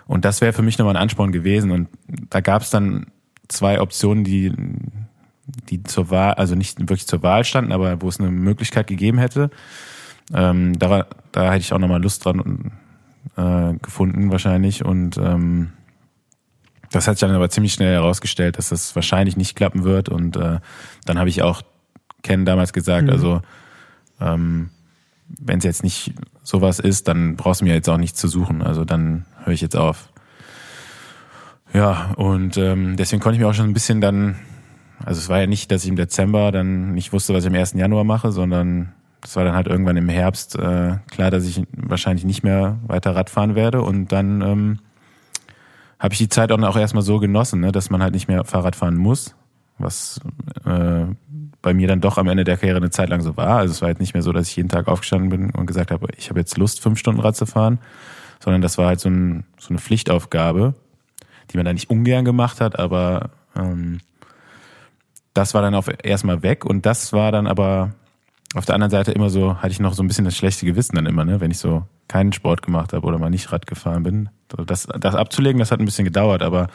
und 0.08 0.26
das 0.26 0.42
wäre 0.42 0.54
für 0.54 0.64
mich 0.64 0.78
nochmal 0.80 0.96
ein 0.96 1.02
Ansporn 1.02 1.32
gewesen. 1.32 1.70
Und 1.70 1.90
da 2.30 2.42
gab 2.42 2.64
es 2.64 2.72
dann 2.72 3.08
zwei 3.48 3.80
Optionen, 3.80 4.24
die, 4.24 4.52
die 5.70 5.84
zur 5.84 6.10
Wahl, 6.10 6.34
also 6.34 6.56
nicht 6.56 6.80
wirklich 6.80 7.08
zur 7.08 7.22
Wahl 7.22 7.44
standen, 7.44 7.72
aber 7.72 8.02
wo 8.02 8.08
es 8.08 8.20
eine 8.20 8.32
Möglichkeit 8.32 8.88
gegeben 8.88 9.20
hätte. 9.20 9.52
Ähm, 10.34 10.78
da, 10.80 11.06
da 11.32 11.52
hätte 11.52 11.62
ich 11.62 11.74
auch 11.74 11.80
nochmal 11.80 12.02
Lust 12.02 12.26
dran 12.26 12.72
äh, 13.40 13.74
gefunden 13.82 14.32
wahrscheinlich. 14.32 14.84
Und 14.84 15.18
ähm, 15.18 15.72
das 16.92 17.08
hat 17.08 17.18
sich 17.18 17.28
dann 17.28 17.36
aber 17.36 17.50
ziemlich 17.50 17.74
schnell 17.74 17.94
herausgestellt, 17.94 18.58
dass 18.58 18.70
das 18.70 18.96
wahrscheinlich 18.96 19.38
nicht 19.38 19.56
klappen 19.56 19.84
wird. 19.84 20.10
Und 20.10 20.36
äh, 20.36 20.60
dann 21.06 21.20
habe 21.20 21.30
ich 21.30 21.42
auch 21.42 21.62
Ken 22.22 22.46
damals 22.46 22.74
gesagt, 22.74 23.04
mhm. 23.04 23.10
also 23.12 23.42
ähm, 24.20 24.70
wenn 25.40 25.60
es 25.60 25.64
jetzt 25.64 25.84
nicht 25.84 26.14
sowas 26.44 26.80
ist, 26.80 27.08
dann 27.08 27.36
brauchst 27.36 27.62
du 27.62 27.66
mir 27.66 27.74
jetzt 27.74 27.90
auch 27.90 27.98
nichts 27.98 28.20
zu 28.20 28.28
suchen. 28.28 28.62
Also 28.62 28.84
dann 28.84 29.26
höre 29.44 29.54
ich 29.54 29.62
jetzt 29.62 29.76
auf. 29.76 30.10
Ja, 31.74 32.14
und 32.16 32.58
ähm, 32.58 32.98
deswegen 32.98 33.22
konnte 33.22 33.36
ich 33.36 33.42
mir 33.42 33.48
auch 33.48 33.54
schon 33.54 33.70
ein 33.70 33.74
bisschen 33.74 34.02
dann, 34.02 34.40
also 35.06 35.20
es 35.20 35.30
war 35.30 35.40
ja 35.40 35.46
nicht, 35.46 35.72
dass 35.72 35.84
ich 35.84 35.90
im 35.90 35.96
Dezember 35.96 36.52
dann 36.52 36.94
nicht 36.94 37.14
wusste, 37.14 37.34
was 37.36 37.44
ich 37.44 37.50
am 37.50 37.56
1. 37.56 37.74
Januar 37.74 38.04
mache, 38.04 38.32
sondern 38.32 38.92
es 39.24 39.36
war 39.36 39.44
dann 39.44 39.56
halt 39.56 39.68
irgendwann 39.68 39.98
im 39.98 40.10
Herbst 40.10 40.56
äh, 40.56 40.98
klar, 41.10 41.32
dass 41.32 41.46
ich 41.46 41.62
wahrscheinlich 41.76 42.26
nicht 42.26 42.44
mehr 42.44 42.80
weiter 42.88 43.16
Radfahren 43.16 43.56
werde. 43.56 43.82
Und 43.82 44.12
dann 44.12 44.42
ähm, 44.42 44.80
habe 46.00 46.14
ich 46.14 46.20
die 46.20 46.30
Zeit 46.30 46.52
auch 46.52 46.78
erstmal 46.78 47.04
so 47.04 47.20
genossen, 47.20 47.60
ne, 47.60 47.72
dass 47.72 47.90
man 47.90 48.02
halt 48.02 48.14
nicht 48.14 48.28
mehr 48.28 48.46
Fahrrad 48.46 48.76
fahren 48.76 48.96
muss, 48.96 49.36
was 49.78 50.20
äh, 50.66 51.06
bei 51.62 51.74
mir 51.74 51.88
dann 51.88 52.00
doch 52.00 52.18
am 52.18 52.28
Ende 52.28 52.46
der 52.46 52.58
Karriere 52.58 52.78
eine 52.78 52.90
Zeit 52.90 53.10
lang 53.10 53.22
so 53.22 53.36
war. 53.36 53.58
Also 53.58 53.74
es 53.74 53.82
war 53.82 53.88
halt 53.88 54.00
nicht 54.00 54.14
mehr 54.14 54.24
so, 54.24 54.32
dass 54.32 54.48
ich 54.48 54.56
jeden 54.56 54.70
Tag 54.70 54.88
aufgestanden 54.88 55.30
bin 55.30 55.52
und 55.52 55.66
gesagt 55.66 55.92
habe, 55.92 56.08
ich 56.18 56.30
habe 56.30 56.40
jetzt 56.40 56.58
Lust, 56.58 56.80
fünf 56.80 57.00
Stunden 57.00 57.20
Rad 57.20 57.36
zu 57.36 57.46
fahren, 57.46 57.80
sondern 58.40 58.62
das 58.62 58.78
war 58.78 58.88
halt 58.88 59.02
so, 59.02 59.10
ein, 59.10 59.44
so 59.58 59.70
eine 59.70 59.80
Pflichtaufgabe, 59.80 60.74
die 61.52 61.58
man 61.58 61.66
dann 61.66 61.76
nicht 61.76 61.90
ungern 61.90 62.24
gemacht 62.24 62.62
hat, 62.62 62.80
aber 62.80 63.32
ähm, 63.58 64.00
das 65.34 65.54
war 65.54 65.62
dann 65.62 65.76
auf 65.76 65.90
erstmal 66.04 66.44
weg 66.44 66.64
und 66.64 66.86
das 66.86 67.12
war 67.12 67.32
dann 67.34 67.46
aber 67.46 67.94
auf 68.56 68.66
der 68.66 68.76
anderen 68.76 68.92
Seite 68.92 69.12
immer 69.12 69.30
so, 69.30 69.58
hatte 69.58 69.72
ich 69.72 69.80
noch 69.80 69.94
so 69.94 70.02
ein 70.02 70.08
bisschen 70.08 70.26
das 70.26 70.36
schlechte 70.36 70.66
Gewissen 70.66 70.96
dann 70.96 71.06
immer, 71.06 71.24
ne, 71.24 71.40
wenn 71.40 71.52
ich 71.52 71.60
so 71.60 71.86
keinen 72.08 72.34
Sport 72.34 72.64
gemacht 72.64 72.94
habe 72.94 73.06
oder 73.06 73.20
mal 73.20 73.30
nicht 73.30 73.52
Rad 73.52 73.68
gefahren 73.68 74.04
bin. 74.04 74.30
Das, 74.66 74.88
das 74.88 75.16
abzulegen, 75.16 75.60
das 75.60 75.72
hat 75.72 75.80
ein 75.80 75.86
bisschen 75.86 76.06
gedauert, 76.06 76.42
aber 76.42 76.68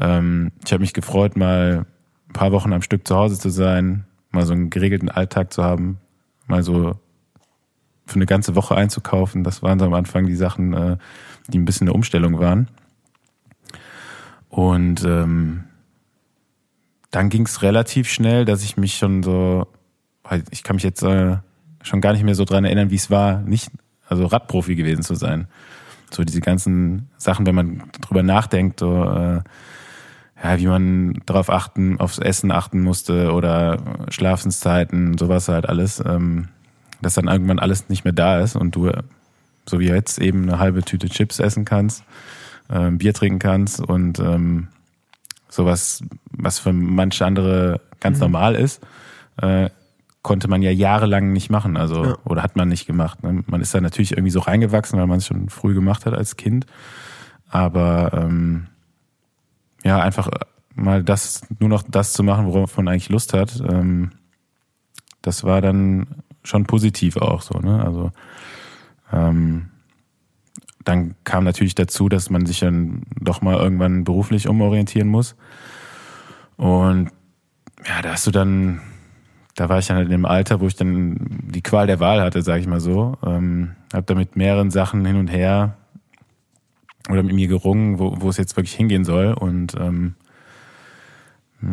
ähm, 0.00 0.50
ich 0.64 0.72
habe 0.72 0.80
mich 0.80 0.92
gefreut, 0.92 1.36
mal 1.36 1.86
ein 2.28 2.32
paar 2.32 2.50
Wochen 2.50 2.72
am 2.72 2.82
Stück 2.82 3.06
zu 3.06 3.14
Hause 3.14 3.38
zu 3.38 3.48
sein, 3.48 4.06
mal 4.30 4.44
so 4.44 4.52
einen 4.52 4.70
geregelten 4.70 5.08
Alltag 5.08 5.52
zu 5.52 5.62
haben, 5.62 5.98
mal 6.48 6.64
so 6.64 6.98
für 8.06 8.16
eine 8.16 8.26
ganze 8.26 8.56
Woche 8.56 8.74
einzukaufen. 8.74 9.44
Das 9.44 9.62
waren 9.62 9.78
so 9.78 9.86
am 9.86 9.94
Anfang 9.94 10.26
die 10.26 10.34
Sachen, 10.34 10.74
äh, 10.74 10.96
die 11.48 11.58
ein 11.58 11.64
bisschen 11.64 11.88
eine 11.88 11.94
Umstellung 11.94 12.38
waren. 12.40 12.68
Und 14.48 15.04
ähm, 15.04 15.64
dann 17.10 17.28
ging 17.28 17.46
es 17.46 17.62
relativ 17.62 18.10
schnell, 18.10 18.44
dass 18.44 18.64
ich 18.64 18.76
mich 18.76 18.96
schon 18.96 19.22
so 19.22 19.68
ich 20.50 20.62
kann 20.62 20.76
mich 20.76 20.82
jetzt 20.82 21.02
äh, 21.02 21.36
schon 21.82 22.00
gar 22.00 22.12
nicht 22.12 22.24
mehr 22.24 22.34
so 22.34 22.44
dran 22.44 22.64
erinnern, 22.64 22.90
wie 22.90 22.96
es 22.96 23.10
war, 23.10 23.40
nicht, 23.40 23.70
also 24.08 24.26
Radprofi 24.26 24.74
gewesen 24.74 25.02
zu 25.02 25.14
sein. 25.14 25.48
So 26.10 26.24
diese 26.24 26.40
ganzen 26.40 27.08
Sachen, 27.18 27.46
wenn 27.46 27.54
man 27.54 27.82
drüber 28.00 28.22
nachdenkt, 28.22 28.80
so, 28.80 29.04
äh, 29.04 29.40
ja, 30.42 30.58
wie 30.58 30.66
man 30.66 31.22
darauf 31.26 31.50
achten, 31.50 32.00
aufs 32.00 32.18
Essen 32.18 32.50
achten 32.50 32.82
musste 32.82 33.32
oder 33.32 33.78
Schlafenszeiten, 34.10 35.16
sowas 35.16 35.48
halt 35.48 35.68
alles, 35.68 36.02
ähm, 36.04 36.48
dass 37.00 37.14
dann 37.14 37.28
irgendwann 37.28 37.58
alles 37.58 37.88
nicht 37.88 38.04
mehr 38.04 38.12
da 38.12 38.40
ist 38.40 38.56
und 38.56 38.74
du, 38.76 38.90
so 39.66 39.80
wie 39.80 39.88
jetzt, 39.88 40.18
eben 40.18 40.42
eine 40.44 40.58
halbe 40.58 40.82
Tüte 40.82 41.08
Chips 41.08 41.38
essen 41.38 41.64
kannst, 41.64 42.04
äh, 42.68 42.90
Bier 42.90 43.14
trinken 43.14 43.38
kannst 43.38 43.80
und 43.80 44.18
ähm, 44.18 44.68
sowas, 45.48 46.02
was 46.30 46.58
für 46.58 46.72
manche 46.72 47.24
andere 47.24 47.80
ganz 48.00 48.18
mhm. 48.18 48.24
normal 48.24 48.54
ist, 48.54 48.82
äh, 49.40 49.70
konnte 50.24 50.48
man 50.48 50.62
ja 50.62 50.70
jahrelang 50.70 51.34
nicht 51.34 51.50
machen, 51.50 51.76
also 51.76 52.02
ja. 52.02 52.18
oder 52.24 52.42
hat 52.42 52.56
man 52.56 52.68
nicht 52.68 52.86
gemacht. 52.86 53.22
Ne? 53.22 53.44
Man 53.46 53.60
ist 53.60 53.74
da 53.74 53.80
natürlich 53.82 54.12
irgendwie 54.12 54.30
so 54.30 54.40
reingewachsen, 54.40 54.98
weil 54.98 55.06
man 55.06 55.18
es 55.18 55.26
schon 55.26 55.50
früh 55.50 55.74
gemacht 55.74 56.06
hat 56.06 56.14
als 56.14 56.36
Kind. 56.36 56.64
Aber 57.50 58.10
ähm, 58.14 58.68
ja, 59.84 60.00
einfach 60.00 60.30
mal 60.74 61.04
das, 61.04 61.42
nur 61.60 61.68
noch 61.68 61.82
das 61.86 62.14
zu 62.14 62.22
machen, 62.22 62.46
worauf 62.46 62.74
man 62.78 62.88
eigentlich 62.88 63.10
Lust 63.10 63.34
hat, 63.34 63.62
ähm, 63.68 64.12
das 65.20 65.44
war 65.44 65.60
dann 65.60 66.06
schon 66.42 66.64
positiv 66.64 67.18
auch 67.18 67.42
so, 67.42 67.58
ne? 67.58 67.84
Also 67.84 68.10
ähm, 69.12 69.68
dann 70.84 71.16
kam 71.24 71.44
natürlich 71.44 71.74
dazu, 71.74 72.08
dass 72.08 72.30
man 72.30 72.46
sich 72.46 72.60
dann 72.60 73.02
doch 73.20 73.42
mal 73.42 73.56
irgendwann 73.56 74.04
beruflich 74.04 74.48
umorientieren 74.48 75.08
muss. 75.08 75.36
Und 76.56 77.10
ja, 77.86 78.00
da 78.02 78.12
hast 78.12 78.26
du 78.26 78.30
dann 78.30 78.80
da 79.54 79.68
war 79.68 79.78
ich 79.78 79.86
dann 79.86 79.96
halt 79.96 80.06
in 80.06 80.12
dem 80.12 80.24
Alter, 80.24 80.60
wo 80.60 80.66
ich 80.66 80.74
dann 80.74 81.16
die 81.46 81.62
Qual 81.62 81.86
der 81.86 82.00
Wahl 82.00 82.20
hatte, 82.20 82.42
sage 82.42 82.60
ich 82.60 82.66
mal 82.66 82.80
so. 82.80 83.16
Ähm, 83.24 83.72
habe 83.92 84.04
da 84.06 84.14
mit 84.14 84.36
mehreren 84.36 84.70
Sachen 84.70 85.04
hin 85.04 85.16
und 85.16 85.28
her 85.28 85.76
oder 87.08 87.22
mit 87.22 87.34
mir 87.34 87.46
gerungen, 87.46 87.98
wo, 87.98 88.16
wo 88.20 88.28
es 88.28 88.36
jetzt 88.36 88.56
wirklich 88.56 88.74
hingehen 88.74 89.04
soll. 89.04 89.32
Und 89.32 89.74
ähm, 89.74 90.14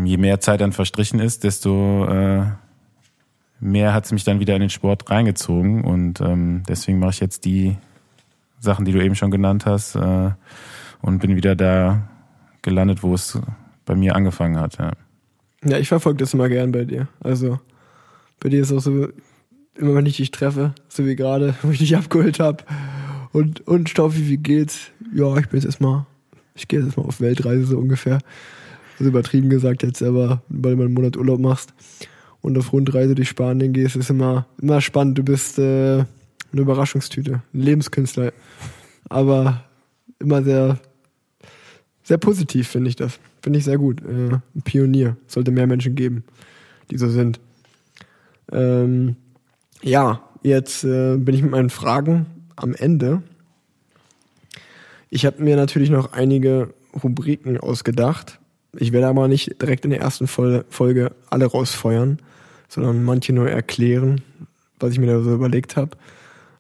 je 0.04 0.18
mehr 0.18 0.40
Zeit 0.40 0.62
dann 0.62 0.74
verstrichen 0.74 1.20
ist, 1.20 1.44
desto 1.44 2.06
äh, 2.06 2.46
mehr 3.60 3.94
hat 3.94 4.06
es 4.06 4.12
mich 4.12 4.24
dann 4.24 4.40
wieder 4.40 4.56
in 4.56 4.62
den 4.62 4.70
Sport 4.70 5.10
reingezogen. 5.10 5.84
Und 5.84 6.22
ähm, 6.22 6.64
deswegen 6.68 7.00
mache 7.00 7.12
ich 7.12 7.20
jetzt 7.20 7.46
die 7.46 7.78
Sachen, 8.60 8.86
die 8.86 8.92
du 8.92 9.04
eben 9.04 9.16
schon 9.16 9.32
genannt 9.32 9.66
hast, 9.66 9.96
äh, 9.96 10.32
und 11.02 11.18
bin 11.18 11.36
wieder 11.36 11.56
da 11.56 12.04
gelandet, 12.62 13.02
wo 13.02 13.16
es 13.16 13.40
bei 13.86 13.96
mir 13.96 14.16
angefangen 14.16 14.60
hat. 14.60 14.78
Ja. 14.78 14.92
Ja, 15.64 15.78
ich 15.78 15.88
verfolge 15.88 16.18
das 16.20 16.34
immer 16.34 16.50
gern 16.50 16.72
bei 16.72 16.86
dir. 16.86 17.08
Also 17.22 17.60
bei 18.42 18.50
dir 18.50 18.62
ist 18.62 18.74
auch 18.74 18.82
so, 18.82 19.08
immer 19.76 19.96
wenn 19.96 20.06
ich 20.06 20.18
dich 20.18 20.32
treffe, 20.32 20.74
so 20.90 21.06
wie 21.06 21.16
gerade, 21.16 21.56
wo 21.62 21.72
ich 21.72 21.80
dich 21.80 21.96
abgeholt 21.96 22.40
habe. 22.40 22.64
Und, 23.32 23.66
und 23.66 23.88
Staufi, 23.88 24.28
wie 24.28 24.38
geht's? 24.38 24.88
Ja, 25.14 25.38
ich 25.38 25.48
bin 25.48 25.60
jetzt 25.60 25.66
erstmal, 25.66 26.06
ich 26.56 26.68
gehe 26.68 26.80
jetzt 26.80 26.88
erstmal 26.88 27.06
auf 27.06 27.22
Weltreise 27.22 27.66
so 27.66 27.78
ungefähr. 27.78 28.20
Also 29.00 29.10
übertrieben 29.10 29.50
gesagt 29.50 29.84
jetzt, 29.84 30.04
aber 30.04 30.42
weil 30.50 30.72
du 30.72 30.78
mal 30.78 30.86
einen 30.86 30.94
Monat 30.94 31.18
Urlaub 31.18 31.40
machst 31.40 31.74
und 32.42 32.58
auf 32.58 32.74
Rundreise 32.74 33.16
durch 33.16 33.30
Spanien 33.30 33.74
gehst, 33.74 33.96
ist 33.96 34.10
immer, 34.10 34.48
immer 34.62 34.82
spannend. 34.82 35.18
Du 35.18 35.24
bist 35.24 35.58
äh, 35.60 36.04
eine 36.52 36.62
Überraschungstüte, 36.62 37.42
ein 37.54 37.60
Lebenskünstler. 37.60 38.34
Aber 39.10 39.64
immer 40.20 40.44
sehr, 40.44 40.80
sehr 42.04 42.18
positiv, 42.18 42.68
finde 42.68 42.90
ich 42.90 42.96
das. 42.96 43.20
Finde 43.42 43.60
ich 43.60 43.66
sehr 43.66 43.78
gut. 43.78 44.02
Äh, 44.02 44.36
ein 44.56 44.62
Pionier. 44.64 45.18
Sollte 45.28 45.52
mehr 45.52 45.68
Menschen 45.68 45.96
geben, 45.96 46.24
die 46.90 46.98
so 46.98 47.08
sind. 47.10 47.40
Ähm, 48.52 49.16
ja, 49.82 50.22
jetzt 50.44 50.84
äh, 50.84 51.18
bin 51.18 51.36
ich 51.36 51.42
mit 51.42 51.52
meinen 51.52 51.70
Fragen 51.70 52.26
am 52.56 52.74
Ende. 52.74 53.24
Ich 55.10 55.26
habe 55.26 55.44
mir 55.44 55.56
natürlich 55.56 55.90
noch 55.90 56.14
einige 56.14 56.74
Rubriken 57.04 57.58
ausgedacht. 57.58 58.40
Ich 58.78 58.92
werde 58.92 59.08
aber 59.08 59.28
nicht 59.28 59.62
direkt 59.62 59.84
in 59.84 59.92
der 59.92 60.00
ersten 60.00 60.28
Folge 60.28 61.12
alle 61.30 61.46
rausfeuern, 61.46 62.20
sondern 62.70 63.04
manche 63.04 63.34
nur 63.34 63.50
erklären, 63.50 64.22
was 64.80 64.94
ich 64.94 65.00
mir 65.00 65.08
da 65.08 65.22
so 65.22 65.34
überlegt 65.34 65.76
habe. 65.76 65.98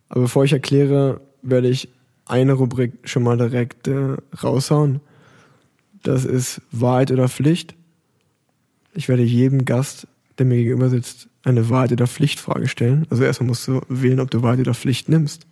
Aber 0.10 0.22
bevor 0.22 0.44
ich 0.44 0.52
erkläre, 0.52 1.22
werde 1.42 1.70
ich 1.70 1.88
eine 2.26 2.54
Rubrik 2.54 2.94
schon 3.06 3.24
mal 3.24 3.38
direkt 3.38 3.88
äh, 3.88 4.18
raushauen. 4.44 5.00
Das 6.04 6.26
ist 6.26 6.62
Wahrheit 6.72 7.12
oder 7.12 7.30
Pflicht. 7.30 7.76
Ich 8.94 9.08
werde 9.08 9.24
jedem 9.24 9.64
Gast, 9.64 10.08
der 10.38 10.46
mir 10.46 10.58
gegenüber 10.58 10.90
sitzt, 10.90 11.30
eine 11.44 11.70
Wahrheit 11.70 11.92
oder 11.92 12.08
Pflichtfrage 12.08 12.68
stellen. 12.68 13.06
Also 13.10 13.24
erstmal 13.24 13.48
musst 13.48 13.68
du 13.68 13.82
wählen, 13.90 14.20
ob 14.20 14.30
du 14.30 14.44
Wahrheit 14.44 14.60
oder 14.60 14.74
Pflicht 14.74 15.10
nimmst. 15.10 15.48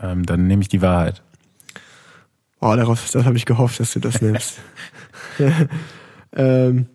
Ähm, 0.00 0.24
dann 0.24 0.46
nehme 0.46 0.62
ich 0.62 0.68
die 0.68 0.82
Wahrheit. 0.82 1.22
Oh, 2.60 2.74
darauf 2.76 3.10
das 3.10 3.24
habe 3.24 3.36
ich 3.36 3.46
gehofft, 3.46 3.80
dass 3.80 3.92
du 3.92 4.00
das 4.00 4.20
nimmst. 4.20 4.58
ähm, 6.32 6.86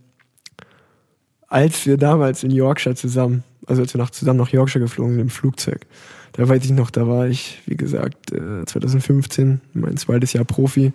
als 1.47 1.86
wir 1.86 1.97
damals 1.97 2.43
in 2.43 2.51
Yorkshire 2.51 2.95
zusammen, 2.95 3.43
also 3.66 3.82
als 3.82 3.93
wir 3.93 4.01
nach, 4.01 4.10
zusammen 4.10 4.39
nach 4.39 4.49
Yorkshire 4.49 4.84
geflogen 4.84 5.14
sind 5.14 5.22
im 5.22 5.30
Flugzeug, 5.30 5.86
da 6.34 6.47
weiß 6.47 6.66
ich 6.66 6.72
noch, 6.72 6.91
da 6.91 7.08
war 7.08 7.28
ich, 7.28 7.62
wie 7.66 7.78
gesagt, 7.78 8.30
2015, 8.30 9.51
äh, 9.51 9.78
mein 9.78 9.97
zweites 9.97 10.34
Jahr 10.34 10.43
Profi. 10.43 10.93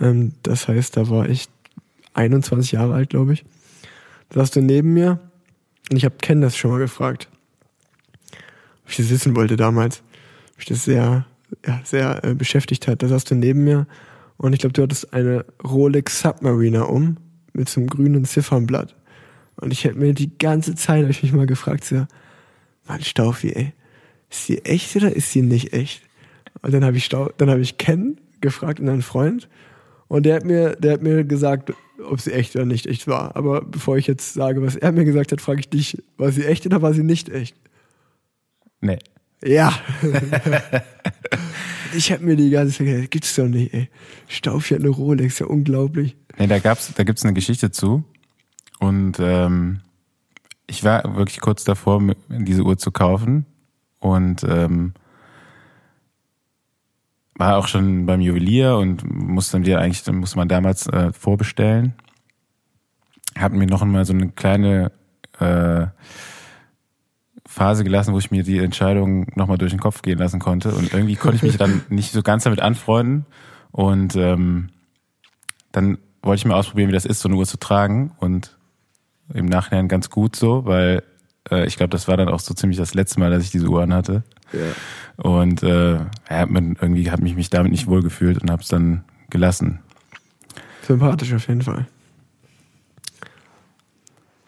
Ähm, 0.00 0.32
das 0.42 0.68
heißt, 0.68 0.96
da 0.96 1.08
war 1.08 1.28
ich 1.28 1.48
21 2.14 2.72
Jahre 2.72 2.94
alt, 2.94 3.10
glaube 3.10 3.32
ich. 3.32 3.44
Da 4.28 4.40
saß 4.40 4.50
du 4.52 4.60
neben 4.60 4.92
mir 4.92 5.18
und 5.90 5.96
ich 5.96 6.04
habe 6.04 6.16
Ken 6.20 6.40
das 6.40 6.56
schon 6.56 6.70
mal 6.70 6.78
gefragt, 6.78 7.28
ob 8.84 8.90
ich 8.90 8.96
das 8.96 9.10
wissen 9.10 9.36
wollte 9.36 9.56
damals. 9.56 10.02
Ob 10.54 10.60
ich 10.60 10.66
das 10.66 10.84
sehr, 10.84 11.26
ja, 11.66 11.80
sehr 11.84 12.24
äh, 12.24 12.34
beschäftigt 12.34 12.88
hat. 12.88 13.02
Da 13.02 13.08
saß 13.08 13.24
du 13.24 13.34
neben 13.34 13.64
mir 13.64 13.86
und 14.36 14.52
ich 14.52 14.60
glaube, 14.60 14.72
du 14.72 14.82
hattest 14.82 15.12
eine 15.12 15.44
Rolex 15.64 16.20
Submariner 16.20 16.88
um 16.88 17.16
mit 17.52 17.68
so 17.68 17.80
einem 17.80 17.88
grünen 17.88 18.24
Ziffernblatt. 18.24 18.94
Und 19.56 19.72
ich 19.72 19.84
hätte 19.84 19.98
mir 19.98 20.14
die 20.14 20.38
ganze 20.38 20.74
Zeit, 20.74 21.02
habe 21.02 21.10
ich 21.10 21.22
mich 21.22 21.32
mal 21.32 21.46
gefragt, 21.46 21.84
so, 21.84 22.06
Mann, 22.86 23.02
Staufi, 23.02 23.52
ey, 23.52 23.72
ist 24.30 24.46
sie 24.46 24.64
echt 24.64 24.94
oder 24.96 25.14
ist 25.14 25.32
sie 25.32 25.42
nicht 25.42 25.72
echt? 25.72 26.02
Und 26.62 26.72
dann 26.72 26.84
habe 26.84 26.96
ich 26.96 27.04
Stau, 27.04 27.30
dann 27.36 27.50
habe 27.50 27.60
ich 27.60 27.78
Ken 27.78 28.20
gefragt 28.40 28.80
und 28.80 28.88
einen 28.88 29.02
Freund 29.02 29.48
und 30.08 30.24
der 30.24 30.36
hat 30.36 30.44
mir, 30.44 30.76
der 30.76 30.94
hat 30.94 31.02
mir 31.02 31.24
gesagt, 31.24 31.72
ob 32.04 32.20
sie 32.20 32.32
echt 32.32 32.56
oder 32.56 32.64
nicht 32.64 32.86
echt 32.86 33.06
war. 33.06 33.36
Aber 33.36 33.62
bevor 33.62 33.96
ich 33.96 34.06
jetzt 34.06 34.34
sage, 34.34 34.62
was 34.62 34.76
er 34.76 34.92
mir 34.92 35.04
gesagt 35.04 35.32
hat, 35.32 35.40
frage 35.40 35.60
ich 35.60 35.68
dich, 35.68 36.02
war 36.16 36.32
sie 36.32 36.44
echt 36.44 36.66
oder 36.66 36.82
war 36.82 36.94
sie 36.94 37.02
nicht 37.02 37.28
echt? 37.28 37.56
Nee. 38.80 38.98
Ja. 39.44 39.72
ich 41.94 42.10
habe 42.10 42.24
mir 42.24 42.36
die 42.36 42.50
ganze 42.50 42.76
Zeit 42.76 42.86
gedacht, 42.86 43.10
gibt's 43.10 43.34
doch 43.34 43.46
nicht, 43.46 43.74
ey. 43.74 43.88
Stauf 44.26 44.70
ja 44.70 44.78
eine 44.78 44.88
Rolex, 44.88 45.38
ja 45.38 45.46
unglaublich. 45.46 46.16
Nee, 46.38 46.46
da 46.46 46.58
gab's, 46.58 46.92
da 46.94 47.04
gibt's 47.04 47.24
eine 47.24 47.34
Geschichte 47.34 47.70
zu. 47.70 48.04
Und 48.78 49.18
ähm, 49.20 49.80
ich 50.66 50.84
war 50.84 51.16
wirklich 51.16 51.40
kurz 51.40 51.64
davor, 51.64 52.02
diese 52.28 52.62
Uhr 52.62 52.78
zu 52.78 52.92
kaufen. 52.92 53.46
Und 53.98 54.44
ähm, 54.44 54.94
war 57.38 57.56
auch 57.56 57.68
schon 57.68 58.04
beim 58.04 58.20
Juwelier 58.20 58.76
und 58.76 59.08
musste 59.08 59.52
dann 59.52 59.66
wieder 59.66 59.80
eigentlich, 59.80 60.02
dann 60.02 60.16
musste 60.16 60.36
man 60.36 60.48
damals 60.48 60.86
äh, 60.88 61.12
vorbestellen. 61.12 61.94
Hatten 63.36 63.58
mir 63.58 63.66
noch 63.66 63.80
einmal 63.80 64.04
so 64.04 64.12
eine 64.12 64.30
kleine 64.30 64.90
äh, 65.38 65.86
Phase 67.46 67.84
gelassen, 67.84 68.12
wo 68.12 68.18
ich 68.18 68.30
mir 68.30 68.42
die 68.42 68.58
Entscheidung 68.58 69.28
nochmal 69.36 69.56
durch 69.56 69.70
den 69.70 69.80
Kopf 69.80 70.02
gehen 70.02 70.18
lassen 70.18 70.40
konnte. 70.40 70.74
Und 70.74 70.92
irgendwie 70.92 71.16
konnte 71.16 71.36
ich 71.36 71.42
mich 71.42 71.56
dann 71.56 71.82
nicht 71.88 72.12
so 72.12 72.22
ganz 72.22 72.42
damit 72.44 72.60
anfreunden. 72.60 73.24
Und 73.70 74.16
ähm, 74.16 74.70
dann 75.70 75.98
wollte 76.22 76.40
ich 76.40 76.44
mal 76.44 76.54
ausprobieren, 76.56 76.88
wie 76.88 76.94
das 76.94 77.04
ist, 77.04 77.20
so 77.20 77.28
eine 77.28 77.36
Uhr 77.36 77.46
zu 77.46 77.56
tragen. 77.56 78.12
Und 78.18 78.58
im 79.32 79.46
Nachhinein 79.46 79.86
ganz 79.86 80.10
gut 80.10 80.34
so, 80.34 80.64
weil 80.64 81.04
äh, 81.50 81.66
ich 81.66 81.76
glaube, 81.76 81.90
das 81.90 82.08
war 82.08 82.16
dann 82.16 82.28
auch 82.28 82.40
so 82.40 82.52
ziemlich 82.52 82.78
das 82.78 82.94
letzte 82.94 83.20
Mal, 83.20 83.30
dass 83.30 83.44
ich 83.44 83.50
diese 83.50 83.68
Uhr 83.68 83.82
anhatte. 83.82 84.24
Ja. 84.52 85.22
Und 85.22 85.62
äh, 85.62 85.96
ja, 86.30 86.46
man, 86.46 86.76
irgendwie 86.80 87.10
habe 87.10 87.26
ich 87.26 87.34
mich 87.34 87.50
damit 87.50 87.72
nicht 87.72 87.86
wohl 87.86 88.02
gefühlt 88.02 88.40
und 88.40 88.50
habe 88.50 88.62
es 88.62 88.68
dann 88.68 89.04
gelassen. 89.30 89.80
Sympathisch 90.86 91.32
auf 91.34 91.48
jeden 91.48 91.62
Fall. 91.62 91.86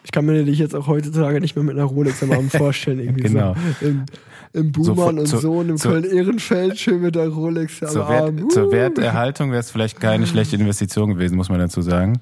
Ich 0.03 0.11
kann 0.11 0.25
mir 0.25 0.43
dich 0.43 0.59
jetzt 0.59 0.75
auch 0.75 0.87
heutzutage 0.87 1.39
nicht 1.39 1.55
mehr 1.55 1.63
mit 1.63 1.75
einer 1.75 1.85
Rolex 1.85 2.23
am 2.23 2.31
Abend 2.31 2.51
vorstellen. 2.51 2.99
Irgendwie 3.01 3.23
genau. 3.23 3.55
So 3.79 3.87
im, 3.87 4.05
im 4.53 4.71
Buhmann 4.71 5.25
so, 5.25 5.37
und 5.37 5.41
Sohn 5.41 5.69
im 5.69 5.77
Köln-Ehrenfeld 5.77 6.79
schön 6.79 7.01
mit 7.01 7.15
der 7.15 7.29
Rolex 7.29 7.83
am 7.83 7.89
zur 7.89 8.07
Abend. 8.07 8.39
Wert, 8.39 8.43
uh. 8.43 8.49
Zur 8.49 8.71
Werterhaltung 8.71 9.51
wäre 9.51 9.59
es 9.59 9.71
vielleicht 9.71 9.99
keine 9.99 10.25
schlechte 10.27 10.55
Investition 10.55 11.11
gewesen, 11.11 11.37
muss 11.37 11.49
man 11.49 11.59
dazu 11.59 11.81
sagen. 11.81 12.19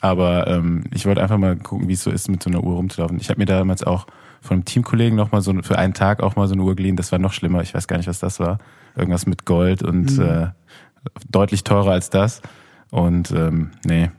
Aber 0.00 0.46
ähm, 0.46 0.84
ich 0.94 1.06
wollte 1.06 1.22
einfach 1.22 1.38
mal 1.38 1.56
gucken, 1.56 1.88
wie 1.88 1.92
es 1.92 2.02
so 2.02 2.10
ist, 2.10 2.28
mit 2.30 2.42
so 2.42 2.50
einer 2.50 2.64
Uhr 2.64 2.74
rumzulaufen. 2.74 3.18
Ich 3.20 3.28
habe 3.28 3.38
mir 3.38 3.46
damals 3.46 3.84
auch 3.84 4.06
von 4.40 4.56
einem 4.56 4.64
Teamkollegen 4.64 5.16
noch 5.16 5.32
mal 5.32 5.42
so 5.42 5.54
für 5.62 5.78
einen 5.78 5.94
Tag 5.94 6.22
auch 6.22 6.36
mal 6.36 6.48
so 6.48 6.54
eine 6.54 6.62
Uhr 6.62 6.76
geliehen. 6.76 6.96
Das 6.96 7.12
war 7.12 7.18
noch 7.18 7.32
schlimmer. 7.32 7.62
Ich 7.62 7.74
weiß 7.74 7.86
gar 7.86 7.96
nicht, 7.96 8.08
was 8.08 8.20
das 8.20 8.40
war. 8.40 8.58
Irgendwas 8.96 9.26
mit 9.26 9.44
Gold 9.44 9.82
und 9.82 10.16
mhm. 10.16 10.24
äh, 10.24 10.46
deutlich 11.30 11.64
teurer 11.64 11.92
als 11.92 12.10
das. 12.10 12.42
Und 12.90 13.30
ähm, 13.32 13.70
nee, 13.84 14.10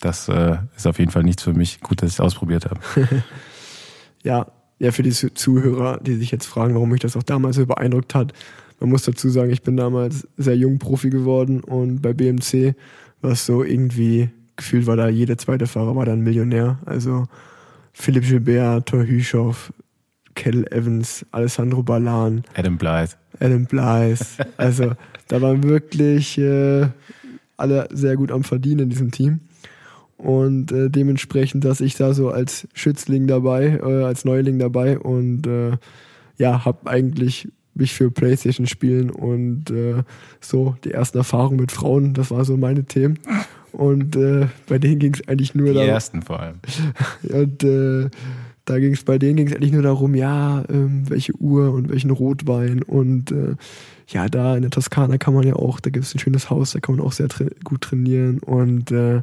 das 0.00 0.28
äh, 0.28 0.58
ist 0.76 0.86
auf 0.86 0.98
jeden 0.98 1.10
Fall 1.10 1.24
nichts 1.24 1.42
für 1.42 1.52
mich. 1.52 1.80
Gut, 1.80 2.02
dass 2.02 2.10
ich 2.10 2.16
es 2.16 2.20
ausprobiert 2.20 2.66
habe. 2.66 2.80
ja, 4.22 4.46
ja, 4.78 4.92
für 4.92 5.02
die 5.02 5.10
Zuhörer, 5.10 5.98
die 6.00 6.14
sich 6.14 6.30
jetzt 6.30 6.46
fragen, 6.46 6.74
warum 6.74 6.90
mich 6.90 7.00
das 7.00 7.16
auch 7.16 7.22
damals 7.22 7.56
so 7.56 7.66
beeindruckt 7.66 8.14
hat. 8.14 8.32
Man 8.78 8.88
muss 8.88 9.02
dazu 9.02 9.28
sagen, 9.28 9.50
ich 9.50 9.62
bin 9.62 9.76
damals 9.76 10.26
sehr 10.38 10.56
jung 10.56 10.78
Profi 10.78 11.10
geworden 11.10 11.60
und 11.60 12.00
bei 12.00 12.14
BMC 12.14 12.74
war 13.20 13.32
es 13.32 13.44
so 13.44 13.62
irgendwie 13.62 14.30
gefühlt 14.60 14.86
war 14.86 14.96
da 14.96 15.08
jeder 15.08 15.38
zweite 15.38 15.66
Fahrer 15.66 15.96
war 15.96 16.04
dann 16.04 16.20
Millionär. 16.20 16.78
Also 16.84 17.26
Philipp 18.00 18.24
Gilbert, 18.24 18.86
Thor 18.86 19.04
Hüschow, 19.04 19.72
Kettle 20.34 20.64
Evans, 20.72 21.26
Alessandro 21.32 21.82
Balan. 21.82 22.44
Adam 22.54 22.78
Blythe. 22.78 23.14
Adam 23.40 23.66
Blythe. 23.66 24.24
Also 24.56 24.92
da 25.28 25.42
waren 25.42 25.62
wirklich 25.62 26.38
äh, 26.38 26.88
alle 27.58 27.88
sehr 27.92 28.16
gut 28.16 28.32
am 28.32 28.42
Verdienen 28.42 28.80
in 28.80 28.88
diesem 28.88 29.10
Team. 29.10 29.40
Und 30.16 30.72
äh, 30.72 30.88
dementsprechend, 30.88 31.64
dass 31.64 31.82
ich 31.82 31.94
da 31.94 32.14
so 32.14 32.30
als 32.30 32.66
Schützling 32.72 33.26
dabei, 33.26 33.78
äh, 33.82 34.04
als 34.04 34.24
Neuling 34.24 34.58
dabei 34.58 34.98
und 34.98 35.46
äh, 35.46 35.72
ja, 36.38 36.64
habe 36.64 36.90
eigentlich 36.90 37.48
mich 37.80 37.92
für 37.92 38.10
Playstation 38.10 38.66
spielen 38.66 39.10
und 39.10 39.70
äh, 39.70 40.02
so 40.40 40.76
die 40.84 40.92
ersten 40.92 41.18
Erfahrungen 41.18 41.60
mit 41.60 41.72
Frauen, 41.72 42.14
das 42.14 42.30
war 42.30 42.44
so 42.44 42.56
meine 42.56 42.84
Themen. 42.84 43.18
Und 43.72 44.16
äh, 44.16 44.46
bei 44.68 44.78
denen 44.78 44.98
ging 44.98 45.14
es 45.14 45.26
eigentlich 45.28 45.54
nur 45.54 45.68
Die 45.68 45.74
darum. 45.74 45.86
Die 45.86 45.92
ersten 45.92 46.22
vor 46.22 46.40
allem. 46.40 46.56
Und 47.22 47.62
äh, 47.62 48.10
da 48.64 48.78
ging 48.78 48.92
es 48.92 49.04
bei 49.04 49.18
denen 49.18 49.36
ging 49.36 49.48
es 49.48 49.54
eigentlich 49.54 49.72
nur 49.72 49.82
darum, 49.82 50.14
ja, 50.14 50.64
ähm, 50.68 51.08
welche 51.08 51.34
Uhr 51.36 51.72
und 51.72 51.88
welchen 51.88 52.10
Rotwein. 52.10 52.82
Und 52.82 53.32
äh, 53.32 53.56
ja, 54.08 54.28
da 54.28 54.54
in 54.54 54.62
der 54.62 54.70
Toskana 54.70 55.18
kann 55.18 55.34
man 55.34 55.46
ja 55.46 55.54
auch, 55.54 55.80
da 55.80 55.90
gibt 55.90 56.04
es 56.04 56.14
ein 56.14 56.18
schönes 56.18 56.50
Haus, 56.50 56.72
da 56.72 56.80
kann 56.80 56.96
man 56.96 57.04
auch 57.04 57.12
sehr 57.12 57.28
tra 57.28 57.46
gut 57.64 57.80
trainieren. 57.80 58.38
Und 58.40 58.92
äh, 58.92 59.22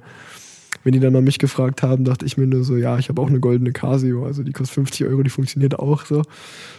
wenn 0.88 0.94
die 0.94 1.02
dann 1.02 1.12
noch 1.12 1.20
mich 1.20 1.38
gefragt 1.38 1.84
haben, 1.84 2.06
dachte 2.06 2.26
ich 2.26 2.38
mir 2.38 2.48
nur 2.48 2.64
so, 2.64 2.78
ja, 2.78 2.98
ich 2.98 3.10
habe 3.10 3.22
auch 3.22 3.28
eine 3.28 3.42
goldene 3.42 3.74
Casio, 3.74 4.26
also 4.26 4.42
die 4.42 4.54
kostet 4.54 4.76
50 4.76 5.06
Euro, 5.06 5.22
die 5.22 5.30
funktioniert 5.30 5.78
auch 5.78 6.06
so. 6.06 6.22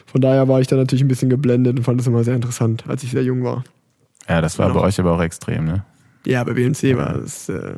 Von 0.07 0.23
daher 0.23 0.49
war 0.49 0.63
ich 0.63 0.67
da 0.67 0.77
natürlich 0.77 1.05
ein 1.05 1.09
bisschen 1.09 1.29
geblendet 1.29 1.77
und 1.77 1.85
fand 1.85 2.01
das 2.01 2.07
immer 2.07 2.25
sehr 2.25 2.35
interessant, 2.35 2.85
als 2.89 3.03
ich 3.03 3.11
sehr 3.11 3.23
jung 3.23 3.45
war. 3.45 3.65
Ja, 4.27 4.41
das 4.41 4.59
war 4.59 4.69
genau. 4.69 4.81
bei 4.81 4.87
euch 4.87 4.99
aber 4.99 5.13
auch 5.13 5.21
extrem, 5.21 5.67
ne? 5.67 5.85
Ja, 6.25 6.43
bei 6.43 6.55
BMC 6.55 6.97
war 6.97 7.17
es, 7.17 7.51
äh, 7.51 7.75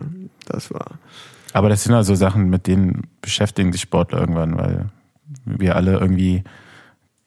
das 0.46 0.72
war. 0.72 1.00
Aber 1.52 1.68
das 1.68 1.82
sind 1.82 1.94
also 1.94 2.14
Sachen, 2.14 2.48
mit 2.48 2.68
denen 2.68 3.08
beschäftigen 3.22 3.72
sich 3.72 3.80
Sportler 3.80 4.20
irgendwann, 4.20 4.56
weil 4.56 4.88
wir 5.44 5.74
alle 5.74 5.98
irgendwie 5.98 6.44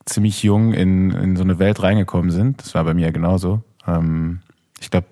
ziemlich 0.06 0.44
jung 0.44 0.72
in, 0.72 1.12
in 1.12 1.36
so 1.36 1.44
eine 1.44 1.60
Welt 1.60 1.84
reingekommen 1.84 2.32
sind. 2.32 2.62
Das 2.62 2.74
war 2.74 2.86
bei 2.86 2.94
mir 2.94 3.12
genauso. 3.12 3.64
Ähm, 3.86 4.40
ich 4.80 4.92
glaube, 4.92 5.08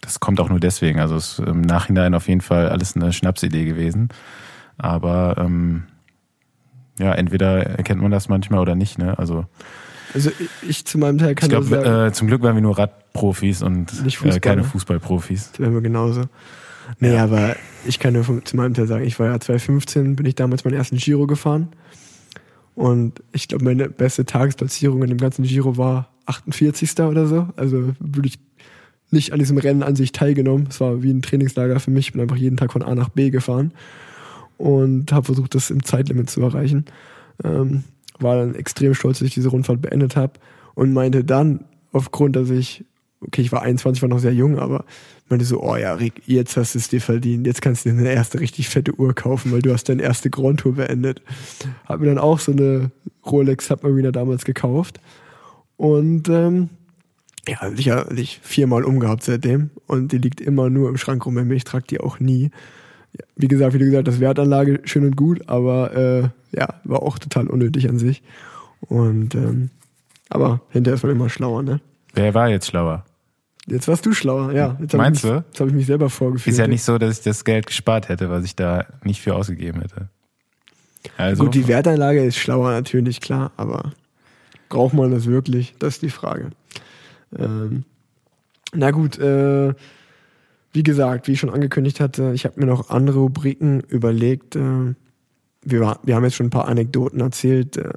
das 0.00 0.20
kommt 0.20 0.40
auch 0.40 0.48
nur 0.48 0.60
deswegen. 0.60 1.00
Also 1.00 1.16
es 1.16 1.38
ist 1.38 1.46
im 1.46 1.60
Nachhinein 1.60 2.14
auf 2.14 2.28
jeden 2.28 2.40
Fall 2.40 2.68
alles 2.68 2.96
eine 2.96 3.12
Schnapsidee 3.12 3.64
gewesen. 3.64 4.08
Aber 4.78 5.36
ähm, 5.38 5.84
ja, 6.98 7.12
entweder 7.12 7.64
erkennt 7.64 8.00
man 8.00 8.10
das 8.10 8.28
manchmal 8.28 8.60
oder 8.60 8.74
nicht. 8.74 8.98
Ne? 8.98 9.18
Also, 9.18 9.46
also 10.14 10.30
ich 10.66 10.84
zu 10.84 10.98
meinem 10.98 11.18
Teil 11.18 11.34
kann 11.34 11.50
ich 11.50 11.68
glaube, 11.68 12.06
äh, 12.06 12.12
zum 12.12 12.28
Glück 12.28 12.42
waren 12.42 12.54
wir 12.54 12.62
nur 12.62 12.78
Radprofis 12.78 13.62
und 13.62 14.04
nicht 14.04 14.18
Fußball, 14.18 14.36
äh, 14.36 14.40
keine 14.40 14.62
ne? 14.62 14.68
Fußballprofis. 14.68 15.52
Das 15.52 15.60
wären 15.60 15.74
wir 15.74 15.80
genauso. 15.80 16.24
Nee, 16.98 17.14
ja. 17.14 17.24
aber 17.24 17.56
ich 17.86 17.98
kann 17.98 18.14
nur 18.14 18.24
von, 18.24 18.44
zu 18.44 18.56
meinem 18.56 18.74
Teil 18.74 18.86
sagen, 18.86 19.04
ich 19.04 19.18
war 19.18 19.28
ja 19.28 19.38
2015, 19.38 20.16
bin 20.16 20.26
ich 20.26 20.34
damals 20.34 20.64
meinen 20.64 20.74
ersten 20.74 20.96
Giro 20.96 21.26
gefahren. 21.26 21.68
Und 22.74 23.22
ich 23.32 23.48
glaube, 23.48 23.64
meine 23.64 23.88
beste 23.88 24.24
Tagesplatzierung 24.24 25.02
in 25.02 25.10
dem 25.10 25.18
ganzen 25.18 25.44
Giro 25.44 25.76
war 25.76 26.08
48. 26.26 26.98
oder 27.00 27.26
so. 27.26 27.48
Also 27.56 27.94
würde 27.98 28.28
ich 28.28 28.38
nicht 29.10 29.32
an 29.32 29.38
diesem 29.38 29.58
Rennen 29.58 29.82
an 29.82 29.96
sich 29.96 30.12
teilgenommen. 30.12 30.68
Es 30.70 30.80
war 30.80 31.02
wie 31.02 31.10
ein 31.10 31.22
Trainingslager 31.22 31.80
für 31.80 31.90
mich. 31.90 32.08
Ich 32.08 32.12
bin 32.12 32.20
einfach 32.20 32.36
jeden 32.36 32.56
Tag 32.56 32.72
von 32.72 32.82
A 32.82 32.94
nach 32.94 33.08
B 33.08 33.30
gefahren 33.30 33.72
und 34.58 35.12
habe 35.12 35.26
versucht, 35.26 35.54
das 35.54 35.70
im 35.70 35.82
Zeitlimit 35.84 36.30
zu 36.30 36.42
erreichen. 36.42 36.84
Ähm, 37.42 37.84
war 38.18 38.36
dann 38.36 38.54
extrem 38.54 38.94
stolz, 38.94 39.18
dass 39.18 39.28
ich 39.28 39.34
diese 39.34 39.48
Rundfahrt 39.48 39.80
beendet 39.80 40.16
habe 40.16 40.34
und 40.74 40.92
meinte 40.92 41.24
dann, 41.24 41.64
aufgrund, 41.92 42.36
dass 42.36 42.50
ich, 42.50 42.84
okay, 43.20 43.42
ich 43.42 43.52
war 43.52 43.62
21, 43.62 44.02
war 44.02 44.08
noch 44.08 44.18
sehr 44.18 44.34
jung, 44.34 44.58
aber 44.58 44.84
meinte 45.28 45.44
so, 45.44 45.62
oh 45.62 45.76
ja, 45.76 45.94
Rick, 45.94 46.22
jetzt 46.26 46.56
hast 46.56 46.74
du 46.74 46.78
es 46.78 46.88
dir 46.88 47.00
verdient, 47.00 47.46
jetzt 47.46 47.62
kannst 47.62 47.84
du 47.84 47.90
dir 47.90 47.98
eine 47.98 48.12
erste 48.12 48.40
richtig 48.40 48.68
fette 48.68 48.94
Uhr 48.98 49.14
kaufen, 49.14 49.52
weil 49.52 49.62
du 49.62 49.72
hast 49.72 49.88
deine 49.88 50.02
erste 50.02 50.28
Grand 50.28 50.60
Tour 50.60 50.74
beendet. 50.74 51.22
Hab 51.86 52.00
mir 52.00 52.06
dann 52.06 52.18
auch 52.18 52.38
so 52.38 52.52
eine 52.52 52.90
Rolex 53.24 53.68
Submariner 53.68 54.12
damals 54.12 54.44
gekauft 54.44 55.00
und 55.76 56.28
ähm, 56.28 56.68
ja, 57.50 57.70
sicherlich 57.70 58.40
viermal 58.42 58.84
umgehabt 58.84 59.22
seitdem 59.22 59.70
und 59.86 60.12
die 60.12 60.18
liegt 60.18 60.40
immer 60.40 60.70
nur 60.70 60.88
im 60.88 60.96
Schrank 60.96 61.24
rum 61.26 61.34
bei 61.34 61.44
mir, 61.44 61.54
ich 61.54 61.64
trage 61.64 61.86
die 61.88 62.00
auch 62.00 62.20
nie. 62.20 62.50
Ja, 63.12 63.24
wie 63.36 63.48
gesagt, 63.48 63.74
wie 63.74 63.78
du 63.78 63.86
gesagt 63.86 64.08
hast, 64.08 64.20
Wertanlage 64.20 64.80
schön 64.84 65.04
und 65.04 65.16
gut, 65.16 65.48
aber 65.48 65.94
äh, 65.94 66.28
ja, 66.56 66.80
war 66.84 67.02
auch 67.02 67.18
total 67.18 67.48
unnötig 67.48 67.88
an 67.88 67.98
sich. 67.98 68.22
Und 68.80 69.34
ähm, 69.34 69.70
aber 70.28 70.60
hinterher 70.70 70.94
ist 70.94 71.02
man 71.02 71.12
immer 71.12 71.28
schlauer, 71.28 71.62
ne? 71.62 71.80
Wer 72.14 72.34
war 72.34 72.48
jetzt 72.48 72.68
schlauer? 72.68 73.04
Jetzt 73.66 73.88
warst 73.88 74.06
du 74.06 74.12
schlauer, 74.12 74.52
ja. 74.52 74.76
Jetzt 74.80 74.94
Meinst 74.94 75.24
mich, 75.24 75.32
du? 75.32 75.44
Jetzt 75.48 75.60
habe 75.60 75.70
ich 75.70 75.76
mich 75.76 75.86
selber 75.86 76.08
vorgeführt. 76.08 76.52
Ist 76.52 76.58
ja 76.58 76.66
nicht 76.66 76.82
so, 76.82 76.98
dass 76.98 77.18
ich 77.18 77.24
das 77.24 77.44
Geld 77.44 77.66
gespart 77.66 78.08
hätte, 78.08 78.30
was 78.30 78.44
ich 78.44 78.56
da 78.56 78.86
nicht 79.04 79.20
für 79.20 79.34
ausgegeben 79.34 79.80
hätte. 79.80 80.08
Also, 81.16 81.44
Gut, 81.44 81.54
die 81.54 81.66
Wertanlage 81.66 82.24
ist 82.24 82.36
schlauer 82.36 82.70
natürlich, 82.70 83.20
klar, 83.20 83.52
aber 83.56 83.92
braucht 84.68 84.94
man 84.94 85.10
das 85.10 85.26
wirklich? 85.26 85.74
Das 85.78 85.94
ist 85.94 86.02
die 86.02 86.10
Frage. 86.10 86.50
Ähm, 87.36 87.84
na 88.72 88.90
gut, 88.90 89.18
äh, 89.18 89.74
wie 90.72 90.82
gesagt, 90.82 91.26
wie 91.26 91.32
ich 91.32 91.40
schon 91.40 91.50
angekündigt 91.50 92.00
hatte, 92.00 92.32
ich 92.34 92.44
habe 92.44 92.60
mir 92.60 92.66
noch 92.66 92.90
andere 92.90 93.18
Rubriken 93.18 93.80
überlegt. 93.80 94.56
Äh, 94.56 94.94
wir, 95.62 95.98
wir 96.02 96.14
haben 96.14 96.24
jetzt 96.24 96.36
schon 96.36 96.46
ein 96.46 96.50
paar 96.50 96.68
Anekdoten 96.68 97.20
erzählt. 97.20 97.76
Äh, 97.76 97.92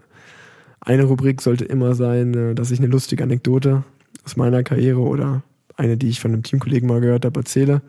eine 0.81 1.03
Rubrik 1.03 1.41
sollte 1.41 1.65
immer 1.65 1.95
sein, 1.95 2.34
äh, 2.34 2.55
dass 2.55 2.71
ich 2.71 2.79
eine 2.79 2.88
lustige 2.88 3.23
Anekdote 3.23 3.84
aus 4.25 4.36
meiner 4.36 4.63
Karriere 4.63 4.99
oder 4.99 5.43
eine, 5.75 5.97
die 5.97 6.09
ich 6.09 6.19
von 6.19 6.31
einem 6.31 6.43
Teamkollegen 6.43 6.88
mal 6.88 7.01
gehört 7.01 7.25
habe, 7.25 7.39
erzähle, 7.39 7.81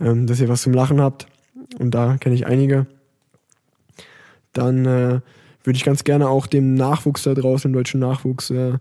ähm, 0.00 0.26
dass 0.26 0.40
ihr 0.40 0.48
was 0.48 0.62
zum 0.62 0.72
Lachen 0.72 1.00
habt. 1.00 1.26
Und 1.78 1.92
da 1.92 2.16
kenne 2.18 2.34
ich 2.34 2.46
einige. 2.46 2.86
Dann 4.52 4.84
äh, 4.84 5.20
würde 5.64 5.76
ich 5.76 5.84
ganz 5.84 6.04
gerne 6.04 6.28
auch 6.28 6.46
dem 6.46 6.74
Nachwuchs 6.74 7.22
da 7.22 7.34
draußen, 7.34 7.70
dem 7.70 7.74
deutschen 7.74 8.00
Nachwuchs, 8.00 8.50
äh, 8.50 8.78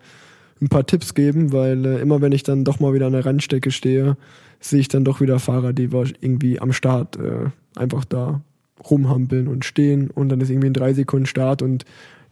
ein 0.61 0.69
paar 0.69 0.85
Tipps 0.85 1.13
geben, 1.13 1.51
weil 1.51 1.85
äh, 1.85 1.99
immer 1.99 2.21
wenn 2.21 2.31
ich 2.31 2.43
dann 2.43 2.63
doch 2.63 2.79
mal 2.79 2.93
wieder 2.93 3.07
an 3.07 3.13
der 3.13 3.25
Randstrecke 3.25 3.71
stehe, 3.71 4.15
sehe 4.59 4.79
ich 4.79 4.87
dann 4.87 5.03
doch 5.03 5.19
wieder 5.21 5.39
Fahrer, 5.39 5.73
die 5.73 5.89
irgendwie 6.21 6.59
am 6.59 6.71
Start 6.71 7.17
äh, 7.17 7.49
einfach 7.75 8.05
da 8.05 8.41
rumhampeln 8.89 9.47
und 9.47 9.65
stehen 9.65 10.09
und 10.09 10.29
dann 10.29 10.41
ist 10.41 10.49
irgendwie 10.49 10.69
ein 10.69 10.73
drei 10.73 10.93
Sekunden 10.93 11.25
Start 11.25 11.61
und 11.61 11.85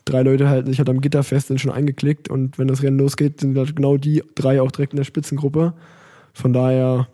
drei 0.06 0.22
Leute 0.22 0.50
halten 0.50 0.70
sich 0.70 0.80
halt 0.80 0.90
am 0.90 1.02
Gitter 1.02 1.24
fest, 1.24 1.48
sind 1.48 1.60
schon 1.60 1.72
eingeklickt 1.72 2.30
und 2.30 2.58
wenn 2.58 2.68
das 2.68 2.84
Rennen 2.84 3.00
losgeht, 3.00 3.42
sind 3.42 3.58
halt 3.58 3.76
genau 3.76 3.98
die 3.98 4.24
drei 4.36 4.62
auch 4.62 4.72
direkt 4.72 4.94
in 4.94 4.98
der 4.98 5.04
Spitzengruppe. 5.04 5.74
Von 6.34 6.54
daher, 6.54 7.08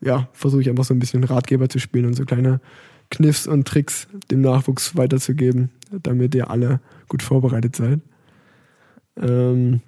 ja, 0.00 0.28
versuche 0.32 0.62
ich 0.62 0.68
einfach 0.68 0.84
so 0.84 0.94
ein 0.94 0.98
bisschen 0.98 1.24
Ratgeber 1.24 1.68
zu 1.68 1.78
spielen 1.78 2.06
und 2.06 2.14
so 2.14 2.24
kleine 2.24 2.60
Kniffs 3.10 3.46
und 3.46 3.66
Tricks 3.66 4.08
dem 4.30 4.40
Nachwuchs 4.40 4.96
weiterzugeben, 4.96 5.70
damit 6.02 6.34
ihr 6.34 6.50
alle 6.50 6.80
gut 7.08 7.22
vorbereitet 7.22 7.76
seid. 7.76 8.00
Ähm, 9.20 9.80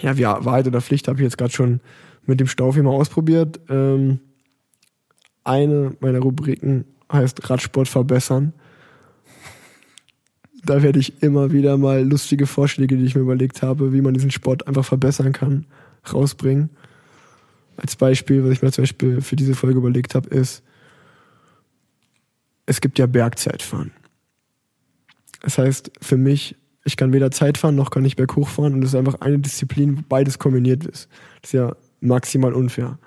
ja, 0.00 0.16
wie 0.16 0.24
Wahrheit 0.24 0.66
oder 0.66 0.80
Pflicht 0.80 1.08
habe 1.08 1.18
ich 1.18 1.24
jetzt 1.24 1.38
gerade 1.38 1.52
schon 1.52 1.80
mit 2.26 2.40
dem 2.40 2.46
Staufi 2.46 2.82
mal 2.82 2.90
ausprobiert. 2.90 3.60
Ähm, 3.68 4.20
eine 5.44 5.96
meiner 6.00 6.20
Rubriken 6.20 6.84
heißt 7.12 7.48
Radsport 7.50 7.88
verbessern. 7.88 8.52
Da 10.64 10.82
werde 10.82 10.98
ich 10.98 11.22
immer 11.22 11.52
wieder 11.52 11.76
mal 11.76 12.02
lustige 12.02 12.46
Vorschläge, 12.46 12.96
die 12.96 13.04
ich 13.04 13.14
mir 13.14 13.20
überlegt 13.20 13.62
habe, 13.62 13.92
wie 13.92 14.00
man 14.00 14.14
diesen 14.14 14.30
Sport 14.30 14.66
einfach 14.66 14.84
verbessern 14.84 15.32
kann, 15.32 15.66
rausbringen. 16.10 16.70
Als 17.76 17.96
Beispiel, 17.96 18.42
was 18.44 18.52
ich 18.52 18.62
mir 18.62 18.72
zum 18.72 18.82
Beispiel 18.82 19.20
für 19.20 19.36
diese 19.36 19.54
Folge 19.54 19.78
überlegt 19.78 20.14
habe, 20.14 20.28
ist, 20.30 20.62
es 22.66 22.80
gibt 22.80 22.98
ja 22.98 23.06
Bergzeitfahren. 23.06 23.92
Das 25.42 25.58
heißt, 25.58 25.90
für 26.00 26.16
mich, 26.16 26.56
ich 26.84 26.96
kann 26.96 27.12
weder 27.12 27.30
Zeit 27.30 27.58
fahren, 27.58 27.74
noch 27.74 27.90
kann 27.90 28.04
ich 28.04 28.16
berghoch 28.16 28.48
fahren 28.48 28.74
und 28.74 28.82
es 28.82 28.90
ist 28.90 28.94
einfach 28.94 29.20
eine 29.20 29.38
Disziplin, 29.38 29.98
wo 29.98 30.02
beides 30.08 30.38
kombiniert 30.38 30.84
ist. 30.84 31.08
Das 31.40 31.50
ist 31.50 31.52
ja 31.52 31.74
maximal 32.00 32.52
unfair. 32.52 32.98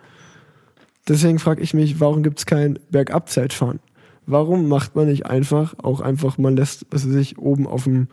Deswegen 1.08 1.40
frage 1.40 1.62
ich 1.62 1.74
mich, 1.74 2.00
warum 2.00 2.24
gibt 2.24 2.40
es 2.40 2.46
kein 2.46 2.80
Bergabzeitfahren? 2.90 3.80
Warum 4.26 4.68
macht 4.68 4.96
man 4.96 5.08
nicht 5.08 5.26
einfach, 5.26 5.76
auch 5.78 6.02
einfach, 6.02 6.38
man 6.38 6.58
lässt 6.58 6.86
was 6.90 7.08
weiß 7.08 7.16
ich 7.16 7.38
oben 7.38 7.66
auf 7.66 7.86
dem 7.86 8.08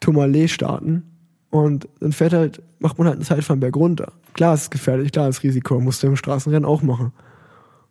Tourmalet 0.00 0.50
starten 0.50 1.04
und 1.50 1.88
dann 2.00 2.12
fährt 2.12 2.32
halt, 2.32 2.62
macht 2.80 2.98
man 2.98 3.06
halt 3.06 3.20
ein 3.20 3.24
Zeitfahren 3.24 3.60
berg 3.60 3.76
runter. 3.76 4.12
Klar, 4.32 4.54
es 4.54 4.62
ist 4.62 4.70
gefährlich, 4.70 5.12
klar, 5.12 5.28
ist 5.28 5.42
Risiko, 5.42 5.78
musst 5.78 6.02
du 6.02 6.08
im 6.08 6.16
Straßenrennen 6.16 6.64
auch 6.64 6.82
machen. 6.82 7.12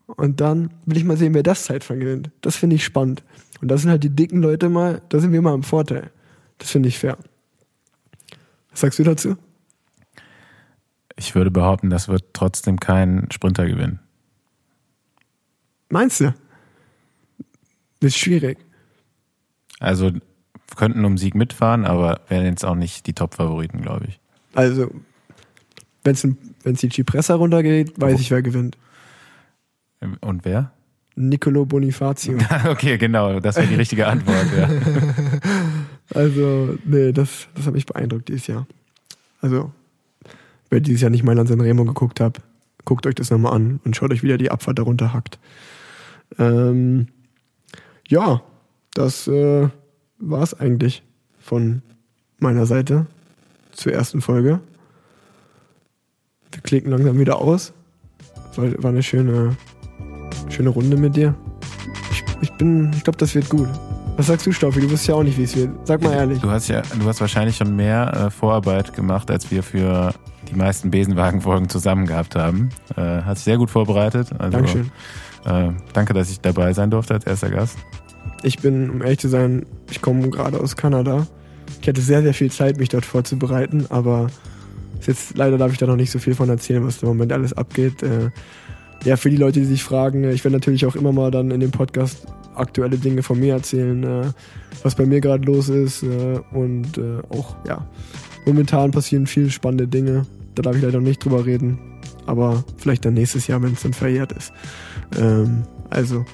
Und 0.08 0.42
dann 0.42 0.72
will 0.86 0.98
ich 0.98 1.04
mal 1.04 1.18
sehen, 1.18 1.34
wer 1.34 1.44
das 1.44 1.64
Zeitfahren 1.64 2.00
gewinnt. 2.00 2.30
Das 2.42 2.56
finde 2.56 2.76
ich 2.76 2.84
spannend. 2.84 3.24
Und 3.62 3.70
das 3.70 3.82
sind 3.82 3.90
halt 3.90 4.04
die 4.04 4.10
dicken 4.10 4.42
Leute 4.42 4.70
mal, 4.70 5.02
da 5.10 5.20
sind 5.20 5.32
wir 5.32 5.42
mal 5.42 5.56
im 5.56 5.64
Vorteil. 5.64 6.12
Das 6.58 6.72
finde 6.72 6.90
ich 6.90 6.98
fair. 7.00 7.18
Was 8.72 8.82
sagst 8.82 9.00
du 9.00 9.04
dazu? 9.04 9.38
ich 11.18 11.34
würde 11.34 11.50
behaupten, 11.50 11.90
das 11.90 12.10
wird 12.10 12.26
trotzdem 12.34 12.78
kein 12.78 13.30
Sprinter 13.32 13.66
gewinnen. 13.66 14.00
Meinst 15.90 16.20
du? 16.20 16.34
Das 18.02 18.10
ist 18.10 18.18
schwierig. 18.18 18.58
Also 19.80 20.12
könnten 20.76 21.06
um 21.06 21.18
Sieg 21.18 21.34
mitfahren, 21.36 21.86
aber 21.86 22.20
wären 22.28 22.46
jetzt 22.46 22.66
auch 22.66 22.76
nicht 22.76 23.08
die 23.08 23.14
Top-Favoriten, 23.14 23.82
glaube 23.82 24.08
ich. 24.10 24.20
Also, 24.56 24.92
wenn 26.04 26.14
es 26.66 26.80
die 26.82 26.90
Cipressa 26.90 27.36
runtergeht, 27.36 27.94
weiß 28.00 28.16
Oh. 28.16 28.20
ich, 28.20 28.32
wer 28.32 28.42
gewinnt. 28.42 28.78
Und 30.20 30.44
wer? 30.44 30.74
Nicolo 31.16 31.66
Bonifacio. 31.66 32.38
okay, 32.68 32.98
genau, 32.98 33.40
das 33.40 33.56
wäre 33.56 33.68
die 33.68 33.76
richtige 33.76 34.06
Antwort. 34.08 34.48
Ja. 34.58 34.70
Also, 36.14 36.78
nee, 36.86 37.12
das, 37.12 37.48
das 37.56 37.66
hat 37.66 37.74
mich 37.74 37.86
beeindruckt 37.86 38.28
dieses 38.28 38.48
Jahr. 38.48 38.68
Also, 39.42 39.72
wer 40.70 40.80
dieses 40.80 41.02
Jahr 41.02 41.12
nicht 41.12 41.24
mal 41.24 41.38
an 41.38 41.48
Sanremo 41.48 41.86
geguckt 41.86 42.20
hat, 42.20 42.42
guckt 42.84 43.08
euch 43.08 43.16
das 43.16 43.32
nochmal 43.32 43.54
an 43.54 43.80
und 43.84 43.96
schaut 43.96 44.12
euch 44.12 44.24
wieder 44.24 44.38
die 44.38 44.52
Abfahrt 44.52 44.80
darunter 44.80 45.14
hackt. 45.14 45.40
Ähm, 46.38 47.08
ja, 48.08 48.42
das 48.94 49.28
äh, 49.28 49.68
war 50.20 50.44
es 50.44 50.54
eigentlich 50.54 51.04
von 51.40 51.82
meiner 52.40 52.66
Seite 52.66 53.08
zur 53.72 53.94
ersten 53.94 54.22
Folge. 54.22 54.60
Wir 56.52 56.62
klicken 56.62 56.92
langsam 56.92 57.20
wieder 57.20 57.40
aus. 57.40 57.74
War, 58.56 58.72
war 58.82 58.92
eine 58.92 59.04
schöne, 59.04 59.58
schöne 60.50 60.70
Runde 60.70 60.98
mit 60.98 61.16
dir. 61.16 61.36
Ich, 62.12 62.24
ich 62.42 62.52
bin, 62.54 62.92
ich 62.94 63.04
glaube, 63.04 63.18
das 63.18 63.36
wird 63.36 63.50
gut. 63.50 63.68
Was 64.18 64.28
sagst 64.28 64.46
du, 64.46 64.52
Stoffi? 64.54 64.80
Du 64.80 64.90
wirst 64.90 65.08
ja 65.08 65.16
auch 65.16 65.24
nicht, 65.24 65.38
wie 65.38 65.44
es 65.44 65.56
wird. 65.58 65.70
Sag 65.84 66.02
mal 66.02 66.14
ehrlich. 66.14 66.40
Du 66.40 66.50
hast 66.50 66.70
ja, 66.70 66.82
du 66.82 67.06
hast 67.06 67.20
wahrscheinlich 67.20 67.58
schon 67.58 67.76
mehr 67.76 68.28
äh, 68.28 68.32
Vorarbeit 68.32 68.94
gemacht, 68.94 69.30
als 69.30 69.52
wir 69.52 69.62
für 69.62 70.14
die 70.50 70.56
meisten 70.56 70.90
Besenwagen-Folgen 70.90 71.68
zusammen 71.68 72.06
gehabt 72.06 72.36
haben. 72.36 72.70
Äh, 72.96 73.02
hast 73.02 73.40
dich 73.40 73.44
sehr 73.46 73.58
gut 73.58 73.70
vorbereitet. 73.70 74.30
Also, 74.38 74.52
Dankeschön. 74.52 74.92
Äh, 75.46 75.72
danke, 75.92 76.14
dass 76.14 76.30
ich 76.30 76.40
dabei 76.40 76.72
sein 76.72 76.92
durfte 76.92 77.14
als 77.14 77.26
erster 77.26 77.50
Gast. 77.50 77.78
Ich 78.42 78.60
bin, 78.60 78.90
um 78.90 79.02
ehrlich 79.02 79.20
zu 79.20 79.28
sein, 79.28 79.66
ich 79.92 80.02
komme 80.02 80.30
gerade 80.30 80.62
aus 80.62 80.78
Kanada. 80.78 81.28
Ich 81.82 81.88
hatte 81.88 82.02
sehr, 82.02 82.22
sehr 82.22 82.34
viel 82.34 82.52
Zeit, 82.52 82.78
mich 82.78 82.90
dort 82.90 83.06
vorzubereiten, 83.06 83.86
aber 83.90 84.28
jetzt 85.06 85.38
leider 85.38 85.58
darf 85.58 85.74
ich 85.74 85.78
da 85.78 85.88
noch 85.88 85.98
nicht 85.98 86.12
so 86.12 86.20
viel 86.20 86.36
von 86.36 86.48
erzählen, 86.50 86.86
was 86.86 87.04
im 87.04 87.10
Moment 87.10 87.34
alles 87.34 87.54
abgeht. 87.54 88.02
Äh, 88.02 88.30
ja, 89.04 89.18
für 89.18 89.30
die 89.30 89.38
Leute, 89.38 89.60
die 89.60 89.66
sich 89.66 89.84
fragen, 89.84 90.24
ich 90.30 90.44
werde 90.44 90.56
natürlich 90.56 90.86
auch 90.86 90.96
immer 90.96 91.12
mal 91.12 91.32
dann 91.32 91.52
in 91.52 91.60
dem 91.60 91.72
Podcast 91.72 92.26
aktuelle 92.58 92.98
Dinge 92.98 93.24
von 93.24 93.40
mir 93.40 93.54
erzählen, 93.54 94.04
äh, 94.04 94.32
was 94.84 94.96
bei 94.96 95.06
mir 95.06 95.22
gerade 95.22 95.46
los 95.46 95.70
ist 95.70 96.04
äh, 96.04 96.40
und 96.52 96.98
äh, 96.98 97.20
auch, 97.30 97.56
ja, 97.68 97.88
momentan 98.46 98.92
passieren 98.92 99.28
viele 99.28 99.50
spannende 99.50 99.88
Dinge. 99.88 100.26
Da 100.56 100.62
darf 100.62 100.76
ich 100.76 100.82
leider 100.82 101.00
noch 101.00 101.08
nicht 101.08 101.24
drüber 101.24 101.46
reden. 101.46 101.80
aber 102.26 102.64
vielleicht 102.78 103.06
dann 103.06 103.14
nächstes 103.14 103.48
Jahr, 103.48 103.62
wenn 103.62 103.74
es 103.74 103.82
dann 103.82 103.94
verjährt 103.94 104.32
ist. 104.32 104.52
Ähm, 105.20 105.64
also, 105.90 106.26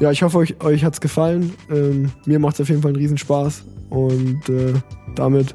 ja, 0.00 0.10
ich 0.10 0.22
hoffe, 0.22 0.38
euch, 0.38 0.60
euch 0.62 0.84
hat 0.84 0.94
es 0.94 1.00
gefallen. 1.00 1.52
Ähm, 1.70 2.10
mir 2.26 2.38
macht 2.38 2.54
es 2.54 2.62
auf 2.62 2.68
jeden 2.68 2.82
Fall 2.82 2.90
einen 2.90 3.00
Riesenspaß. 3.00 3.64
Und 3.90 4.48
äh, 4.48 4.72
damit 5.14 5.54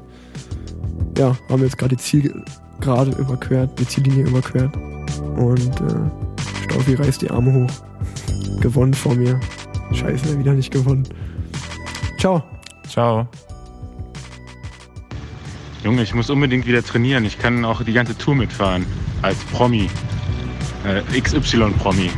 ja, 1.16 1.36
haben 1.48 1.60
wir 1.60 1.66
jetzt 1.66 1.78
gerade 1.78 1.96
die 1.96 2.02
Zielgerade 2.02 3.10
überquert, 3.18 3.78
die 3.78 3.86
Ziellinie 3.86 4.26
überquert. 4.26 4.76
Und 5.36 5.80
äh, 5.80 6.64
Staufi 6.64 6.94
reißt 6.94 7.22
die 7.22 7.30
Arme 7.30 7.52
hoch. 7.52 8.60
Gewonnen 8.60 8.94
vor 8.94 9.14
mir. 9.14 9.38
Scheiße, 9.92 10.38
wieder 10.38 10.52
nicht 10.52 10.72
gewonnen. 10.72 11.04
Ciao. 12.18 12.42
Ciao. 12.88 13.28
Junge, 15.84 16.02
ich 16.02 16.14
muss 16.14 16.28
unbedingt 16.30 16.66
wieder 16.66 16.82
trainieren. 16.82 17.24
Ich 17.24 17.38
kann 17.38 17.64
auch 17.64 17.82
die 17.82 17.92
ganze 17.92 18.16
Tour 18.16 18.34
mitfahren. 18.34 18.84
Als 19.22 19.38
Promi. 19.44 19.88
Äh, 20.84 21.20
XY-Promi. 21.20 22.10